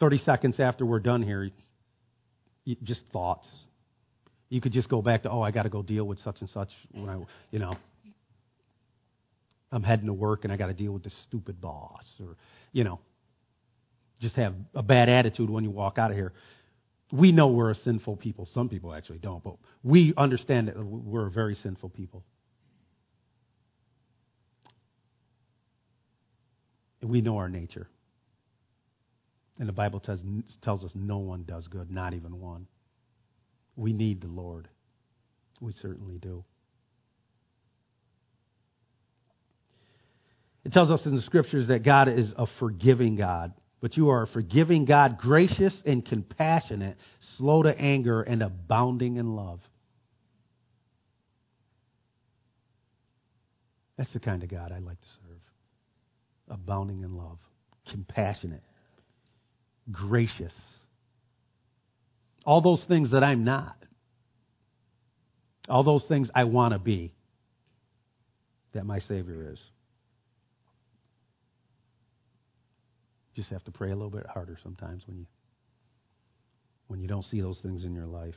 30 0.01 0.19
seconds 0.19 0.61
after 0.61 0.85
we're 0.85 1.01
done 1.01 1.23
here, 1.23 1.51
just 2.83 3.01
thoughts. 3.13 3.47
You 4.49 4.61
could 4.61 4.73
just 4.73 4.89
go 4.89 5.01
back 5.01 5.23
to, 5.23 5.31
oh, 5.31 5.43
I 5.43 5.51
got 5.51 5.63
to 5.63 5.71
go 5.71 5.83
deal 5.83 6.05
with 6.05 6.19
such 6.23 6.37
and 6.41 6.51
such 6.51 6.69
when 6.93 7.09
I, 7.09 7.19
you 7.51 7.59
know, 7.59 7.77
I'm 9.73 9.83
heading 9.83 10.07
to 10.07 10.13
work 10.13 10.45
and 10.45 10.53
I 10.53 10.57
got 10.57 10.67
to 10.67 10.75
deal 10.75 10.93
with 10.93 11.03
this 11.03 11.15
stupid 11.29 11.61
boss, 11.61 12.05
or 12.21 12.37
you 12.73 12.85
know, 12.85 13.01
just 14.21 14.37
have 14.37 14.55
a 14.75 14.83
bad 14.83 15.09
attitude 15.09 15.51
when 15.51 15.65
you 15.65 15.71
walk 15.71 15.99
out 15.99 16.11
of 16.11 16.17
here. 16.17 16.33
We 17.13 17.33
know 17.33 17.49
we're 17.49 17.71
a 17.71 17.75
sinful 17.77 18.17
people. 18.17 18.49
Some 18.53 18.69
people 18.69 18.93
actually 18.93 19.19
don't, 19.19 19.43
but 19.43 19.57
we 19.83 20.13
understand 20.17 20.69
that 20.69 20.77
we're 20.77 21.29
a 21.29 21.31
very 21.31 21.55
sinful 21.55 21.91
people. 21.91 22.25
And 27.01 27.11
we 27.11 27.21
know 27.21 27.37
our 27.37 27.49
nature. 27.49 27.89
And 29.59 29.69
the 29.69 29.73
Bible 29.73 30.01
tells, 30.01 30.21
tells 30.63 30.85
us 30.85 30.91
no 30.95 31.19
one 31.19 31.45
does 31.45 31.67
good, 31.69 31.91
not 31.91 32.15
even 32.15 32.41
one. 32.41 32.67
We 33.77 33.93
need 33.93 34.21
the 34.21 34.29
Lord. 34.29 34.69
We 35.61 35.73
certainly 35.73 36.19
do. 36.19 36.45
It 40.65 40.73
tells 40.73 40.91
us 40.91 41.01
in 41.07 41.15
the 41.15 41.23
scriptures 41.23 41.69
that 41.69 41.85
God 41.85 42.09
is 42.09 42.33
a 42.37 42.47
forgiving 42.59 43.15
God. 43.15 43.53
But 43.81 43.97
you 43.97 44.09
are 44.09 44.23
a 44.23 44.27
forgiving 44.27 44.85
God, 44.85 45.19
gracious 45.19 45.75
and 45.85 46.05
compassionate, 46.05 46.97
slow 47.37 47.63
to 47.63 47.79
anger, 47.79 48.23
and 48.23 48.43
abounding 48.43 49.17
in 49.17 49.37
love. 49.37 49.61
That's 53.99 54.13
the 54.13 54.21
kind 54.21 54.43
of 54.43 54.51
God 54.51 54.73
I 54.73 54.79
like 54.79 55.01
to 55.01 55.07
serve. 55.07 55.41
Abounding 56.49 57.03
in 57.03 57.17
love, 57.17 57.39
compassionate, 57.91 58.63
gracious. 59.91 60.53
All 62.45 62.61
those 62.61 62.83
things 62.87 63.11
that 63.11 63.25
I'm 63.25 63.45
not. 63.45 63.77
All 65.69 65.83
those 65.83 66.05
things 66.09 66.29
I 66.35 66.45
want 66.45 66.73
to 66.73 66.79
be 66.79 67.13
that 68.73 68.87
my 68.87 69.01
Savior 69.01 69.51
is. 69.53 69.59
Just 73.37 73.51
have 73.51 73.63
to 73.65 73.71
pray 73.71 73.91
a 73.91 73.95
little 73.95 74.11
bit 74.11 74.27
harder 74.27 74.59
sometimes 74.63 75.03
when 75.07 75.19
you 75.19 75.27
when 76.89 77.01
you 77.01 77.07
don't 77.07 77.25
see 77.25 77.41
those 77.41 77.59
things 77.61 77.85
in 77.85 77.95
your 77.95 78.07
life. 78.07 78.37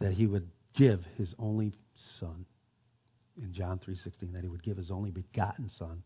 That 0.00 0.12
he 0.12 0.26
would 0.26 0.48
give 0.76 1.00
his 1.16 1.32
only 1.38 1.72
son 2.20 2.44
in 3.40 3.52
John 3.52 3.78
3:16 3.78 4.32
that 4.32 4.42
he 4.42 4.48
would 4.48 4.62
give 4.62 4.76
his 4.76 4.90
only 4.90 5.10
begotten 5.10 5.70
son. 5.70 6.02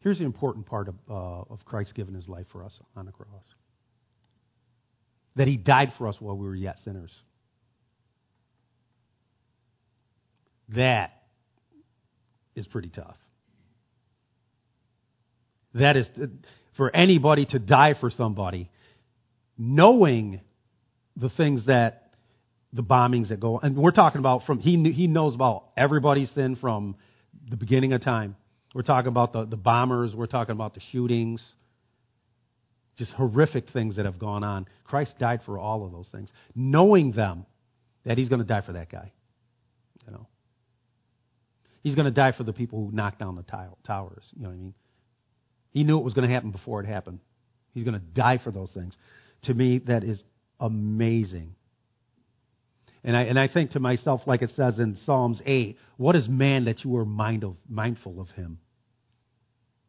Here's 0.00 0.18
the 0.18 0.24
important 0.24 0.66
part 0.66 0.88
of, 0.88 0.94
uh, 1.08 1.42
of 1.50 1.64
Christ 1.64 1.94
giving 1.94 2.14
his 2.14 2.26
life 2.26 2.46
for 2.50 2.64
us 2.64 2.78
on 2.96 3.04
the 3.04 3.12
cross. 3.12 3.54
That 5.36 5.46
he 5.46 5.58
died 5.58 5.92
for 5.98 6.08
us 6.08 6.18
while 6.20 6.36
we 6.36 6.46
were 6.46 6.54
yet 6.54 6.78
sinners. 6.84 7.12
That 10.70 11.12
is 12.54 12.66
pretty 12.66 12.88
tough. 12.88 13.16
That 15.74 15.96
is 15.96 16.06
uh, 16.20 16.26
for 16.76 16.94
anybody 16.94 17.46
to 17.46 17.58
die 17.58 17.94
for 18.00 18.10
somebody, 18.10 18.70
knowing 19.56 20.40
the 21.16 21.28
things 21.30 21.66
that 21.66 22.12
the 22.72 22.82
bombings 22.82 23.28
that 23.28 23.40
go, 23.40 23.58
and 23.58 23.76
we're 23.76 23.90
talking 23.90 24.18
about 24.18 24.44
from 24.44 24.60
he 24.60 24.90
he 24.92 25.06
knows 25.06 25.34
about 25.34 25.64
everybody's 25.76 26.30
sin 26.30 26.56
from 26.56 26.96
the 27.48 27.56
beginning 27.56 27.92
of 27.92 28.02
time. 28.02 28.36
We're 28.74 28.82
talking 28.82 29.08
about 29.08 29.32
the, 29.32 29.44
the 29.44 29.56
bombers. 29.56 30.14
We're 30.14 30.26
talking 30.26 30.52
about 30.52 30.74
the 30.74 30.80
shootings. 30.92 31.42
Just 32.96 33.10
horrific 33.12 33.70
things 33.72 33.96
that 33.96 34.04
have 34.04 34.18
gone 34.18 34.44
on. 34.44 34.66
Christ 34.84 35.14
died 35.18 35.40
for 35.44 35.58
all 35.58 35.84
of 35.84 35.92
those 35.92 36.08
things, 36.12 36.28
knowing 36.54 37.12
them 37.12 37.46
that 38.04 38.18
He's 38.18 38.28
going 38.28 38.40
to 38.40 38.46
die 38.46 38.60
for 38.60 38.72
that 38.72 38.90
guy. 38.90 39.12
You 40.06 40.12
know, 40.12 40.26
He's 41.82 41.94
going 41.94 42.04
to 42.04 42.12
die 42.12 42.32
for 42.32 42.44
the 42.44 42.52
people 42.52 42.84
who 42.84 42.94
knocked 42.94 43.18
down 43.18 43.36
the 43.36 43.42
towers. 43.42 44.22
You 44.36 44.42
know 44.42 44.48
what 44.48 44.54
I 44.54 44.58
mean? 44.58 44.74
He 45.72 45.84
knew 45.84 45.98
it 45.98 46.04
was 46.04 46.14
going 46.14 46.28
to 46.28 46.34
happen 46.34 46.50
before 46.50 46.80
it 46.80 46.86
happened. 46.86 47.20
He's 47.72 47.84
going 47.84 47.98
to 47.98 48.00
die 48.00 48.38
for 48.42 48.50
those 48.50 48.70
things. 48.70 48.94
To 49.44 49.54
me, 49.54 49.78
that 49.86 50.04
is 50.04 50.22
amazing. 50.58 51.54
And 53.02 53.16
I, 53.16 53.22
and 53.22 53.38
I 53.38 53.48
think 53.48 53.70
to 53.72 53.80
myself, 53.80 54.22
like 54.26 54.42
it 54.42 54.50
says 54.56 54.78
in 54.78 54.98
Psalms 55.06 55.40
8, 55.46 55.78
what 55.96 56.16
is 56.16 56.28
man 56.28 56.64
that 56.66 56.84
you 56.84 56.96
are 56.96 57.04
mind 57.04 57.44
of, 57.44 57.56
mindful 57.68 58.20
of 58.20 58.28
him? 58.30 58.58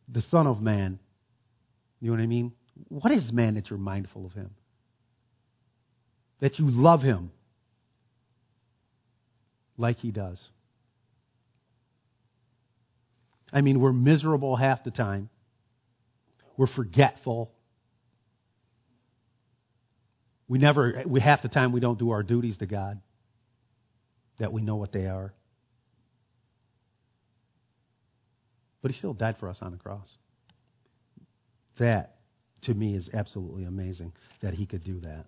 The 0.07 0.23
Son 0.31 0.47
of 0.47 0.61
Man. 0.61 0.99
You 1.99 2.07
know 2.07 2.17
what 2.17 2.23
I 2.23 2.27
mean? 2.27 2.53
What 2.87 3.11
is 3.11 3.31
man 3.31 3.55
that 3.55 3.69
you're 3.69 3.79
mindful 3.79 4.25
of 4.25 4.33
him? 4.33 4.51
That 6.39 6.57
you 6.57 6.69
love 6.69 7.01
him 7.01 7.31
like 9.77 9.97
he 9.97 10.11
does. 10.11 10.39
I 13.53 13.61
mean, 13.61 13.79
we're 13.79 13.91
miserable 13.91 14.55
half 14.55 14.83
the 14.83 14.91
time. 14.91 15.29
We're 16.57 16.67
forgetful. 16.67 17.51
We 20.47 20.57
never, 20.59 21.03
we 21.05 21.21
half 21.21 21.41
the 21.41 21.47
time 21.47 21.71
we 21.71 21.79
don't 21.79 21.97
do 21.97 22.11
our 22.11 22.23
duties 22.23 22.57
to 22.57 22.65
God, 22.65 22.99
that 24.39 24.51
we 24.51 24.61
know 24.61 24.75
what 24.75 24.91
they 24.91 25.05
are. 25.05 25.33
But 28.81 28.91
He 28.91 28.97
still 28.97 29.13
died 29.13 29.37
for 29.39 29.49
us 29.49 29.57
on 29.61 29.71
the 29.71 29.77
cross. 29.77 30.07
That, 31.79 32.17
to 32.63 32.73
me, 32.73 32.95
is 32.95 33.09
absolutely 33.13 33.63
amazing 33.63 34.13
that 34.41 34.53
He 34.53 34.65
could 34.65 34.83
do 34.83 34.99
that. 35.01 35.25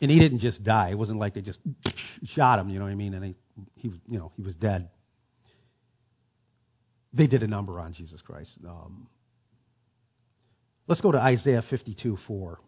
And 0.00 0.10
he 0.10 0.18
didn't 0.18 0.40
just 0.40 0.62
die. 0.62 0.90
It 0.90 0.98
wasn't 0.98 1.18
like 1.18 1.32
they 1.32 1.40
just 1.40 1.58
shot 2.34 2.58
him, 2.58 2.68
you 2.68 2.78
know 2.78 2.84
what 2.84 2.90
I 2.90 2.94
mean? 2.94 3.14
And 3.14 3.24
he, 3.24 3.34
he 3.76 3.88
you 4.06 4.18
know, 4.18 4.32
he 4.36 4.42
was 4.42 4.54
dead 4.54 4.90
they 7.16 7.26
did 7.26 7.42
a 7.42 7.46
number 7.46 7.78
on 7.80 7.92
Jesus 7.94 8.20
Christ. 8.20 8.50
Um, 8.66 9.06
let's 10.88 11.00
go 11.00 11.12
to 11.12 11.18
Isaiah 11.18 11.62
52 11.70 12.18
4. 12.26 12.58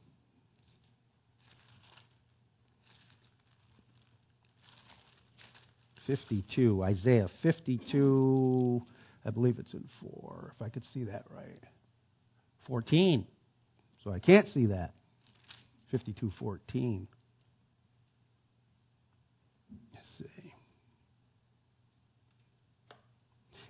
Fifty-two, 6.07 6.85
Isaiah 6.85 7.29
fifty-two. 7.43 8.81
I 9.25 9.31
believe 9.31 9.59
it's 9.59 9.75
in 9.75 9.89
four. 10.01 10.53
If 10.55 10.63
I 10.65 10.69
could 10.69 10.85
see 10.95 11.03
that 11.03 11.25
right, 11.35 11.61
fourteen. 12.69 13.27
So 14.05 14.13
I 14.13 14.21
can't 14.21 14.47
see 14.55 14.67
that. 14.67 14.93
Fifty-two, 15.91 16.31
fourteen. 16.39 17.09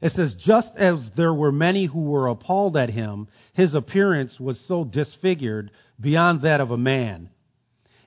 It 0.07 0.13
says, 0.13 0.37
just 0.39 0.69
as 0.79 1.01
there 1.17 1.35
were 1.35 1.51
many 1.51 1.87
who 1.87 2.03
were 2.03 2.29
appalled 2.29 2.77
at 2.77 2.91
him, 2.91 3.27
his 3.55 3.75
appearance 3.75 4.39
was 4.39 4.57
so 4.69 4.85
disfigured 4.85 5.73
beyond 6.01 6.43
that 6.43 6.61
of 6.61 6.71
a 6.71 6.77
man, 6.77 7.29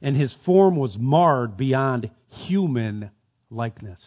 and 0.02 0.16
his 0.16 0.34
form 0.46 0.78
was 0.78 0.96
marred 0.98 1.58
beyond 1.58 2.10
human 2.30 3.12
likeness. 3.50 4.00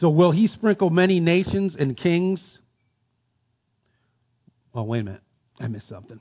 So 0.00 0.08
will 0.08 0.32
he 0.32 0.48
sprinkle 0.48 0.90
many 0.90 1.20
nations 1.20 1.76
and 1.78 1.96
kings? 1.96 2.40
Oh, 4.74 4.82
wait 4.82 5.02
a 5.02 5.04
minute. 5.04 5.22
I 5.60 5.68
missed 5.68 5.88
something. 5.88 6.18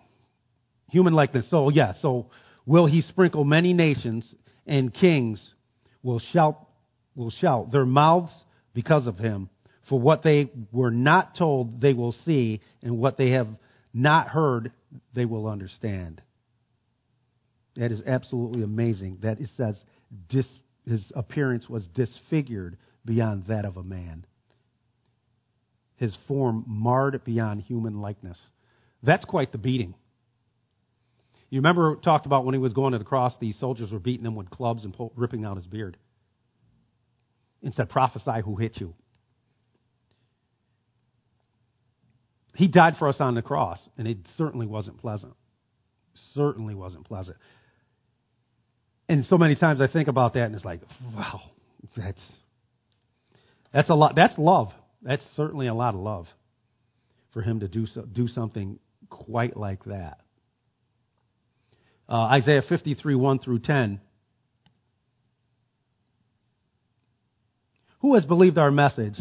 Human 0.91 1.13
likeness. 1.13 1.47
So, 1.49 1.69
yeah, 1.69 1.93
so 1.99 2.29
will 2.67 2.85
he 2.85 3.01
sprinkle 3.01 3.43
many 3.43 3.73
nations 3.73 4.31
and 4.67 4.93
kings 4.93 5.43
will 6.03 6.19
shout 6.31 6.64
will 7.15 7.31
shout, 7.31 7.71
their 7.71 7.85
mouths 7.85 8.31
because 8.73 9.07
of 9.07 9.17
him. 9.17 9.49
For 9.89 9.99
what 9.99 10.23
they 10.23 10.51
were 10.71 10.91
not 10.91 11.37
told, 11.37 11.79
they 11.79 11.93
will 11.93 12.15
see, 12.25 12.61
and 12.81 12.97
what 12.97 13.17
they 13.17 13.31
have 13.31 13.47
not 13.93 14.27
heard, 14.27 14.71
they 15.13 15.25
will 15.25 15.47
understand. 15.47 16.21
That 17.75 17.91
is 17.91 18.01
absolutely 18.05 18.63
amazing 18.63 19.19
that 19.21 19.39
it 19.39 19.49
says 19.57 19.75
dis, 20.29 20.45
his 20.85 21.03
appearance 21.15 21.69
was 21.69 21.85
disfigured 21.93 22.77
beyond 23.03 23.45
that 23.47 23.65
of 23.65 23.77
a 23.77 23.83
man, 23.83 24.25
his 25.97 26.15
form 26.27 26.63
marred 26.67 27.23
beyond 27.23 27.61
human 27.61 28.01
likeness. 28.01 28.37
That's 29.03 29.25
quite 29.25 29.51
the 29.51 29.57
beating. 29.57 29.93
You 31.49 31.59
remember 31.59 31.95
talked 31.97 32.25
about 32.25 32.43
when 32.43 32.55
he 32.55 32.59
was 32.59 32.73
going 32.73 32.93
to 32.93 32.97
the 32.97 33.05
cross, 33.05 33.33
these 33.39 33.57
soldiers 33.59 33.91
were 33.91 33.99
beating 33.99 34.25
him 34.25 34.35
with 34.35 34.49
clubs 34.49 34.83
and 34.83 34.93
pull, 34.93 35.13
ripping 35.15 35.45
out 35.45 35.57
his 35.57 35.67
beard 35.67 35.97
said, 37.73 37.89
Prophesy 37.89 38.41
who 38.43 38.55
hit 38.55 38.77
you. 38.77 38.93
He 42.55 42.67
died 42.67 42.95
for 42.97 43.09
us 43.09 43.17
on 43.19 43.35
the 43.35 43.41
cross, 43.41 43.79
and 43.97 44.07
it 44.07 44.17
certainly 44.37 44.65
wasn't 44.65 44.97
pleasant. 44.99 45.33
Certainly 46.33 46.75
wasn't 46.75 47.05
pleasant. 47.05 47.37
And 49.09 49.25
so 49.25 49.37
many 49.37 49.55
times 49.55 49.81
I 49.81 49.87
think 49.87 50.07
about 50.07 50.33
that, 50.33 50.43
and 50.43 50.55
it's 50.55 50.65
like, 50.65 50.81
wow, 51.13 51.41
that's 51.95 52.21
That's 53.73 53.89
a 53.89 53.93
lot. 53.93 54.15
That's 54.15 54.37
love. 54.37 54.69
That's 55.01 55.23
certainly 55.35 55.67
a 55.67 55.73
lot 55.73 55.93
of 55.93 55.99
love 55.99 56.27
for 57.33 57.41
him 57.41 57.59
to 57.59 57.67
do 57.67 57.85
so, 57.85 58.03
do 58.03 58.27
something 58.27 58.79
quite 59.09 59.57
like 59.57 59.83
that. 59.85 60.19
Uh, 62.07 62.21
Isaiah 62.21 62.61
53, 62.67 63.15
1 63.15 63.39
through 63.39 63.59
10. 63.59 63.99
Who 68.05 68.13
has 68.13 68.23
believed 68.23 68.59
our 68.59 68.69
message, 68.69 69.19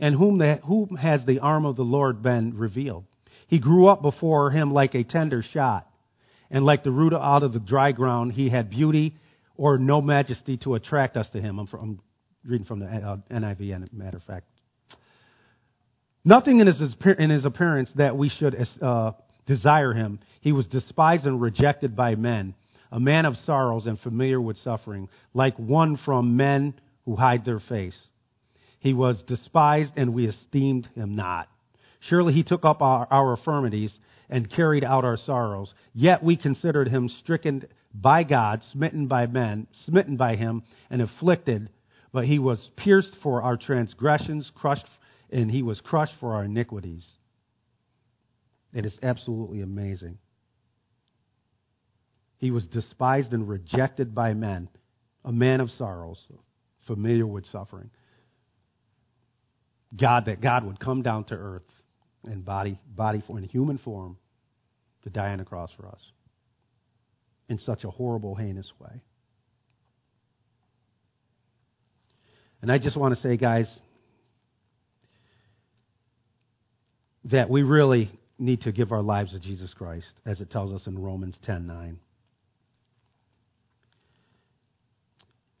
and 0.00 0.14
whom, 0.14 0.38
the, 0.38 0.58
whom 0.64 0.96
has 0.96 1.22
the 1.26 1.40
arm 1.40 1.66
of 1.66 1.76
the 1.76 1.82
Lord 1.82 2.22
been 2.22 2.56
revealed? 2.56 3.04
He 3.48 3.58
grew 3.58 3.86
up 3.86 4.00
before 4.00 4.50
him 4.50 4.72
like 4.72 4.94
a 4.94 5.04
tender 5.04 5.44
shot, 5.52 5.86
and 6.50 6.64
like 6.64 6.84
the 6.84 6.90
root 6.90 7.12
out 7.12 7.42
of 7.42 7.52
the 7.52 7.60
dry 7.60 7.92
ground, 7.92 8.32
he 8.32 8.48
had 8.48 8.70
beauty 8.70 9.14
or 9.58 9.76
no 9.76 10.00
majesty 10.00 10.56
to 10.56 10.74
attract 10.74 11.18
us 11.18 11.26
to 11.34 11.40
him. 11.42 11.58
I'm, 11.58 11.66
from, 11.66 11.80
I'm 11.80 12.00
reading 12.50 12.66
from 12.66 12.78
the 12.80 12.86
uh, 12.86 13.16
NIV, 13.30 13.92
matter 13.92 14.16
of 14.16 14.22
fact. 14.22 14.46
Nothing 16.24 16.60
in 16.60 16.66
his, 16.66 16.80
in 17.18 17.28
his 17.28 17.44
appearance 17.44 17.90
that 17.96 18.16
we 18.16 18.30
should 18.30 18.56
uh, 18.80 19.12
desire 19.46 19.92
him. 19.92 20.18
He 20.40 20.52
was 20.52 20.66
despised 20.68 21.26
and 21.26 21.42
rejected 21.42 21.94
by 21.94 22.14
men, 22.14 22.54
a 22.90 22.98
man 22.98 23.26
of 23.26 23.36
sorrows 23.44 23.84
and 23.84 24.00
familiar 24.00 24.40
with 24.40 24.56
suffering, 24.64 25.10
like 25.34 25.58
one 25.58 25.98
from 26.06 26.38
men 26.38 26.72
who 27.04 27.16
hide 27.16 27.44
their 27.44 27.60
face. 27.60 27.94
He 28.84 28.92
was 28.92 29.22
despised 29.22 29.92
and 29.96 30.12
we 30.12 30.26
esteemed 30.26 30.90
him 30.94 31.16
not. 31.16 31.48
Surely 32.00 32.34
he 32.34 32.42
took 32.42 32.66
up 32.66 32.82
our, 32.82 33.08
our 33.10 33.34
infirmities 33.34 33.98
and 34.28 34.50
carried 34.50 34.84
out 34.84 35.06
our 35.06 35.16
sorrows. 35.16 35.72
Yet 35.94 36.22
we 36.22 36.36
considered 36.36 36.88
him 36.88 37.08
stricken 37.08 37.64
by 37.94 38.24
God, 38.24 38.60
smitten 38.72 39.06
by 39.06 39.26
men, 39.26 39.68
smitten 39.86 40.18
by 40.18 40.36
him, 40.36 40.64
and 40.90 41.00
afflicted. 41.00 41.70
But 42.12 42.26
he 42.26 42.38
was 42.38 42.68
pierced 42.76 43.16
for 43.22 43.40
our 43.40 43.56
transgressions, 43.56 44.52
crushed, 44.54 44.84
and 45.30 45.50
he 45.50 45.62
was 45.62 45.80
crushed 45.80 46.14
for 46.20 46.34
our 46.34 46.44
iniquities. 46.44 47.06
It 48.74 48.84
is 48.84 48.98
absolutely 49.02 49.62
amazing. 49.62 50.18
He 52.36 52.50
was 52.50 52.66
despised 52.66 53.32
and 53.32 53.48
rejected 53.48 54.14
by 54.14 54.34
men, 54.34 54.68
a 55.24 55.32
man 55.32 55.62
of 55.62 55.70
sorrows, 55.70 56.22
familiar 56.86 57.26
with 57.26 57.46
suffering. 57.50 57.90
God, 59.96 60.26
that 60.26 60.40
God 60.40 60.64
would 60.64 60.80
come 60.80 61.02
down 61.02 61.24
to 61.24 61.34
earth 61.34 61.62
in 62.24 62.42
body, 62.42 62.78
body 62.86 63.22
in 63.28 63.42
human 63.44 63.78
form 63.78 64.16
to 65.04 65.10
die 65.10 65.30
on 65.30 65.40
a 65.40 65.44
cross 65.44 65.70
for 65.76 65.86
us 65.86 66.00
in 67.48 67.58
such 67.58 67.84
a 67.84 67.90
horrible, 67.90 68.34
heinous 68.34 68.70
way. 68.80 69.02
And 72.62 72.72
I 72.72 72.78
just 72.78 72.96
want 72.96 73.14
to 73.14 73.20
say, 73.20 73.36
guys, 73.36 73.70
that 77.24 77.50
we 77.50 77.62
really 77.62 78.10
need 78.38 78.62
to 78.62 78.72
give 78.72 78.90
our 78.90 79.02
lives 79.02 79.32
to 79.32 79.38
Jesus 79.38 79.72
Christ, 79.74 80.12
as 80.24 80.40
it 80.40 80.50
tells 80.50 80.72
us 80.72 80.86
in 80.86 80.98
Romans 80.98 81.36
10:9. 81.46 81.98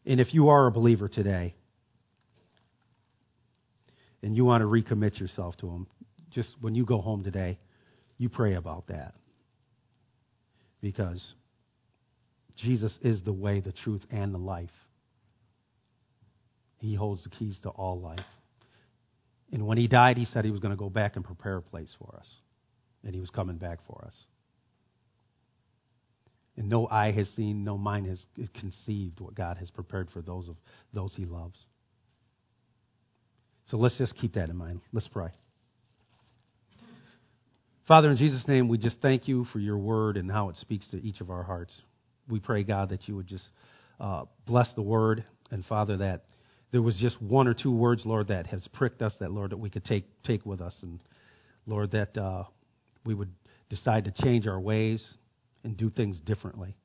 And 0.06 0.20
if 0.20 0.34
you 0.34 0.48
are 0.48 0.66
a 0.66 0.70
believer 0.70 1.08
today, 1.08 1.54
and 4.24 4.34
you 4.34 4.46
want 4.46 4.62
to 4.62 4.66
recommit 4.66 5.20
yourself 5.20 5.54
to 5.58 5.68
Him, 5.68 5.86
just 6.30 6.48
when 6.62 6.74
you 6.74 6.86
go 6.86 7.02
home 7.02 7.22
today, 7.22 7.58
you 8.16 8.30
pray 8.30 8.54
about 8.54 8.86
that. 8.86 9.14
Because 10.80 11.22
Jesus 12.56 12.92
is 13.02 13.22
the 13.22 13.34
way, 13.34 13.60
the 13.60 13.72
truth, 13.72 14.00
and 14.10 14.32
the 14.32 14.38
life. 14.38 14.70
He 16.78 16.94
holds 16.94 17.22
the 17.22 17.28
keys 17.28 17.58
to 17.64 17.68
all 17.68 18.00
life. 18.00 18.24
And 19.52 19.66
when 19.66 19.76
he 19.76 19.88
died, 19.88 20.16
he 20.16 20.24
said 20.24 20.46
he 20.46 20.50
was 20.50 20.60
going 20.60 20.72
to 20.72 20.78
go 20.78 20.88
back 20.88 21.16
and 21.16 21.24
prepare 21.24 21.58
a 21.58 21.62
place 21.62 21.90
for 21.98 22.16
us. 22.18 22.26
And 23.04 23.14
he 23.14 23.20
was 23.20 23.28
coming 23.28 23.58
back 23.58 23.80
for 23.86 24.04
us. 24.06 24.14
And 26.56 26.70
no 26.70 26.88
eye 26.88 27.12
has 27.12 27.28
seen, 27.36 27.62
no 27.62 27.76
mind 27.76 28.06
has 28.06 28.24
conceived 28.58 29.20
what 29.20 29.34
God 29.34 29.58
has 29.58 29.70
prepared 29.70 30.08
for 30.12 30.22
those 30.22 30.48
of 30.48 30.56
those 30.94 31.12
he 31.14 31.26
loves. 31.26 31.58
So 33.70 33.76
let's 33.78 33.96
just 33.96 34.14
keep 34.16 34.34
that 34.34 34.50
in 34.50 34.56
mind. 34.56 34.80
Let's 34.92 35.08
pray. 35.08 35.28
Father, 37.88 38.10
in 38.10 38.16
Jesus' 38.16 38.46
name, 38.48 38.68
we 38.68 38.78
just 38.78 38.96
thank 39.02 39.28
you 39.28 39.44
for 39.52 39.58
your 39.58 39.76
word 39.76 40.16
and 40.16 40.30
how 40.30 40.48
it 40.48 40.56
speaks 40.60 40.86
to 40.90 41.02
each 41.02 41.20
of 41.20 41.30
our 41.30 41.42
hearts. 41.42 41.72
We 42.28 42.40
pray, 42.40 42.62
God, 42.62 42.90
that 42.90 43.06
you 43.08 43.16
would 43.16 43.26
just 43.26 43.44
uh, 44.00 44.24
bless 44.46 44.68
the 44.74 44.82
word. 44.82 45.24
And 45.50 45.64
Father, 45.66 45.98
that 45.98 46.24
there 46.72 46.82
was 46.82 46.96
just 46.96 47.20
one 47.20 47.46
or 47.46 47.54
two 47.54 47.72
words, 47.72 48.02
Lord, 48.04 48.28
that 48.28 48.46
has 48.48 48.66
pricked 48.72 49.02
us, 49.02 49.12
that, 49.20 49.30
Lord, 49.30 49.50
that 49.50 49.58
we 49.58 49.70
could 49.70 49.84
take, 49.84 50.06
take 50.24 50.46
with 50.46 50.60
us. 50.60 50.74
And, 50.82 50.98
Lord, 51.66 51.90
that 51.92 52.16
uh, 52.16 52.44
we 53.04 53.14
would 53.14 53.32
decide 53.68 54.04
to 54.04 54.22
change 54.22 54.46
our 54.46 54.60
ways 54.60 55.04
and 55.62 55.76
do 55.76 55.90
things 55.90 56.18
differently. 56.20 56.76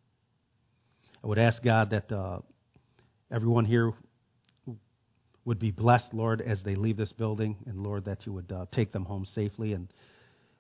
I 1.24 1.28
would 1.28 1.40
ask, 1.40 1.62
God, 1.64 1.92
that 1.92 2.12
uh, 2.12 2.40
everyone 3.32 3.66
here 3.66 3.94
would 5.46 5.60
be 5.60 5.72
blessed, 5.72 6.14
Lord, 6.14 6.42
as 6.42 6.62
they 6.64 6.76
leave 6.76 6.98
this 6.98 7.12
building. 7.14 7.58
And, 7.66 7.82
Lord, 7.84 8.06
that 8.06 8.26
you 8.26 8.34
would 8.34 8.52
uh, 8.52 8.66
take 8.74 8.92
them 8.92 9.06
home 9.06 9.26
safely 9.34 9.74
and 9.74 9.88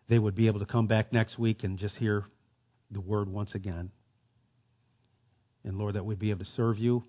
they 0.07 0.19
would 0.19 0.35
be 0.35 0.47
able 0.47 0.59
to 0.59 0.65
come 0.65 0.87
back 0.87 1.13
next 1.13 1.37
week 1.37 1.63
and 1.63 1.77
just 1.77 1.95
hear 1.95 2.25
the 2.91 3.01
word 3.01 3.29
once 3.29 3.53
again. 3.53 3.91
And 5.63 5.77
Lord, 5.77 5.95
that 5.95 6.05
we'd 6.05 6.19
be 6.19 6.31
able 6.31 6.45
to 6.45 6.51
serve 6.55 6.79
you, 6.79 7.03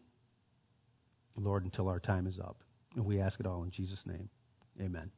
Lord, 1.36 1.64
until 1.64 1.88
our 1.88 2.00
time 2.00 2.26
is 2.26 2.38
up. 2.38 2.56
And 2.96 3.04
we 3.06 3.20
ask 3.20 3.38
it 3.40 3.46
all 3.46 3.62
in 3.62 3.70
Jesus' 3.70 4.00
name. 4.04 4.28
Amen. 4.80 5.10